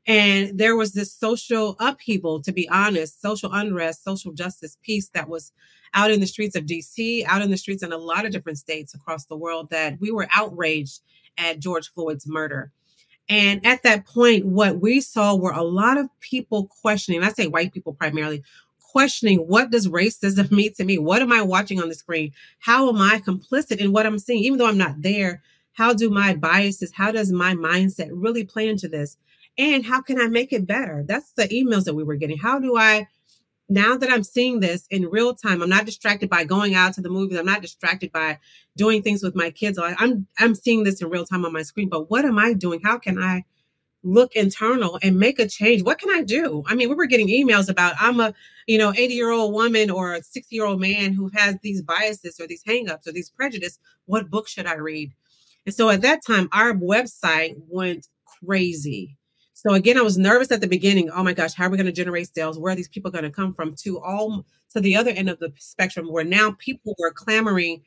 And 0.07 0.57
there 0.57 0.77
was 0.77 0.93
this 0.93 1.13
social 1.13 1.75
upheaval, 1.81 2.41
to 2.43 2.53
be 2.53 2.69
honest, 2.69 3.21
social 3.21 3.53
unrest, 3.53 4.05
social 4.05 4.31
justice 4.33 4.79
piece 4.85 5.09
that 5.15 5.29
was 5.29 5.51
out 5.95 6.13
in 6.13 6.21
the 6.21 6.29
streets 6.29 6.55
of 6.55 6.65
DC, 6.65 7.25
out 7.27 7.43
in 7.43 7.51
the 7.51 7.57
streets 7.57 7.83
in 7.83 7.93
a 7.93 7.99
lot 7.99 8.25
of 8.25 8.31
different 8.31 8.59
states 8.59 8.95
across 8.95 9.25
the 9.25 9.37
world 9.37 9.71
that 9.71 9.99
we 9.99 10.13
were 10.13 10.29
outraged 10.33 11.01
at 11.37 11.59
George 11.59 11.93
Floyd's 11.93 12.29
murder. 12.29 12.71
And 13.29 13.67
at 13.67 13.83
that 13.83 14.07
point, 14.07 14.47
what 14.47 14.81
we 14.81 15.01
saw 15.01 15.35
were 15.35 15.51
a 15.51 15.63
lot 15.65 15.99
of 15.99 16.09
people 16.21 16.69
questioning, 16.83 17.25
I 17.25 17.31
say 17.31 17.49
white 17.49 17.73
people 17.73 17.95
primarily, 17.95 18.45
questioning 18.95 19.39
what 19.39 19.71
does 19.71 19.89
racism 19.89 20.51
mean 20.53 20.73
to 20.75 20.85
me? 20.85 20.99
What 20.99 21.21
am 21.21 21.33
I 21.33 21.43
watching 21.43 21.83
on 21.83 21.89
the 21.89 21.95
screen? 21.97 22.33
How 22.61 22.89
am 22.89 22.99
I 23.03 23.19
complicit 23.19 23.79
in 23.79 23.93
what 23.93 24.07
I'm 24.07 24.21
seeing? 24.21 24.45
Even 24.45 24.59
though 24.59 24.69
I'm 24.69 24.79
not 24.79 25.03
there, 25.03 25.43
how 25.73 25.93
do 25.93 26.09
my 26.11 26.35
biases, 26.35 26.93
how 26.95 27.11
does 27.11 27.33
my 27.33 27.55
mindset 27.55 28.11
really 28.13 28.45
play 28.45 28.69
into 28.69 28.87
this? 28.87 29.17
And 29.59 29.85
how 29.85 30.01
can 30.01 30.21
I 30.21 30.29
make 30.29 30.53
it 30.53 30.67
better? 30.67 31.05
That's 31.07 31.33
the 31.33 31.49
emails 31.49 31.85
that 31.85 31.95
we 31.95 32.05
were 32.05 32.15
getting. 32.15 32.39
How 32.39 32.61
do 32.61 32.77
I 32.77 33.09
now 33.69 33.97
that 33.97 34.11
I'm 34.11 34.23
seeing 34.23 34.61
this 34.61 34.87
in 34.91 35.07
real 35.07 35.35
time, 35.35 35.63
I'm 35.63 35.71
not 35.71 35.87
distracted 35.87 36.29
by 36.29 36.45
going 36.45 36.75
out 36.75 36.93
to 36.95 37.01
the 37.01 37.09
movies. 37.09 37.39
I'm 37.39 37.47
not 37.47 37.63
distracted 37.63 38.13
by 38.13 38.39
doing 38.77 39.03
things 39.03 39.23
with 39.23 39.35
my 39.35 39.51
kids. 39.51 39.79
I'm 39.79 40.29
I'm 40.39 40.55
seeing 40.55 40.85
this 40.85 41.03
in 41.03 41.09
real 41.09 41.25
time 41.25 41.45
on 41.45 41.53
my 41.53 41.63
screen. 41.63 41.89
But 41.89 42.11
what 42.11 42.25
am 42.25 42.39
I 42.39 42.53
doing? 42.53 42.81
How 42.85 42.99
can 42.99 43.21
I 43.21 43.45
look 44.05 44.37
internal 44.37 44.99
and 45.03 45.19
make 45.19 45.39
a 45.39 45.49
change? 45.49 45.83
What 45.83 45.99
can 45.99 46.11
I 46.11 46.23
do? 46.23 46.63
I 46.67 46.75
mean, 46.75 46.89
we 46.89 46.95
were 46.95 47.07
getting 47.07 47.29
emails 47.29 47.69
about 47.69 47.95
I'm 47.99 48.21
a 48.21 48.33
you 48.67 48.79
know 48.79 48.93
80 48.97 49.15
year 49.15 49.31
old 49.31 49.53
woman 49.53 49.91
or 49.91 50.15
a 50.15 50.23
60 50.23 50.55
year 50.55 50.67
old 50.67 50.81
man 50.81 51.13
who 51.13 51.31
has 51.35 51.57
these 51.63 51.83
biases 51.83 52.39
or 52.39 52.47
these 52.47 52.63
hangups 52.63 53.07
or 53.07 53.13
these 53.13 53.31
prejudice. 53.31 53.79
What 54.07 54.31
book 54.31 54.47
should 54.47 54.67
I 54.67 54.75
read? 54.75 55.13
And 55.67 55.75
so 55.75 55.89
at 55.89 56.03
that 56.03 56.25
time, 56.25 56.49
our 56.53 56.75
website 56.75 57.57
went 57.69 58.09
crazy. 58.45 59.17
So 59.55 59.73
again, 59.73 59.97
I 59.97 60.03
was 60.03 60.19
nervous 60.19 60.53
at 60.53 60.61
the 60.61 60.67
beginning. 60.67 61.11
Oh 61.11 61.23
my 61.23 61.33
gosh, 61.33 61.55
how 61.55 61.67
are 61.67 61.71
we 61.71 61.79
going 61.79 61.87
to 61.87 61.93
generate 61.93 62.35
sales? 62.35 62.59
Where 62.59 62.73
are 62.73 62.77
these 62.77 62.89
people 62.89 63.11
going 63.11 63.25
to 63.25 63.31
come 63.31 63.55
from? 63.55 63.75
To 63.77 63.99
all 64.01 64.45
to 64.73 64.81
the 64.81 64.97
other 64.97 65.11
end 65.11 65.31
of 65.31 65.39
the 65.39 65.53
spectrum, 65.59 66.13
where 66.13 66.25
now 66.25 66.55
people 66.59 66.95
were 66.99 67.13
clamoring 67.13 67.83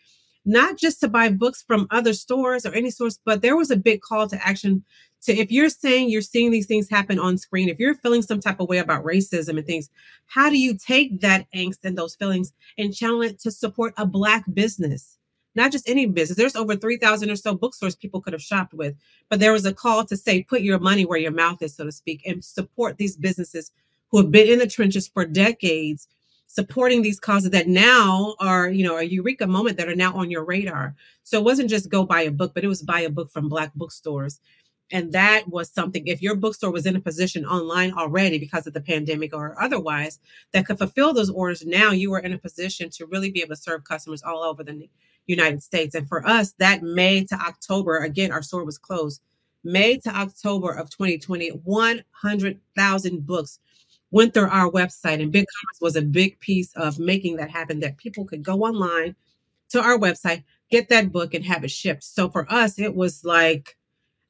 not 0.47 0.77
just 0.77 1.01
to 1.01 1.09
buy 1.09 1.29
books 1.29 1.61
from 1.61 1.87
other 1.91 2.13
stores 2.13 2.65
or 2.65 2.73
any 2.73 2.89
source, 2.89 3.19
but 3.25 3.41
there 3.41 3.57
was 3.57 3.69
a 3.69 3.75
big 3.75 4.01
call 4.01 4.27
to 4.29 4.47
action. 4.47 4.83
To 5.23 5.35
if 5.35 5.51
you're 5.51 5.69
saying 5.69 6.09
you're 6.09 6.21
seeing 6.21 6.51
these 6.51 6.67
things 6.67 6.89
happen 6.89 7.19
on 7.19 7.37
screen, 7.37 7.69
if 7.69 7.79
you're 7.79 7.95
feeling 7.95 8.21
some 8.21 8.39
type 8.39 8.59
of 8.59 8.69
way 8.69 8.77
about 8.77 9.03
racism 9.03 9.57
and 9.57 9.65
things, 9.65 9.89
how 10.27 10.49
do 10.49 10.57
you 10.57 10.77
take 10.77 11.21
that 11.21 11.47
angst 11.53 11.79
and 11.83 11.97
those 11.97 12.15
feelings 12.15 12.53
and 12.77 12.95
channel 12.95 13.21
it 13.21 13.39
to 13.39 13.51
support 13.51 13.93
a 13.97 14.05
black 14.05 14.45
business? 14.53 15.17
not 15.57 15.71
just 15.71 15.89
any 15.89 16.05
business. 16.05 16.37
There's 16.37 16.55
over 16.55 16.75
3,000 16.75 17.29
or 17.31 17.35
so 17.35 17.55
bookstores 17.55 17.95
people 17.95 18.21
could 18.21 18.33
have 18.33 18.41
shopped 18.41 18.75
with. 18.75 18.95
But 19.27 19.39
there 19.39 19.51
was 19.51 19.65
a 19.65 19.73
call 19.73 20.05
to 20.05 20.15
say, 20.15 20.43
put 20.43 20.61
your 20.61 20.79
money 20.79 21.03
where 21.03 21.17
your 21.17 21.31
mouth 21.31 21.61
is, 21.61 21.75
so 21.75 21.83
to 21.83 21.91
speak, 21.91 22.21
and 22.25 22.45
support 22.45 22.97
these 22.97 23.17
businesses 23.17 23.71
who 24.09 24.19
have 24.19 24.31
been 24.31 24.47
in 24.47 24.59
the 24.59 24.67
trenches 24.67 25.07
for 25.07 25.25
decades, 25.25 26.07
supporting 26.45 27.01
these 27.01 27.19
causes 27.19 27.49
that 27.49 27.67
now 27.67 28.35
are, 28.39 28.69
you 28.69 28.83
know, 28.83 28.97
a 28.97 29.03
eureka 29.03 29.47
moment 29.47 29.77
that 29.77 29.89
are 29.89 29.95
now 29.95 30.13
on 30.13 30.29
your 30.29 30.45
radar. 30.45 30.95
So 31.23 31.39
it 31.39 31.43
wasn't 31.43 31.71
just 31.71 31.89
go 31.89 32.05
buy 32.05 32.21
a 32.21 32.31
book, 32.31 32.53
but 32.53 32.63
it 32.63 32.67
was 32.67 32.83
buy 32.83 33.01
a 33.01 33.09
book 33.09 33.31
from 33.31 33.49
Black 33.49 33.73
bookstores. 33.73 34.39
And 34.91 35.11
that 35.11 35.49
was 35.49 35.69
something, 35.69 36.07
if 36.07 36.21
your 36.21 36.35
bookstore 36.35 36.71
was 36.71 36.85
in 36.85 36.95
a 36.95 37.01
position 37.01 37.45
online 37.45 37.91
already 37.91 38.39
because 38.39 38.67
of 38.67 38.73
the 38.73 38.81
pandemic 38.81 39.35
or 39.35 39.61
otherwise 39.61 40.19
that 40.53 40.65
could 40.65 40.77
fulfill 40.77 41.13
those 41.13 41.29
orders, 41.29 41.65
now 41.65 41.91
you 41.91 42.09
were 42.09 42.19
in 42.19 42.33
a 42.33 42.37
position 42.37 42.89
to 42.91 43.05
really 43.05 43.29
be 43.29 43.41
able 43.41 43.55
to 43.55 43.61
serve 43.61 43.83
customers 43.83 44.23
all 44.23 44.43
over 44.43 44.63
the 44.63 44.89
United 45.25 45.61
States. 45.61 45.93
And 45.93 46.07
for 46.07 46.25
us, 46.25 46.53
that 46.59 46.83
May 46.83 47.25
to 47.25 47.35
October, 47.35 47.97
again, 47.97 48.31
our 48.31 48.41
store 48.41 48.63
was 48.63 48.77
closed. 48.77 49.21
May 49.63 49.97
to 49.97 50.09
October 50.09 50.71
of 50.71 50.89
2020, 50.89 51.49
100,000 51.49 53.25
books 53.25 53.59
went 54.11 54.33
through 54.33 54.47
our 54.47 54.71
website, 54.71 55.21
and 55.21 55.33
BigCommerce 55.33 55.81
was 55.81 55.97
a 55.97 56.01
big 56.01 56.39
piece 56.39 56.71
of 56.77 56.97
making 56.97 57.35
that 57.35 57.49
happen. 57.49 57.81
That 57.81 57.97
people 57.97 58.23
could 58.23 58.41
go 58.41 58.61
online 58.61 59.17
to 59.69 59.81
our 59.81 59.97
website, 59.97 60.45
get 60.71 60.87
that 60.87 61.11
book, 61.11 61.33
and 61.33 61.43
have 61.43 61.65
it 61.65 61.71
shipped. 61.71 62.05
So 62.05 62.29
for 62.29 62.49
us, 62.49 62.79
it 62.79 62.95
was 62.95 63.25
like 63.25 63.75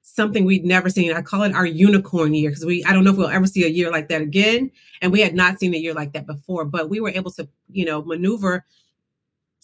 something 0.07 0.45
we'd 0.45 0.65
never 0.65 0.89
seen. 0.89 1.13
I 1.13 1.21
call 1.21 1.43
it 1.43 1.53
our 1.53 1.65
unicorn 1.65 2.33
year 2.33 2.49
because 2.49 2.65
we 2.65 2.83
I 2.85 2.93
don't 2.93 3.03
know 3.03 3.11
if 3.11 3.17
we'll 3.17 3.27
ever 3.27 3.45
see 3.45 3.65
a 3.65 3.69
year 3.69 3.91
like 3.91 4.07
that 4.09 4.21
again. 4.21 4.71
And 5.01 5.11
we 5.11 5.21
had 5.21 5.35
not 5.35 5.59
seen 5.59 5.73
a 5.73 5.77
year 5.77 5.93
like 5.93 6.13
that 6.13 6.25
before, 6.25 6.65
but 6.65 6.89
we 6.89 6.99
were 6.99 7.09
able 7.09 7.31
to, 7.31 7.47
you 7.69 7.85
know, 7.85 8.01
maneuver 8.01 8.65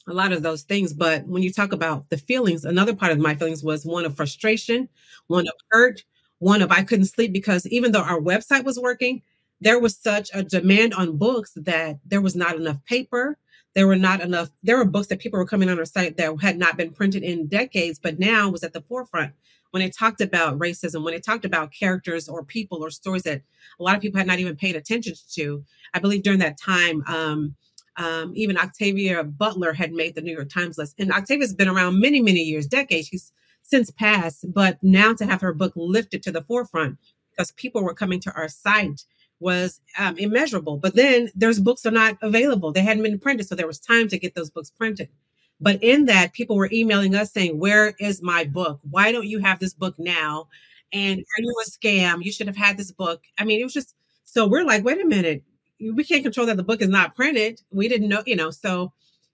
a 0.07 0.13
lot 0.13 0.33
of 0.33 0.43
those 0.43 0.63
things. 0.63 0.93
But 0.93 1.25
when 1.25 1.43
you 1.43 1.51
talk 1.51 1.71
about 1.71 2.09
the 2.09 2.17
feelings, 2.17 2.65
another 2.65 2.95
part 2.95 3.11
of 3.11 3.19
my 3.19 3.35
feelings 3.35 3.63
was 3.63 3.85
one 3.85 4.05
of 4.05 4.15
frustration, 4.15 4.89
one 5.27 5.47
of 5.47 5.53
hurt, 5.69 6.03
one 6.39 6.61
of 6.61 6.71
I 6.71 6.83
couldn't 6.83 7.05
sleep 7.05 7.31
because 7.31 7.65
even 7.67 7.91
though 7.91 8.03
our 8.03 8.19
website 8.19 8.65
was 8.65 8.79
working, 8.79 9.21
there 9.61 9.79
was 9.79 9.95
such 9.95 10.29
a 10.33 10.43
demand 10.43 10.93
on 10.93 11.17
books 11.17 11.53
that 11.55 11.99
there 12.05 12.21
was 12.21 12.35
not 12.35 12.55
enough 12.55 12.83
paper. 12.85 13.37
There 13.75 13.87
were 13.87 13.95
not 13.95 14.21
enough, 14.21 14.49
there 14.61 14.77
were 14.77 14.85
books 14.85 15.07
that 15.07 15.19
people 15.19 15.39
were 15.39 15.47
coming 15.47 15.69
on 15.69 15.79
our 15.79 15.85
site 15.85 16.17
that 16.17 16.35
had 16.41 16.57
not 16.57 16.77
been 16.77 16.91
printed 16.91 17.23
in 17.23 17.47
decades, 17.47 17.97
but 17.97 18.19
now 18.19 18.49
was 18.49 18.63
at 18.63 18.73
the 18.73 18.81
forefront 18.81 19.33
when 19.73 19.81
it 19.81 19.95
talked 19.97 20.21
about 20.21 20.59
racism, 20.59 21.03
when 21.03 21.15
it 21.15 21.23
talked 21.23 21.45
about 21.45 21.71
characters 21.71 22.29
or 22.29 22.45
people 22.45 22.85
or 22.85 22.91
stories 22.91 23.23
that 23.23 23.41
a 23.79 23.83
lot 23.83 23.95
of 23.95 24.01
people 24.03 24.19
had 24.19 24.27
not 24.27 24.37
even 24.37 24.55
paid 24.55 24.75
attention 24.75 25.15
to. 25.31 25.63
I 25.95 25.99
believe 25.99 26.21
during 26.21 26.37
that 26.39 26.59
time, 26.59 27.03
um, 27.07 27.55
um, 27.97 28.33
even 28.35 28.55
Octavia 28.55 29.23
Butler 29.23 29.73
had 29.73 29.91
made 29.91 30.13
the 30.13 30.21
New 30.21 30.31
York 30.31 30.49
Times 30.49 30.77
list. 30.77 30.93
And 30.99 31.11
Octavia's 31.11 31.55
been 31.55 31.67
around 31.67 31.99
many, 31.99 32.21
many 32.21 32.41
years, 32.41 32.67
decades. 32.67 33.07
She's 33.07 33.31
since 33.63 33.89
passed, 33.89 34.45
but 34.53 34.77
now 34.83 35.11
to 35.15 35.25
have 35.25 35.41
her 35.41 35.53
book 35.53 35.73
lifted 35.75 36.21
to 36.21 36.31
the 36.31 36.43
forefront 36.43 36.99
because 37.31 37.51
people 37.53 37.83
were 37.83 37.95
coming 37.95 38.19
to 38.19 38.33
our 38.35 38.49
site 38.49 39.05
was 39.39 39.81
um, 39.97 40.19
immeasurable. 40.19 40.77
But 40.77 40.95
then 40.95 41.31
there's 41.33 41.59
books 41.59 41.83
are 41.87 41.91
not 41.91 42.19
available; 42.21 42.71
they 42.71 42.83
hadn't 42.83 43.01
been 43.01 43.17
printed, 43.17 43.47
so 43.47 43.55
there 43.55 43.65
was 43.65 43.79
time 43.79 44.07
to 44.09 44.19
get 44.19 44.35
those 44.35 44.51
books 44.51 44.69
printed. 44.69 45.09
But 45.61 45.81
in 45.83 46.05
that, 46.05 46.33
people 46.33 46.55
were 46.55 46.69
emailing 46.71 47.15
us 47.15 47.31
saying, 47.31 47.57
"Where 47.59 47.93
is 47.99 48.21
my 48.21 48.43
book? 48.43 48.79
Why 48.89 49.11
don't 49.11 49.27
you 49.27 49.39
have 49.39 49.59
this 49.59 49.73
book 49.73 49.95
now?" 49.97 50.47
And 50.91 51.19
are 51.19 51.41
you 51.41 51.55
a 51.65 51.69
scam? 51.69 52.23
You 52.23 52.31
should 52.31 52.47
have 52.47 52.57
had 52.57 52.77
this 52.77 52.91
book. 52.91 53.23
I 53.37 53.45
mean, 53.45 53.59
it 53.59 53.63
was 53.63 53.73
just 53.73 53.95
so 54.33 54.47
we're 54.47 54.65
like, 54.65 54.83
wait 54.83 54.99
a 54.99 55.05
minute, 55.05 55.43
we 55.79 56.03
can't 56.03 56.23
control 56.23 56.47
that 56.47 56.57
the 56.57 56.63
book 56.63 56.81
is 56.81 56.89
not 56.89 57.15
printed. 57.15 57.61
We 57.71 57.87
didn't 57.87 58.09
know, 58.09 58.23
you 58.25 58.35
know, 58.35 58.49
so 58.49 58.91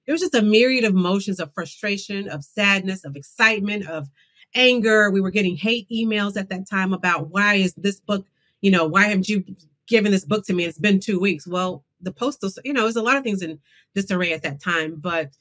it 0.08 0.12
was 0.12 0.22
just 0.22 0.36
a 0.36 0.42
myriad 0.42 0.84
of 0.84 0.94
emotions 0.94 1.40
of 1.40 1.54
frustration, 1.54 2.28
of 2.28 2.44
sadness, 2.44 3.06
of 3.06 3.16
excitement, 3.16 3.88
of 3.88 4.10
anger. 4.56 5.10
We 5.10 5.22
were 5.22 5.32
getting 5.32 5.56
hate 5.56 5.88
emails 5.90 6.36
at 6.36 6.50
that 6.50 6.68
time 6.68 6.94
about 6.94 7.30
why 7.30 7.56
is 7.56 7.74
this 7.76 8.00
book, 8.00 8.26
you 8.62 8.72
know, 8.72 8.86
why 8.86 9.04
haven't 9.06 9.30
you 9.30 9.44
given 9.88 10.12
this 10.12 10.26
book 10.26 10.46
to 10.48 10.54
me? 10.54 10.66
It's 10.66 10.78
been 10.78 11.00
two 11.00 11.20
weeks. 11.20 11.48
Well, 11.48 11.84
the 12.02 12.12
postal, 12.12 12.50
you 12.66 12.74
know, 12.74 12.84
there's 12.84 12.96
a 12.96 13.02
lot 13.02 13.18
of 13.18 13.24
things 13.24 13.42
in 13.42 13.60
disarray 13.96 14.34
at 14.34 14.44
that 14.44 14.60
time, 14.62 14.96
but 14.96 15.32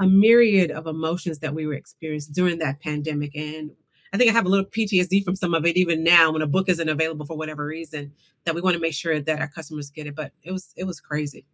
a 0.00 0.06
myriad 0.06 0.70
of 0.70 0.86
emotions 0.86 1.40
that 1.40 1.54
we 1.54 1.66
were 1.66 1.74
experiencing 1.74 2.32
during 2.34 2.58
that 2.58 2.80
pandemic. 2.80 3.36
And 3.36 3.72
I 4.12 4.16
think 4.16 4.30
I 4.30 4.34
have 4.34 4.46
a 4.46 4.48
little 4.48 4.66
PTSD 4.66 5.24
from 5.24 5.36
some 5.36 5.54
of 5.54 5.64
it 5.64 5.76
even 5.76 6.02
now 6.02 6.32
when 6.32 6.42
a 6.42 6.46
book 6.46 6.68
isn't 6.68 6.88
available 6.88 7.26
for 7.26 7.36
whatever 7.36 7.64
reason 7.64 8.12
that 8.44 8.54
we 8.54 8.60
want 8.60 8.74
to 8.74 8.80
make 8.80 8.94
sure 8.94 9.20
that 9.20 9.40
our 9.40 9.48
customers 9.48 9.90
get 9.90 10.06
it. 10.06 10.16
But 10.16 10.32
it 10.42 10.52
was 10.52 10.72
it 10.76 10.84
was 10.84 11.00
crazy. 11.00 11.46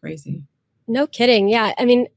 Crazy. 0.00 0.42
No 0.86 1.06
kidding. 1.06 1.48
Yeah. 1.48 1.74
I 1.78 1.84
mean, 1.84 2.08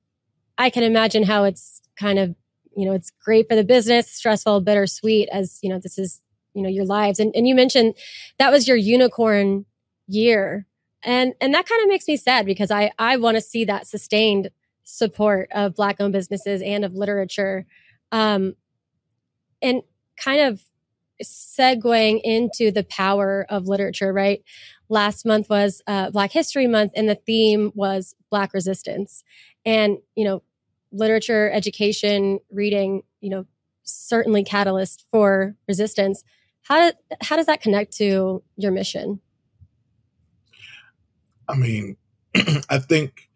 I 0.57 0.69
can 0.69 0.83
imagine 0.83 1.23
how 1.23 1.43
it's 1.43 1.81
kind 1.95 2.19
of, 2.19 2.35
you 2.75 2.85
know, 2.85 2.93
it's 2.93 3.11
great 3.23 3.49
for 3.49 3.55
the 3.55 3.63
business, 3.63 4.09
stressful, 4.09 4.61
bittersweet 4.61 5.27
as, 5.31 5.59
you 5.61 5.69
know, 5.69 5.79
this 5.79 5.97
is, 5.97 6.21
you 6.53 6.61
know, 6.61 6.69
your 6.69 6.85
lives. 6.85 7.19
And 7.19 7.35
and 7.35 7.47
you 7.47 7.53
mentioned 7.53 7.95
that 8.39 8.51
was 8.51 8.67
your 8.67 8.77
unicorn 8.77 9.65
year. 10.07 10.65
And 11.03 11.33
and 11.41 11.53
that 11.53 11.67
kind 11.67 11.83
of 11.83 11.89
makes 11.89 12.07
me 12.07 12.17
sad 12.17 12.45
because 12.45 12.71
I 12.71 12.91
I 12.97 13.17
want 13.17 13.35
to 13.35 13.41
see 13.41 13.65
that 13.65 13.87
sustained 13.87 14.49
support 14.83 15.49
of 15.51 15.75
black 15.75 15.97
owned 15.99 16.13
businesses 16.13 16.61
and 16.61 16.83
of 16.83 16.93
literature. 16.93 17.65
Um, 18.11 18.55
and 19.61 19.83
kind 20.17 20.41
of 20.41 20.63
segueing 21.23 22.19
into 22.23 22.71
the 22.71 22.83
power 22.83 23.45
of 23.49 23.67
literature, 23.67 24.11
right? 24.11 24.43
Last 24.89 25.25
month 25.25 25.49
was 25.49 25.81
uh, 25.87 26.11
Black 26.11 26.31
History 26.31 26.67
Month, 26.67 26.93
and 26.95 27.07
the 27.07 27.15
theme 27.15 27.71
was 27.75 28.15
Black 28.29 28.53
resistance. 28.53 29.23
And, 29.65 29.97
you 30.15 30.25
know, 30.25 30.43
literature, 30.91 31.49
education, 31.51 32.39
reading, 32.51 33.03
you 33.21 33.29
know, 33.29 33.45
certainly 33.83 34.43
catalyst 34.43 35.05
for 35.11 35.55
resistance. 35.67 36.23
How, 36.63 36.91
how 37.21 37.35
does 37.35 37.45
that 37.45 37.61
connect 37.61 37.93
to 37.97 38.43
your 38.57 38.71
mission? 38.71 39.21
I 41.47 41.55
mean, 41.55 41.97
I 42.69 42.79
think, 42.79 43.29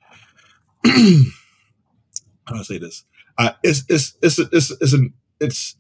how 2.46 2.54
do 2.54 2.60
I 2.60 2.64
say 2.64 2.78
this? 2.78 3.04
Uh, 3.38 3.52
it's, 3.64 3.84
it's, 3.90 4.18
it's, 4.22 4.40
it's, 4.40 4.72
it's, 4.72 4.94
an, 4.94 5.14
it's 5.40 5.76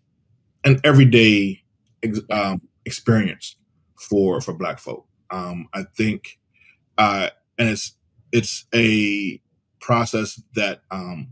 an 0.63 0.81
everyday 0.83 1.63
um, 2.29 2.61
experience 2.85 3.55
for 3.95 4.41
for 4.41 4.53
Black 4.53 4.79
folk. 4.79 5.05
Um, 5.31 5.67
I 5.73 5.83
think, 5.83 6.39
uh, 6.97 7.29
and 7.57 7.69
it's 7.69 7.95
it's 8.31 8.65
a 8.73 9.41
process 9.79 10.41
that 10.55 10.81
um, 10.91 11.29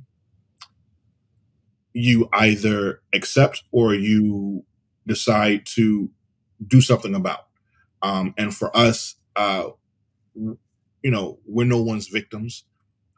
you 1.93 2.29
either 2.33 3.01
accept 3.13 3.63
or 3.71 3.93
you 3.93 4.63
decide 5.07 5.65
to 5.65 6.09
do 6.65 6.81
something 6.81 7.15
about. 7.15 7.47
Um, 8.01 8.33
and 8.37 8.53
for 8.55 8.75
us, 8.75 9.15
uh, 9.35 9.69
you 10.35 10.57
know, 11.11 11.39
we're 11.45 11.65
no 11.65 11.81
one's 11.81 12.07
victims. 12.07 12.63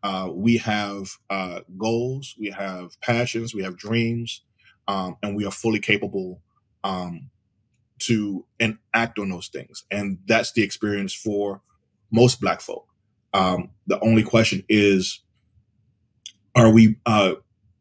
Uh, 0.06 0.30
we 0.32 0.58
have 0.58 1.10
uh, 1.32 1.62
goals, 1.80 2.36
we 2.40 2.52
have 2.52 3.02
passions, 3.02 3.56
we 3.56 3.64
have 3.64 3.76
dreams, 3.76 4.44
um, 4.88 5.18
and 5.24 5.36
we 5.36 5.44
are 5.48 5.52
fully 5.52 5.80
capable 5.80 6.44
um, 6.84 7.32
to 7.98 8.46
enact 8.60 9.18
on 9.18 9.30
those 9.30 9.48
things. 9.48 9.84
And 9.90 10.20
that's 10.28 10.52
the 10.52 10.62
experience 10.62 11.12
for 11.12 11.62
most 12.12 12.40
Black 12.40 12.62
folk. 12.62 12.88
Um, 13.34 13.72
the 13.88 14.00
only 14.02 14.22
question 14.22 14.64
is, 14.70 15.22
are 16.56 16.72
we 16.72 16.98
uh, 17.08 17.34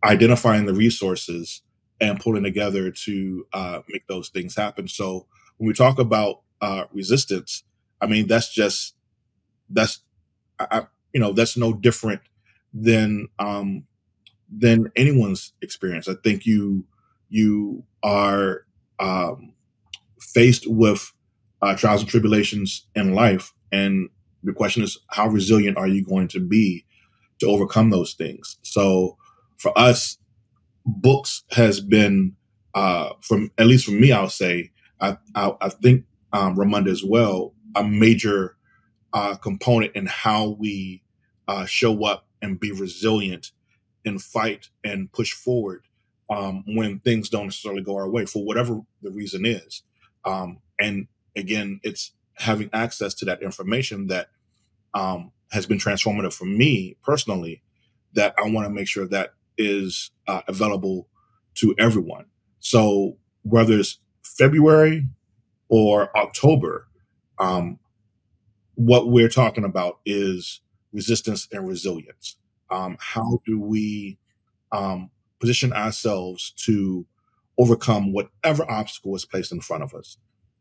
identifying 0.03 0.65
the 0.65 0.73
resources 0.73 1.61
and 2.01 2.19
pulling 2.19 2.45
together 2.45 2.91
to 2.91 3.47
uh, 3.53 3.81
make 3.91 4.07
those 4.07 4.31
things 4.31 4.57
happen? 4.57 4.89
So 4.89 5.27
when 5.59 5.69
we 5.69 5.75
talk 5.75 5.99
about 5.99 6.41
uh, 6.63 6.85
resistance, 6.91 7.65
I 8.01 8.07
mean 8.07 8.29
that's 8.29 8.51
just 8.51 8.95
that's 9.69 10.01
I, 10.59 10.87
you 11.15 11.21
know 11.21 11.33
that's 11.33 11.57
no 11.57 11.73
different 11.73 12.21
than 12.75 13.29
um, 13.39 13.85
than 14.51 14.91
anyone's 14.97 15.53
experience. 15.63 16.09
I 16.09 16.15
think 16.23 16.45
you 16.45 16.85
you 17.31 17.85
are 18.03 18.67
um, 18.99 19.55
faced 20.21 20.67
with 20.67 21.13
uh, 21.63 21.77
trials 21.77 22.03
and 22.03 22.11
tribulations 22.11 22.87
in 22.95 23.15
life, 23.15 23.53
and 23.73 24.11
the 24.43 24.53
question 24.53 24.83
is, 24.83 24.99
how 25.09 25.29
resilient 25.29 25.79
are 25.79 25.89
you 25.89 26.05
going 26.05 26.29
to 26.29 26.41
be 26.41 26.85
to 27.41 27.47
overcome 27.47 27.91
those 27.91 28.15
things? 28.15 28.59
So, 28.63 29.17
for 29.57 29.77
us, 29.79 30.19
books 30.85 31.45
has 31.53 31.81
been, 31.81 32.37
uh, 32.75 33.11
from 33.23 33.51
at 33.57 33.67
least 33.67 33.87
for 33.87 33.93
me, 33.93 34.13
I'll 34.13 34.29
say, 34.29 34.73
I 35.01 35.17
I, 35.35 35.53
I 35.61 35.69
think 35.71 36.05
um, 36.33 36.57
Ramunda 36.57 36.91
as 36.91 37.05
well, 37.05 37.55
a 37.77 37.85
major 37.85 38.57
uh, 39.13 39.37
component 39.37 39.95
in 39.95 40.07
how 40.07 40.57
we 40.59 41.04
uh, 41.49 41.67
show 41.67 42.05
up 42.05 42.27
and 42.43 42.61
be 42.61 42.73
resilient 42.73 43.53
and 44.05 44.23
fight 44.23 44.69
and 44.83 45.11
push 45.13 45.33
forward 45.33 45.85
um, 46.31 46.65
when 46.67 46.99
things 47.01 47.29
don't 47.29 47.47
necessarily 47.47 47.83
go 47.83 47.97
our 47.97 48.09
way 48.09 48.27
for 48.27 48.45
whatever 48.45 48.81
the 49.03 49.11
reason 49.11 49.45
is. 49.47 49.83
Um, 50.25 50.59
and 50.81 51.07
again, 51.37 51.81
it's 51.83 52.13
having 52.35 52.71
access 52.73 53.15
to 53.15 53.25
that 53.27 53.43
information 53.43 54.09
that 54.09 54.29
um, 54.95 55.33
has 55.53 55.67
been 55.67 55.79
transformative 55.79 56.33
for 56.33 56.47
me 56.47 56.97
personally. 57.03 57.63
That 58.15 58.35
I 58.39 58.49
want 58.49 58.67
to 58.67 58.73
make 58.73 58.87
sure 58.87 59.09
that 59.09 59.35
is 59.59 60.13
uh, 60.29 60.43
available 60.47 61.09
to 61.57 61.75
everyone. 61.79 62.27
So 62.61 63.17
whether 63.43 63.79
it's 63.79 63.99
February 64.23 65.07
or 65.69 66.17
October, 66.17 66.87
um, 67.39 67.81
what 68.77 69.09
we're 69.09 69.29
talking 69.29 69.65
about 69.65 69.99
is 70.07 70.61
resistance 70.95 71.49
and 71.53 71.69
resilience. 71.69 72.39
Um, 72.71 72.97
how 72.99 73.41
do 73.45 73.61
we 73.61 74.19
um, 74.73 75.11
position 75.41 75.73
ourselves 75.73 76.53
to 76.65 77.05
overcome 77.59 78.13
whatever 78.13 78.69
obstacle 78.71 79.15
is 79.15 79.27
placed 79.27 79.53
in 79.53 79.61
front 79.61 79.83
of 79.83 79.93
us? 79.93 80.17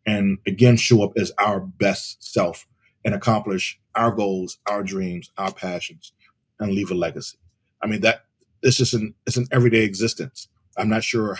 And 0.06 0.40
again, 0.46 0.76
show 0.76 1.04
up 1.04 1.14
as 1.16 1.32
our 1.38 1.62
best 1.62 2.22
self 2.24 2.68
and 3.06 3.16
accomplish 3.16 3.80
our 3.96 4.12
goals, 4.12 4.58
our 4.68 4.84
dreams, 4.84 5.32
our 5.38 5.54
passions, 5.54 6.12
and 6.60 6.72
leave 6.72 6.92
a 6.92 6.96
legacy. 6.96 7.38
I 7.82 7.88
mean, 7.88 8.02
that 8.02 8.26
it's 8.62 8.78
just 8.78 8.94
an 8.94 9.14
it's 9.26 9.38
an 9.38 9.48
everyday 9.52 9.84
existence. 9.84 10.48
I'm 10.78 10.90
not 10.90 11.04
sure. 11.04 11.38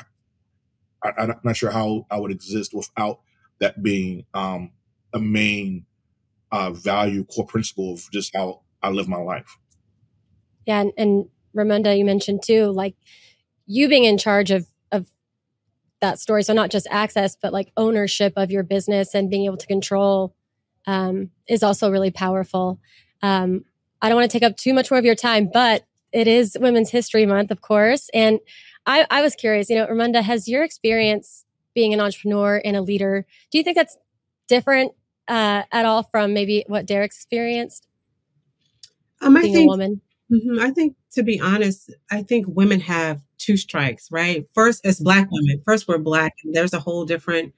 I, 1.04 1.12
am 1.18 1.34
not 1.44 1.58
sure 1.58 1.72
how 1.72 2.06
I 2.10 2.20
would 2.20 2.32
exist 2.32 2.74
without 2.74 3.20
that 3.60 3.84
being 3.84 4.26
um, 4.34 4.72
a 5.14 5.20
main 5.20 5.86
uh, 6.52 6.72
value, 6.72 7.26
core 7.26 7.46
principle 7.46 7.94
of 7.94 8.10
just 8.12 8.36
how 8.36 8.63
I 8.84 8.90
live 8.90 9.08
my 9.08 9.18
life. 9.18 9.58
Yeah, 10.66 10.82
and, 10.82 10.92
and 10.98 11.30
Ramunda, 11.56 11.98
you 11.98 12.06
mentioned 12.06 12.42
too, 12.44 12.66
like 12.72 12.96
you 13.66 13.88
being 13.90 14.04
in 14.04 14.18
charge 14.18 14.52
of 14.52 14.68
of 14.92 15.08
that 16.02 16.20
story. 16.20 16.44
So 16.44 16.54
not 16.54 16.70
just 16.70 16.88
access, 16.92 17.36
but 17.36 17.54
like 17.54 17.72
ownership 17.78 18.34
of 18.36 18.52
your 18.52 18.64
business 18.64 19.16
and 19.16 19.30
being 19.30 19.46
able 19.46 19.58
to 19.58 19.68
control 19.68 20.36
um, 20.86 21.32
is 21.48 21.64
also 21.64 21.90
really 21.90 22.12
powerful. 22.12 22.80
Um, 23.22 23.66
I 24.02 24.10
don't 24.10 24.18
want 24.18 24.30
to 24.30 24.38
take 24.38 24.48
up 24.48 24.58
too 24.58 24.74
much 24.74 24.92
more 24.92 25.00
of 25.00 25.06
your 25.06 25.16
time, 25.16 25.50
but 25.52 25.86
it 26.12 26.28
is 26.28 26.58
Women's 26.60 26.90
History 26.90 27.26
Month, 27.26 27.52
of 27.52 27.62
course. 27.62 28.10
And 28.14 28.40
I, 28.86 29.08
I 29.10 29.22
was 29.22 29.34
curious, 29.34 29.70
you 29.70 29.78
know, 29.78 29.88
Ramunda, 29.88 30.22
has 30.22 30.48
your 30.48 30.64
experience 30.64 31.46
being 31.74 31.94
an 31.94 32.00
entrepreneur 32.00 32.62
and 32.64 32.76
a 32.76 32.82
leader, 32.82 33.26
do 33.52 33.58
you 33.58 33.64
think 33.64 33.76
that's 33.76 33.98
different 34.48 34.92
uh, 35.28 35.64
at 35.72 35.86
all 35.86 36.04
from 36.04 36.34
maybe 36.34 36.64
what 36.68 36.86
Derrick's 36.86 37.16
experienced? 37.16 37.88
Um, 39.24 39.38
I 39.38 39.42
think, 39.42 39.70
woman. 39.70 40.02
Mm-hmm, 40.32 40.60
I 40.60 40.72
think, 40.72 40.96
to 41.14 41.24
be 41.24 41.40
honest, 41.40 41.94
I 42.12 42.24
think 42.24 42.46
women 42.48 42.80
have 42.80 43.22
two 43.38 43.58
strikes, 43.58 44.12
right? 44.12 44.46
First, 44.54 44.86
as 44.86 45.00
Black 45.00 45.28
women, 45.32 45.62
first 45.66 45.88
we're 45.88 45.98
Black, 45.98 46.34
and 46.44 46.56
there's 46.56 46.74
a 46.74 46.80
whole 46.80 47.06
different 47.06 47.54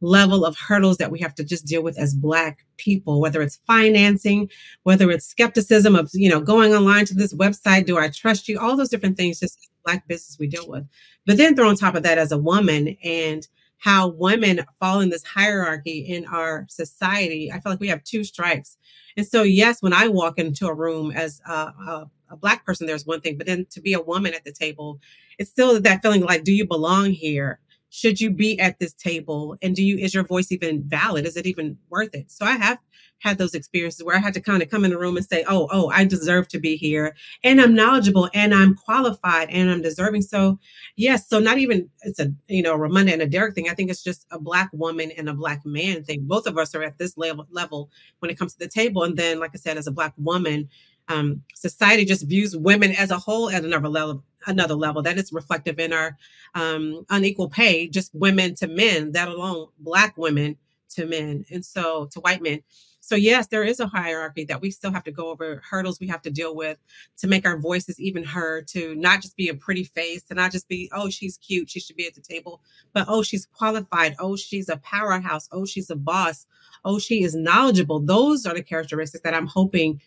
level 0.00 0.44
of 0.44 0.56
hurdles 0.56 0.96
that 0.96 1.10
we 1.10 1.18
have 1.18 1.34
to 1.34 1.44
just 1.44 1.66
deal 1.66 1.82
with 1.82 1.98
as 1.98 2.14
Black 2.14 2.64
people, 2.78 3.20
whether 3.20 3.42
it's 3.42 3.60
financing, 3.66 4.48
whether 4.84 5.10
it's 5.10 5.26
skepticism 5.26 5.94
of, 5.94 6.10
you 6.14 6.28
know, 6.28 6.40
going 6.40 6.72
online 6.72 7.04
to 7.06 7.14
this 7.14 7.34
website, 7.34 7.86
do 7.86 7.98
I 7.98 8.08
trust 8.08 8.48
you? 8.48 8.58
All 8.58 8.76
those 8.76 8.88
different 8.88 9.16
things, 9.16 9.40
just 9.40 9.70
Black 9.84 10.06
business 10.08 10.38
we 10.38 10.46
deal 10.46 10.68
with. 10.68 10.86
But 11.26 11.36
then 11.36 11.54
throw 11.54 11.68
on 11.68 11.76
top 11.76 11.94
of 11.94 12.02
that 12.04 12.18
as 12.18 12.32
a 12.32 12.38
woman 12.38 12.96
and 13.02 13.46
how 13.80 14.08
women 14.08 14.60
fall 14.78 15.00
in 15.00 15.08
this 15.08 15.24
hierarchy 15.24 16.00
in 16.00 16.26
our 16.26 16.66
society. 16.68 17.50
I 17.50 17.60
feel 17.60 17.72
like 17.72 17.80
we 17.80 17.88
have 17.88 18.04
two 18.04 18.24
strikes. 18.24 18.76
And 19.16 19.26
so, 19.26 19.42
yes, 19.42 19.82
when 19.82 19.94
I 19.94 20.06
walk 20.06 20.38
into 20.38 20.66
a 20.66 20.74
room 20.74 21.10
as 21.12 21.40
a, 21.48 21.52
a, 21.52 22.10
a, 22.30 22.36
black 22.36 22.64
person, 22.66 22.86
there's 22.86 23.06
one 23.06 23.22
thing, 23.22 23.38
but 23.38 23.46
then 23.46 23.66
to 23.70 23.80
be 23.80 23.94
a 23.94 24.00
woman 24.00 24.34
at 24.34 24.44
the 24.44 24.52
table, 24.52 25.00
it's 25.38 25.50
still 25.50 25.80
that 25.80 26.02
feeling 26.02 26.20
like, 26.20 26.44
do 26.44 26.52
you 26.52 26.66
belong 26.66 27.10
here? 27.10 27.58
Should 27.90 28.20
you 28.20 28.30
be 28.30 28.58
at 28.58 28.78
this 28.78 28.94
table? 28.94 29.56
And 29.62 29.74
do 29.74 29.82
you, 29.82 29.98
is 29.98 30.14
your 30.14 30.24
voice 30.24 30.50
even 30.52 30.82
valid? 30.84 31.26
Is 31.26 31.36
it 31.36 31.46
even 31.46 31.76
worth 31.90 32.14
it? 32.14 32.30
So 32.30 32.44
I 32.46 32.52
have 32.52 32.78
had 33.20 33.38
those 33.38 33.54
experiences 33.54 34.04
where 34.04 34.16
I 34.16 34.20
had 34.20 34.34
to 34.34 34.40
kind 34.40 34.62
of 34.62 34.70
come 34.70 34.84
in 34.84 34.90
the 34.90 34.98
room 34.98 35.16
and 35.16 35.24
say, 35.24 35.44
oh, 35.46 35.68
oh, 35.70 35.90
I 35.90 36.04
deserve 36.04 36.48
to 36.48 36.58
be 36.58 36.76
here 36.76 37.14
and 37.44 37.60
I'm 37.60 37.74
knowledgeable 37.74 38.28
and 38.34 38.54
I'm 38.54 38.74
qualified 38.74 39.50
and 39.50 39.70
I'm 39.70 39.82
deserving. 39.82 40.22
So 40.22 40.58
yes, 40.96 41.28
so 41.28 41.38
not 41.38 41.58
even 41.58 41.88
it's 42.02 42.18
a 42.18 42.32
you 42.48 42.62
know 42.62 42.76
Ramunda 42.76 43.12
and 43.12 43.22
a 43.22 43.26
Derrick 43.26 43.54
thing. 43.54 43.68
I 43.68 43.74
think 43.74 43.90
it's 43.90 44.02
just 44.02 44.26
a 44.30 44.38
black 44.38 44.70
woman 44.72 45.10
and 45.16 45.28
a 45.28 45.34
black 45.34 45.64
man 45.64 46.02
thing. 46.02 46.26
Both 46.26 46.46
of 46.46 46.58
us 46.58 46.74
are 46.74 46.82
at 46.82 46.98
this 46.98 47.16
level 47.16 47.46
level 47.50 47.90
when 48.20 48.30
it 48.30 48.38
comes 48.38 48.54
to 48.54 48.58
the 48.58 48.68
table. 48.68 49.04
And 49.04 49.16
then, 49.16 49.38
like 49.38 49.50
I 49.54 49.58
said, 49.58 49.76
as 49.76 49.86
a 49.86 49.92
black 49.92 50.14
woman, 50.16 50.68
um, 51.08 51.42
society 51.54 52.04
just 52.04 52.26
views 52.26 52.56
women 52.56 52.92
as 52.92 53.10
a 53.10 53.18
whole 53.18 53.50
at 53.50 53.64
another 53.64 53.88
level 53.88 54.22
another 54.46 54.74
level 54.74 55.02
that 55.02 55.18
is 55.18 55.32
reflective 55.32 55.78
in 55.78 55.92
our 55.92 56.16
um, 56.54 57.04
unequal 57.10 57.48
pay 57.48 57.88
just 57.88 58.14
women 58.14 58.54
to 58.54 58.66
men 58.66 59.12
that 59.12 59.28
alone 59.28 59.68
black 59.78 60.16
women 60.16 60.56
to 60.88 61.06
men 61.06 61.44
and 61.50 61.64
so 61.64 62.06
to 62.06 62.20
white 62.20 62.42
men 62.42 62.60
so, 63.02 63.16
yes, 63.16 63.46
there 63.46 63.64
is 63.64 63.80
a 63.80 63.86
hierarchy 63.86 64.44
that 64.44 64.60
we 64.60 64.70
still 64.70 64.92
have 64.92 65.04
to 65.04 65.10
go 65.10 65.30
over, 65.30 65.62
hurdles 65.68 65.98
we 65.98 66.06
have 66.08 66.20
to 66.22 66.30
deal 66.30 66.54
with 66.54 66.76
to 67.16 67.26
make 67.26 67.46
our 67.46 67.58
voices 67.58 67.98
even 67.98 68.22
heard, 68.22 68.68
to 68.68 68.94
not 68.94 69.22
just 69.22 69.36
be 69.36 69.48
a 69.48 69.54
pretty 69.54 69.84
face, 69.84 70.22
to 70.24 70.34
not 70.34 70.52
just 70.52 70.68
be, 70.68 70.90
oh, 70.92 71.08
she's 71.08 71.38
cute, 71.38 71.70
she 71.70 71.80
should 71.80 71.96
be 71.96 72.06
at 72.06 72.14
the 72.14 72.20
table, 72.20 72.60
but 72.92 73.06
oh, 73.08 73.22
she's 73.22 73.46
qualified, 73.46 74.14
oh, 74.20 74.36
she's 74.36 74.68
a 74.68 74.76
powerhouse, 74.76 75.48
oh, 75.50 75.64
she's 75.64 75.88
a 75.88 75.96
boss, 75.96 76.46
oh, 76.84 76.98
she 76.98 77.24
is 77.24 77.34
knowledgeable. 77.34 78.00
Those 78.00 78.44
are 78.44 78.54
the 78.54 78.62
characteristics 78.62 79.24
that 79.24 79.34
I'm 79.34 79.46
hoping 79.46 80.00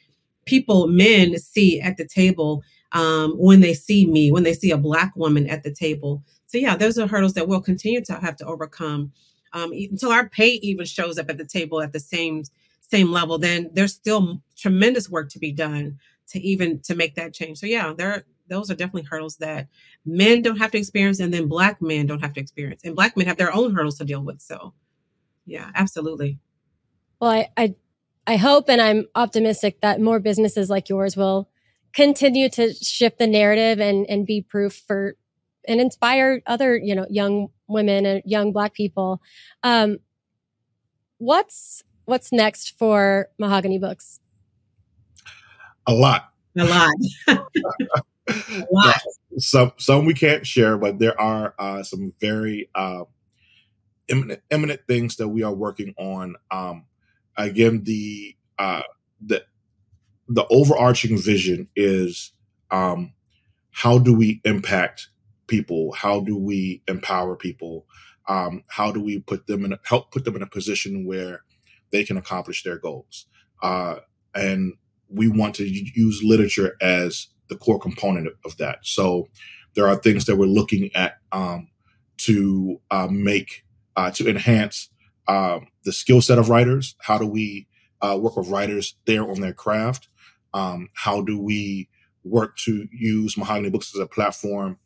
people, 0.46 0.88
men, 0.88 1.38
see 1.38 1.80
at 1.82 1.98
the 1.98 2.06
table 2.06 2.64
um, 2.92 3.34
when 3.38 3.62
they 3.62 3.74
see 3.74 4.06
me, 4.06 4.32
when 4.32 4.44
they 4.44 4.54
see 4.54 4.72
a 4.72 4.78
Black 4.78 5.16
woman 5.16 5.50
at 5.50 5.64
the 5.64 5.74
table. 5.74 6.24
So, 6.48 6.58
yeah, 6.58 6.76
those 6.76 6.98
are 7.00 7.08
hurdles 7.08 7.34
that 7.34 7.48
we'll 7.48 7.62
continue 7.62 8.04
to 8.06 8.14
have 8.14 8.36
to 8.38 8.46
overcome 8.46 9.12
um, 9.54 9.72
until 9.72 10.12
our 10.12 10.28
pay 10.28 10.54
even 10.56 10.86
shows 10.86 11.18
up 11.18 11.30
at 11.30 11.38
the 11.38 11.46
table 11.46 11.82
at 11.82 11.94
the 11.94 12.00
same 12.00 12.44
same 12.82 13.12
level, 13.12 13.38
then 13.38 13.70
there's 13.74 13.94
still 13.94 14.42
tremendous 14.58 15.10
work 15.10 15.30
to 15.30 15.40
be 15.40 15.52
done 15.52 15.98
to 16.28 16.40
even 16.42 16.80
to 16.82 16.96
make 16.96 17.16
that 17.16 17.34
change. 17.34 17.60
So 17.60 17.66
yeah, 17.66 17.94
there 17.96 18.26
those 18.50 18.70
are 18.70 18.76
definitely 18.76 19.08
hurdles 19.10 19.38
that 19.38 19.68
men 20.06 20.42
don't 20.42 20.58
have 20.58 20.72
to 20.72 20.78
experience 20.78 21.20
and 21.20 21.34
then 21.34 21.48
black 21.48 21.82
men 21.82 22.06
don't 22.06 22.20
have 22.20 22.34
to 22.34 22.42
experience. 22.42 22.82
And 22.84 22.96
black 22.96 23.16
men 23.16 23.28
have 23.28 23.38
their 23.38 23.54
own 23.54 23.74
hurdles 23.74 23.98
to 24.00 24.06
deal 24.06 24.22
with. 24.22 24.42
So 24.42 24.74
yeah, 25.46 25.72
absolutely. 25.76 26.40
Well, 27.20 27.32
I 27.32 27.50
I, 27.56 27.76
I 28.26 28.38
hope 28.38 28.70
and 28.70 28.82
I'm 28.82 29.06
optimistic 29.16 29.82
that 29.82 30.00
more 30.00 30.20
businesses 30.20 30.70
like 30.70 30.90
yours 30.90 31.18
will 31.18 31.50
continue 31.94 32.50
to 32.50 32.74
shift 32.74 33.20
the 33.20 33.28
narrative 33.28 33.80
and 33.80 34.06
and 34.10 34.26
be 34.26 34.42
proof 34.42 34.82
for 34.88 35.16
and 35.68 35.80
inspire 35.80 36.42
other, 36.46 36.76
you 36.76 36.96
know, 36.96 37.06
young 37.10 37.48
women 37.68 38.06
and 38.06 38.22
young 38.26 38.52
black 38.52 38.74
people. 38.74 39.22
Um 39.64 39.98
what's 41.18 41.84
what's 42.06 42.32
next 42.32 42.78
for 42.78 43.28
MahoganyBooks? 43.42 44.20
A 45.88 45.94
lot. 45.94 46.30
A 46.58 46.66
lot. 46.66 46.92
a 47.28 48.66
lot. 48.72 49.02
Some 49.38 49.74
some 49.78 50.06
we 50.06 50.14
can't 50.14 50.46
share, 50.46 50.78
but 50.78 51.00
there 51.00 51.20
are 51.20 51.56
uh, 51.58 51.84
some 51.84 52.14
very 52.22 52.70
uh, 52.76 53.04
imminent, 54.08 54.42
imminent 54.52 54.82
things 54.88 55.18
that 55.18 55.28
we 55.28 55.44
are 55.44 55.54
working 55.54 55.94
on. 55.98 56.36
Um, 56.52 56.86
again, 57.38 57.84
the 57.84 58.36
uh, 58.60 58.84
the 59.26 59.44
the 60.28 60.46
overarching 60.50 61.18
vision 61.18 61.68
is 61.76 62.32
um, 62.72 63.14
how 63.72 63.98
do 63.98 64.14
we 64.16 64.42
impact 64.46 65.10
people? 65.48 65.92
How 65.94 66.22
do 66.22 66.38
we 66.38 66.82
empower 66.88 67.36
people? 67.36 67.86
Um, 68.28 68.64
how 68.68 68.92
do 68.92 69.02
we 69.02 69.20
put 69.20 69.48
them 69.48 69.66
in 69.66 69.74
a, 69.74 69.80
help 69.84 70.12
put 70.12 70.24
them 70.24 70.36
in 70.36 70.42
a 70.42 70.48
position 70.48 71.06
where 71.06 71.44
they 71.92 72.04
can 72.04 72.18
accomplish 72.18 72.64
their 72.64 72.78
goals? 72.78 73.26
Uh, 73.62 73.98
and 74.34 74.74
we 75.10 75.28
want 75.28 75.56
to 75.56 75.66
use 75.66 76.22
literature 76.24 76.76
as 76.82 77.28
the 77.50 77.56
core 77.56 77.80
component 77.80 78.30
of 78.46 78.58
that. 78.58 78.80
So 78.84 79.28
there 79.76 79.88
are 79.88 79.96
things 79.96 80.26
that 80.26 80.38
we're 80.38 80.46
looking 80.46 80.90
at 80.96 81.18
um, 81.32 81.68
to 82.18 82.80
uh, 82.90 83.08
make 83.10 83.66
uh, 83.96 84.12
to 84.12 84.30
enhance 84.30 84.90
um, 85.28 85.68
the 85.86 85.94
skill 85.94 86.22
set 86.22 86.40
of 86.40 86.50
writers. 86.50 86.96
How 87.00 87.18
do 87.18 87.26
we 87.26 87.68
uh, 88.02 88.18
work 88.20 88.38
with 88.38 88.50
writers 88.50 88.96
there 89.06 89.30
on 89.30 89.42
their 89.42 89.54
craft? 89.54 90.08
Um, 90.54 90.90
how 90.94 91.22
do 91.22 91.40
we 91.40 91.90
work 92.24 92.58
to 92.58 92.88
use 92.92 93.36
MahoganyBooks 93.36 93.96
as 93.96 94.00
a 94.00 94.08
platform 94.08 94.78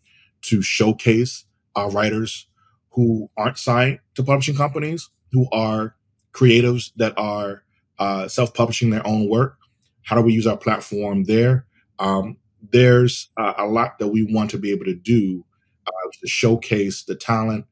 to 0.43 0.61
showcase 0.61 1.45
our 1.75 1.89
writers 1.89 2.47
who 2.91 3.29
aren't 3.37 3.57
signed 3.57 3.99
to 4.15 4.23
publishing 4.23 4.55
companies, 4.55 5.09
who 5.31 5.47
are 5.51 5.95
creatives 6.33 6.91
that 6.95 7.13
are 7.17 7.63
uh, 7.99 8.27
self-publishing 8.27 8.89
their 8.89 9.05
own 9.05 9.29
work? 9.29 9.57
How 10.03 10.15
do 10.15 10.21
we 10.21 10.33
use 10.33 10.47
our 10.47 10.57
platform 10.57 11.25
there? 11.25 11.65
Um, 11.99 12.37
there's 12.71 13.29
uh, 13.37 13.53
a 13.57 13.65
lot 13.65 13.99
that 13.99 14.07
we 14.07 14.23
want 14.23 14.51
to 14.51 14.57
be 14.57 14.71
able 14.71 14.85
to 14.85 14.95
do 14.95 15.45
uh, 15.85 16.09
to 16.21 16.27
showcase 16.27 17.03
the 17.03 17.15
talent, 17.15 17.65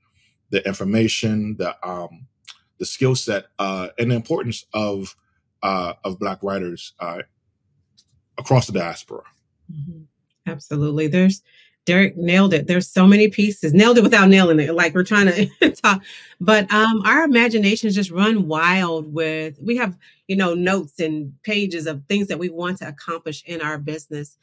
the 0.49 0.65
information, 0.67 1.55
the 1.57 1.75
um, 1.87 2.27
the 2.77 2.85
skill 2.85 3.15
set, 3.15 3.45
uh, 3.59 3.89
and 3.97 4.11
the 4.11 4.15
importance 4.15 4.65
of 4.73 5.15
uh, 5.63 5.93
of 6.03 6.19
Black 6.19 6.43
writers 6.43 6.93
uh, 6.99 7.21
across 8.37 8.67
the 8.67 8.73
diaspora. 8.73 9.23
Mm-hmm. 9.71 10.03
Absolutely. 10.47 11.07
There's 11.07 11.41
Derrick 11.85 12.17
nailed 12.17 12.53
it. 12.53 12.65
There's 12.65 12.87
so 12.87 13.05
many 13.05 13.27
pieces. 13.27 13.73
Nailed 13.73 13.97
it 13.97 14.03
without 14.03 14.27
nailing 14.27 14.59
it. 14.59 14.73
Like 14.73 14.95
we're 14.95 15.03
trying 15.03 15.27
to 15.27 15.71
talk. 15.83 16.03
But 16.41 16.71
um 16.73 17.01
our 17.05 17.23
imaginations 17.23 17.95
just 17.95 18.11
run 18.11 18.47
wild 18.47 19.13
with 19.13 19.57
we 19.61 19.77
have, 19.77 19.97
you 20.27 20.35
know, 20.35 20.53
notes 20.53 20.99
and 20.99 21.33
pages 21.43 21.85
of 21.85 22.03
things 22.07 22.27
that 22.27 22.39
we 22.39 22.49
want 22.49 22.79
to 22.79 22.87
accomplish 22.87 23.43
in 23.45 23.61
our 23.61 23.77
business. 23.77 24.37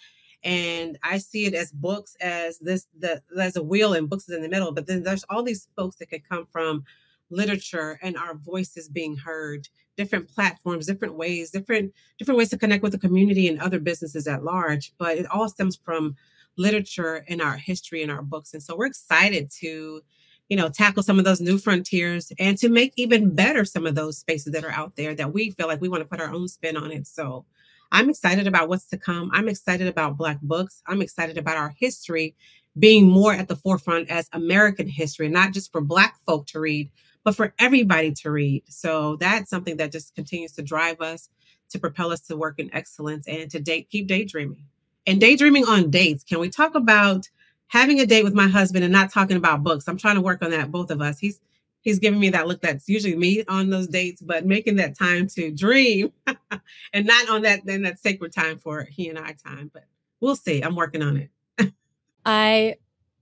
And 0.44 0.98
I 1.02 1.18
see 1.18 1.46
it 1.46 1.54
as 1.54 1.72
books 1.72 2.16
as 2.20 2.58
this 2.58 2.86
the 2.98 3.22
there's 3.34 3.56
a 3.56 3.62
wheel 3.62 3.92
and 3.94 4.08
books 4.08 4.28
is 4.28 4.36
in 4.36 4.42
the 4.42 4.48
middle, 4.48 4.72
but 4.72 4.86
then 4.86 5.02
there's 5.02 5.24
all 5.28 5.42
these 5.42 5.68
folks 5.76 5.96
that 5.96 6.10
could 6.10 6.28
come 6.28 6.46
from 6.46 6.84
literature 7.32 7.98
and 8.02 8.16
our 8.16 8.34
voices 8.34 8.88
being 8.88 9.16
heard 9.16 9.68
different 9.96 10.28
platforms 10.28 10.86
different 10.86 11.14
ways 11.14 11.50
different 11.50 11.92
different 12.18 12.38
ways 12.38 12.50
to 12.50 12.58
connect 12.58 12.82
with 12.82 12.92
the 12.92 12.98
community 12.98 13.48
and 13.48 13.60
other 13.60 13.80
businesses 13.80 14.26
at 14.26 14.44
large 14.44 14.92
but 14.98 15.18
it 15.18 15.26
all 15.30 15.48
stems 15.48 15.76
from 15.76 16.14
literature 16.56 17.24
and 17.28 17.40
our 17.40 17.56
history 17.56 18.02
and 18.02 18.10
our 18.10 18.22
books. 18.22 18.52
And 18.52 18.62
so 18.62 18.76
we're 18.76 18.86
excited 18.86 19.50
to 19.60 20.02
you 20.48 20.56
know 20.56 20.68
tackle 20.68 21.02
some 21.02 21.18
of 21.18 21.24
those 21.24 21.40
new 21.40 21.56
frontiers 21.56 22.30
and 22.38 22.58
to 22.58 22.68
make 22.68 22.92
even 22.96 23.34
better 23.34 23.64
some 23.64 23.86
of 23.86 23.94
those 23.94 24.18
spaces 24.18 24.52
that 24.52 24.64
are 24.64 24.70
out 24.72 24.96
there 24.96 25.14
that 25.14 25.32
we 25.32 25.50
feel 25.50 25.66
like 25.66 25.80
we 25.80 25.88
want 25.88 26.02
to 26.02 26.08
put 26.08 26.20
our 26.20 26.32
own 26.32 26.48
spin 26.48 26.76
on 26.76 26.90
it. 26.90 27.06
So 27.06 27.44
i'm 27.90 28.10
excited 28.10 28.46
about 28.46 28.68
what's 28.68 28.86
to 28.88 28.98
come. 28.98 29.30
I'm 29.32 29.48
excited 29.48 29.86
about 29.86 30.16
black 30.16 30.40
books. 30.42 30.82
I'm 30.86 31.00
excited 31.00 31.38
about 31.38 31.56
our 31.56 31.74
history 31.78 32.34
being 32.78 33.06
more 33.06 33.32
at 33.34 33.48
the 33.48 33.56
forefront 33.56 34.08
as 34.10 34.28
american 34.32 34.88
history 34.88 35.28
not 35.28 35.52
just 35.52 35.70
for 35.70 35.82
black 35.82 36.16
folk 36.24 36.46
to 36.46 36.58
read 36.58 36.90
but 37.24 37.36
for 37.36 37.54
everybody 37.58 38.12
to 38.12 38.30
read. 38.30 38.64
So 38.68 39.16
that's 39.16 39.50
something 39.50 39.76
that 39.76 39.92
just 39.92 40.14
continues 40.14 40.52
to 40.52 40.62
drive 40.62 41.00
us, 41.00 41.28
to 41.70 41.78
propel 41.78 42.12
us 42.12 42.20
to 42.22 42.36
work 42.36 42.58
in 42.58 42.74
excellence 42.74 43.26
and 43.26 43.50
to 43.50 43.60
date, 43.60 43.88
keep 43.90 44.06
daydreaming. 44.06 44.66
And 45.06 45.20
daydreaming 45.20 45.66
on 45.66 45.90
dates. 45.90 46.24
Can 46.24 46.38
we 46.38 46.48
talk 46.48 46.74
about 46.74 47.28
having 47.68 48.00
a 48.00 48.06
date 48.06 48.24
with 48.24 48.34
my 48.34 48.48
husband 48.48 48.84
and 48.84 48.92
not 48.92 49.10
talking 49.10 49.36
about 49.36 49.64
books? 49.64 49.88
I'm 49.88 49.96
trying 49.96 50.16
to 50.16 50.20
work 50.20 50.42
on 50.42 50.50
that, 50.50 50.70
both 50.70 50.90
of 50.90 51.00
us. 51.00 51.18
He's 51.18 51.40
he's 51.82 51.98
giving 51.98 52.20
me 52.20 52.30
that 52.30 52.46
look 52.46 52.60
that's 52.60 52.88
usually 52.88 53.16
me 53.16 53.44
on 53.48 53.70
those 53.70 53.88
dates, 53.88 54.22
but 54.22 54.46
making 54.46 54.76
that 54.76 54.96
time 54.96 55.26
to 55.28 55.50
dream 55.50 56.12
and 56.92 57.06
not 57.06 57.28
on 57.28 57.42
that 57.42 57.66
then 57.66 57.82
that 57.82 57.98
sacred 57.98 58.32
time 58.32 58.58
for 58.58 58.84
he 58.84 59.08
and 59.08 59.18
I 59.18 59.34
time. 59.44 59.70
But 59.72 59.84
we'll 60.20 60.36
see. 60.36 60.62
I'm 60.62 60.76
working 60.76 61.02
on 61.02 61.16
it. 61.16 61.72
I 62.24 62.76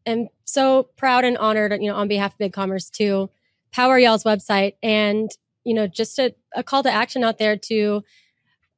am 0.07 0.29
so 0.45 0.85
proud 0.97 1.25
and 1.25 1.39
honored, 1.39 1.73
you 1.81 1.89
know, 1.89 1.97
on 1.97 2.09
behalf 2.09 2.35
of 2.35 2.39
BigCommerce 2.39 2.91
too, 2.91 3.31
Power 3.73 3.99
Y'all's 3.99 4.25
website 4.25 4.75
and, 4.83 5.31
you 5.65 5.75
know, 5.75 5.87
just 5.87 6.19
a, 6.19 6.35
a 6.55 6.63
call 6.63 6.83
to 6.83 6.91
action 6.91 7.25
out 7.25 7.39
there 7.39 7.57
to 7.57 8.03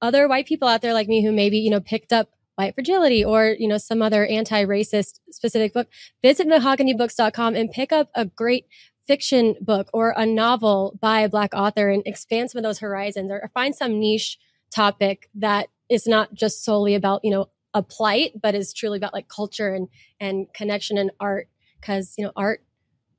other 0.00 0.28
white 0.28 0.46
people 0.46 0.68
out 0.68 0.82
there 0.82 0.92
like 0.92 1.08
me 1.08 1.24
who 1.24 1.32
maybe, 1.32 1.58
you 1.58 1.70
know, 1.70 1.80
picked 1.80 2.12
up 2.12 2.30
white 2.56 2.74
fragility 2.74 3.24
or, 3.24 3.56
you 3.58 3.68
know, 3.68 3.78
some 3.78 4.02
other 4.02 4.26
anti-racist 4.26 5.20
specific 5.30 5.72
book. 5.72 5.88
Visit 6.22 6.46
mahoganybooks.com 6.48 7.54
and 7.54 7.70
pick 7.70 7.92
up 7.92 8.10
a 8.14 8.26
great 8.26 8.66
fiction 9.06 9.56
book 9.60 9.88
or 9.92 10.14
a 10.16 10.26
novel 10.26 10.98
by 11.00 11.20
a 11.20 11.28
black 11.28 11.54
author 11.54 11.88
and 11.88 12.02
expand 12.06 12.50
some 12.50 12.58
of 12.58 12.62
those 12.62 12.78
horizons 12.80 13.30
or 13.30 13.50
find 13.54 13.74
some 13.74 13.98
niche 13.98 14.38
topic 14.74 15.28
that 15.34 15.68
is 15.88 16.06
not 16.06 16.32
just 16.34 16.64
solely 16.64 16.94
about, 16.94 17.20
you 17.24 17.30
know, 17.30 17.48
a 17.74 17.82
plight, 17.82 18.32
but 18.40 18.54
is 18.54 18.72
truly 18.72 18.98
about 18.98 19.14
like 19.14 19.28
culture 19.28 19.74
and 19.74 19.88
and 20.20 20.46
connection 20.54 20.98
and 20.98 21.10
art. 21.18 21.48
Cause, 21.80 22.14
you 22.16 22.24
know, 22.24 22.32
art 22.36 22.62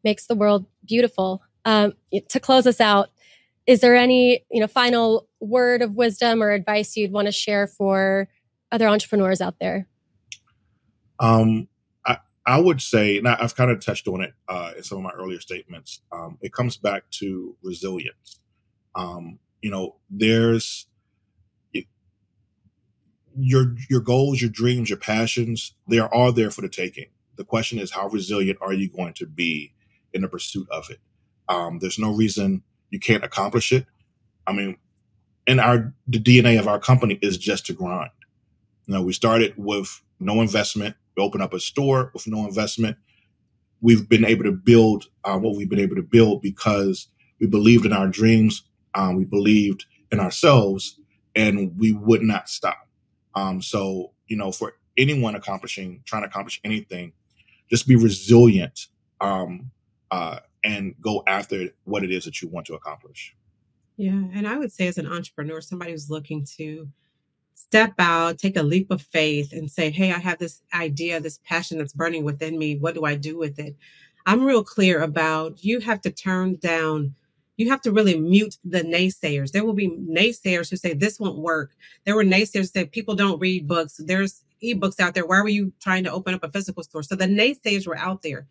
makes 0.04 0.28
the 0.28 0.36
world 0.36 0.66
beautiful. 0.86 1.42
Um, 1.66 1.94
to 2.30 2.40
close 2.40 2.68
us 2.68 2.82
out, 2.82 3.10
is 3.66 3.80
there 3.80 3.96
any 3.96 4.46
you 4.52 4.60
know 4.60 4.68
final 4.68 5.28
word 5.40 5.82
of 5.82 5.96
wisdom 5.96 6.44
or 6.44 6.52
advice 6.52 6.96
you'd 6.98 7.12
want 7.12 7.28
to 7.28 7.32
share 7.32 7.68
for 7.68 8.28
other 8.72 8.88
entrepreneurs 8.88 9.42
out 9.42 9.56
there? 9.60 9.88
Um, 11.20 11.68
I, 12.06 12.18
I 12.46 12.60
would 12.60 12.82
say, 12.82 13.22
now 13.24 13.38
I've 13.40 13.56
kind 13.56 13.72
of 13.72 13.84
touched 13.84 14.08
on 14.08 14.22
it 14.22 14.34
uh, 14.50 14.72
in 14.76 14.84
some 14.84 14.98
of 14.98 15.04
my 15.04 15.12
earlier 15.12 15.40
statements. 15.40 16.02
Um, 16.12 16.38
it 16.42 16.52
comes 16.52 16.76
back 16.76 17.10
to 17.12 17.56
resilience. 17.64 18.40
Um, 18.96 19.40
you 19.62 19.72
know, 19.72 19.96
there's 20.10 20.88
your 23.36 23.76
your 23.90 24.02
goals, 24.02 24.42
your 24.42 24.50
dreams, 24.50 24.90
your 24.90 25.00
passions. 25.00 25.74
They 25.88 26.00
are 26.00 26.14
all 26.14 26.32
there 26.32 26.52
for 26.52 26.62
the 26.62 26.70
taking. 26.70 27.08
The 27.36 27.44
question 27.44 27.80
is, 27.80 27.92
how 27.92 28.08
resilient 28.08 28.60
are 28.62 28.74
you 28.74 28.90
going 28.90 29.14
to 29.16 29.26
be 29.26 29.74
in 30.14 30.22
the 30.22 30.28
pursuit 30.28 30.68
of 30.70 30.90
it? 30.90 31.00
Um, 31.50 31.80
there's 31.80 32.00
no 32.00 32.12
reason 32.12 32.64
you 32.90 33.00
can't 33.00 33.24
accomplish 33.24 33.72
it. 33.72 33.86
I 34.48 34.54
mean, 34.54 34.78
and 35.48 35.60
our 35.60 35.94
the 36.08 36.20
DNA 36.20 36.60
of 36.60 36.68
our 36.68 36.80
company 36.80 37.20
is 37.22 37.38
just 37.38 37.66
to 37.68 37.74
grind. 37.74 38.12
You 38.88 38.94
know, 38.94 39.02
we 39.02 39.14
started 39.14 39.54
with 39.58 40.02
no 40.20 40.42
investment. 40.42 40.96
We 41.16 41.24
opened 41.24 41.44
up 41.44 41.54
a 41.54 41.60
store 41.60 42.12
with 42.14 42.28
no 42.28 42.46
investment. 42.46 42.98
We've 43.82 44.08
been 44.08 44.26
able 44.26 44.44
to 44.46 44.52
build 44.52 45.06
uh, 45.24 45.38
what 45.38 45.56
we've 45.56 45.70
been 45.70 45.80
able 45.80 45.96
to 45.96 46.04
build 46.04 46.42
because 46.42 47.08
we 47.40 47.48
believed 47.48 47.86
in 47.86 47.94
our 47.94 48.08
dreams. 48.08 48.64
Um, 48.96 49.16
we 49.16 49.26
believed 49.26 49.86
in 50.12 50.20
ourselves, 50.20 51.00
and 51.36 51.78
we 51.78 51.92
would 51.92 52.22
not 52.22 52.48
stop. 52.48 52.88
Um, 53.36 53.62
so, 53.62 54.12
you 54.28 54.38
know, 54.38 54.52
for 54.52 54.74
anyone 54.98 55.36
accomplishing, 55.36 56.02
trying 56.06 56.22
to 56.22 56.28
accomplish 56.28 56.62
anything, 56.64 57.14
just 57.70 57.88
be 57.88 57.96
resilient. 57.96 58.88
Um, 59.20 59.72
uh, 60.12 60.40
and 60.64 60.96
go 61.02 61.24
after 61.28 61.70
what 61.84 62.04
it 62.04 62.12
is 62.12 62.26
that 62.26 62.42
you 62.42 62.48
want 62.48 62.66
to 62.68 62.76
accomplish. 62.76 63.36
Yeah. 63.98 64.24
And 64.34 64.48
I 64.48 64.58
would 64.58 64.72
say, 64.72 64.88
as 64.88 64.98
an 64.98 65.08
entrepreneur, 65.08 65.62
somebody 65.62 65.92
who's 65.92 66.10
looking 66.10 66.46
to 66.58 66.88
step 67.56 67.94
out, 68.00 68.40
take 68.40 68.58
a 68.58 68.64
leap 68.64 68.92
of 68.92 69.02
faith, 69.02 69.54
and 69.54 69.70
say, 69.70 69.92
Hey, 69.92 70.12
I 70.12 70.20
have 70.20 70.40
this 70.40 70.62
idea, 70.74 71.20
this 71.20 71.40
passion 71.46 71.78
that's 71.78 71.94
burning 71.94 72.24
within 72.24 72.58
me. 72.58 72.78
What 72.78 72.96
do 72.96 73.06
I 73.06 73.16
do 73.16 73.38
with 73.38 73.60
it? 73.60 73.76
I'm 74.26 74.44
real 74.44 74.64
clear 74.64 75.02
about 75.02 75.64
you 75.64 75.80
have 75.82 76.02
to 76.02 76.12
turn 76.12 76.56
down, 76.56 77.14
you 77.58 77.70
have 77.70 77.82
to 77.82 77.92
really 77.92 78.20
mute 78.20 78.58
the 78.64 78.82
naysayers. 78.82 79.52
There 79.52 79.66
will 79.66 79.74
be 79.74 79.90
naysayers 79.90 80.70
who 80.70 80.78
say 80.78 80.94
this 80.94 81.20
won't 81.20 81.38
work. 81.38 81.76
There 82.06 82.16
were 82.16 82.24
naysayers 82.24 82.56
who 82.56 82.64
say 82.64 82.86
people 82.86 83.16
don't 83.16 83.40
read 83.40 83.68
books. 83.68 84.00
There's 84.00 84.44
ebooks 84.64 85.00
out 85.00 85.14
there. 85.14 85.26
Why 85.26 85.42
were 85.42 85.50
you 85.50 85.74
trying 85.82 86.04
to 86.06 86.12
open 86.12 86.34
up 86.34 86.44
a 86.44 86.50
physical 86.50 86.84
store? 86.84 87.04
So 87.04 87.16
the 87.16 87.26
naysayers 87.26 87.86
were 87.86 87.98
out 87.98 88.22
there. 88.22 88.48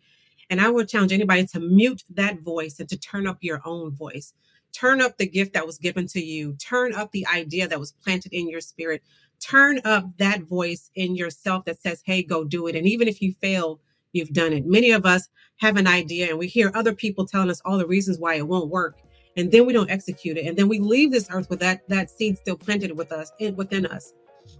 And 0.53 0.61
I 0.61 0.69
would 0.69 0.87
challenge 0.87 1.11
anybody 1.11 1.47
to 1.47 1.59
mute 1.59 2.03
that 2.11 2.41
voice 2.41 2.79
and 2.79 2.87
to 2.89 2.95
turn 2.95 3.25
up 3.25 3.39
your 3.41 3.59
own 3.65 3.89
voice. 3.89 4.33
Turn 4.71 5.01
up 5.01 5.17
the 5.17 5.25
gift 5.25 5.53
that 5.53 5.65
was 5.65 5.79
given 5.79 6.05
to 6.09 6.21
you. 6.23 6.53
Turn 6.59 6.93
up 6.93 7.11
the 7.11 7.25
idea 7.25 7.67
that 7.67 7.79
was 7.79 7.93
planted 8.03 8.33
in 8.33 8.47
your 8.47 8.61
spirit. 8.61 9.01
Turn 9.39 9.79
up 9.83 10.05
that 10.17 10.43
voice 10.43 10.91
in 10.93 11.15
yourself 11.15 11.65
that 11.65 11.81
says, 11.81 12.03
hey, 12.05 12.21
go 12.21 12.43
do 12.43 12.67
it. 12.67 12.75
And 12.75 12.85
even 12.85 13.07
if 13.07 13.19
you 13.19 13.33
fail, 13.41 13.79
you've 14.11 14.31
done 14.31 14.53
it. 14.53 14.67
Many 14.67 14.91
of 14.91 15.07
us 15.07 15.27
have 15.57 15.75
an 15.75 15.87
idea 15.87 16.29
and 16.29 16.37
we 16.37 16.45
hear 16.45 16.71
other 16.75 16.93
people 16.93 17.25
telling 17.25 17.49
us 17.49 17.59
all 17.65 17.79
the 17.79 17.87
reasons 17.87 18.19
why 18.19 18.35
it 18.35 18.47
won't 18.47 18.69
work. 18.69 18.99
and 19.35 19.51
then 19.51 19.65
we 19.65 19.73
don't 19.73 19.89
execute 19.89 20.37
it 20.37 20.45
and 20.45 20.55
then 20.55 20.67
we 20.67 20.79
leave 20.79 21.11
this 21.11 21.27
earth 21.31 21.49
with 21.49 21.59
that 21.59 21.81
that 21.89 22.09
seed 22.09 22.37
still 22.37 22.55
planted 22.55 22.95
with 22.95 23.11
us 23.11 23.31
within 23.55 23.85
us 23.87 24.13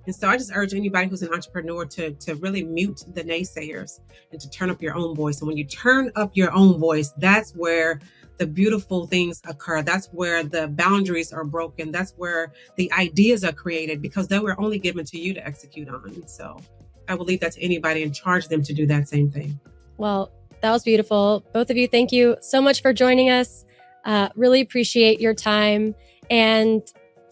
and 0.06 0.16
so 0.16 0.28
i 0.30 0.38
just 0.38 0.52
urge 0.54 0.74
anybody 0.74 1.08
who's 1.08 1.22
an 1.22 1.34
entrepreneur 1.34 1.86
to 1.86 2.12
to 2.14 2.36
really 2.36 2.64
mute 2.64 3.04
the 3.14 3.24
naysayers 3.24 4.00
and 4.32 4.40
to 4.40 4.50
turn 4.50 4.70
up 4.70 4.82
your 4.82 4.96
own 4.96 5.16
voice. 5.16 5.40
And 5.40 5.48
when 5.48 5.58
you 5.58 5.66
turn 5.66 6.12
up 6.16 6.32
your 6.36 6.52
own 6.52 6.80
voice 6.80 7.14
that's 7.18 7.52
where 7.52 8.00
the 8.38 8.48
beautiful 8.48 9.06
things 9.08 9.42
occur. 9.46 9.82
That's 9.82 10.08
where 10.08 10.44
the 10.44 10.68
boundaries 10.68 11.32
are 11.32 11.44
broken. 11.44 11.92
That's 11.92 12.14
where 12.18 12.52
the 12.78 12.92
ideas 12.94 13.44
are 13.44 13.52
created 13.52 14.02
because 14.02 14.28
they 14.28 14.40
were 14.40 14.60
only 14.60 14.80
given 14.80 15.06
to 15.06 15.18
you 15.20 15.34
to 15.34 15.46
execute 15.46 15.88
on. 15.88 16.28
So 16.28 16.60
i 17.08 17.16
will 17.16 17.26
leave 17.26 17.42
that 17.42 17.52
to 17.54 17.62
anybody 17.62 18.02
and 18.04 18.16
charge 18.16 18.48
them 18.48 18.64
to 18.64 18.74
do 18.74 18.88
that 18.88 19.08
same 19.08 19.30
thing. 19.30 19.60
Well 19.98 20.32
that 20.62 20.72
was 20.72 20.84
beautiful. 20.84 21.44
Both 21.54 21.70
of 21.70 21.78
you 21.78 21.88
thank 21.88 22.12
you 22.12 22.38
so 22.42 22.62
much 22.62 22.82
for 22.82 22.94
joining 22.94 23.30
us. 23.30 23.66
Uh, 24.06 24.30
really 24.36 24.62
appreciate 24.62 25.20
your 25.20 25.34
time. 25.34 25.96
And 26.30 26.82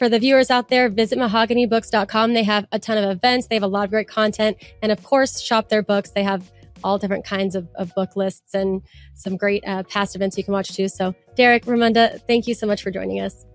for 0.01 0.09
the 0.09 0.17
viewers 0.17 0.49
out 0.49 0.69
there, 0.69 0.89
visit 0.89 1.19
mahoganybooks.com. 1.19 2.33
They 2.33 2.41
have 2.41 2.65
a 2.71 2.79
ton 2.79 2.97
of 2.97 3.07
events, 3.11 3.45
they 3.45 3.55
have 3.55 3.61
a 3.61 3.67
lot 3.67 3.83
of 3.83 3.91
great 3.91 4.07
content. 4.07 4.57
And 4.81 4.91
of 4.91 5.03
course, 5.03 5.39
shop 5.39 5.69
their 5.69 5.83
books. 5.83 6.09
They 6.09 6.23
have 6.23 6.51
all 6.83 6.97
different 6.97 7.23
kinds 7.23 7.53
of, 7.53 7.67
of 7.75 7.93
book 7.93 8.15
lists 8.15 8.55
and 8.55 8.81
some 9.13 9.37
great 9.37 9.63
uh, 9.67 9.83
past 9.83 10.15
events 10.15 10.39
you 10.39 10.43
can 10.43 10.53
watch 10.53 10.75
too. 10.75 10.87
So, 10.87 11.13
Derrick, 11.35 11.65
Ramunda, 11.65 12.19
thank 12.25 12.47
you 12.47 12.55
so 12.55 12.65
much 12.65 12.81
for 12.81 12.89
joining 12.89 13.19
us. 13.19 13.45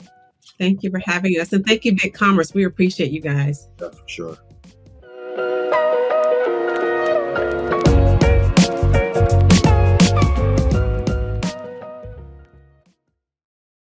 Thank 0.57 0.85
you 0.85 0.91
for 0.93 1.01
having 1.05 1.33
us. 1.33 1.53
And 1.53 1.67
thank 1.67 1.85
you, 1.85 1.97
BigCommerce. 1.97 2.55
We 2.55 2.63
appreciate 2.63 3.11
you 3.11 3.21
guys. 3.21 3.67
Yeah, 3.81 3.89
for 3.89 4.09
sure. 4.09 4.39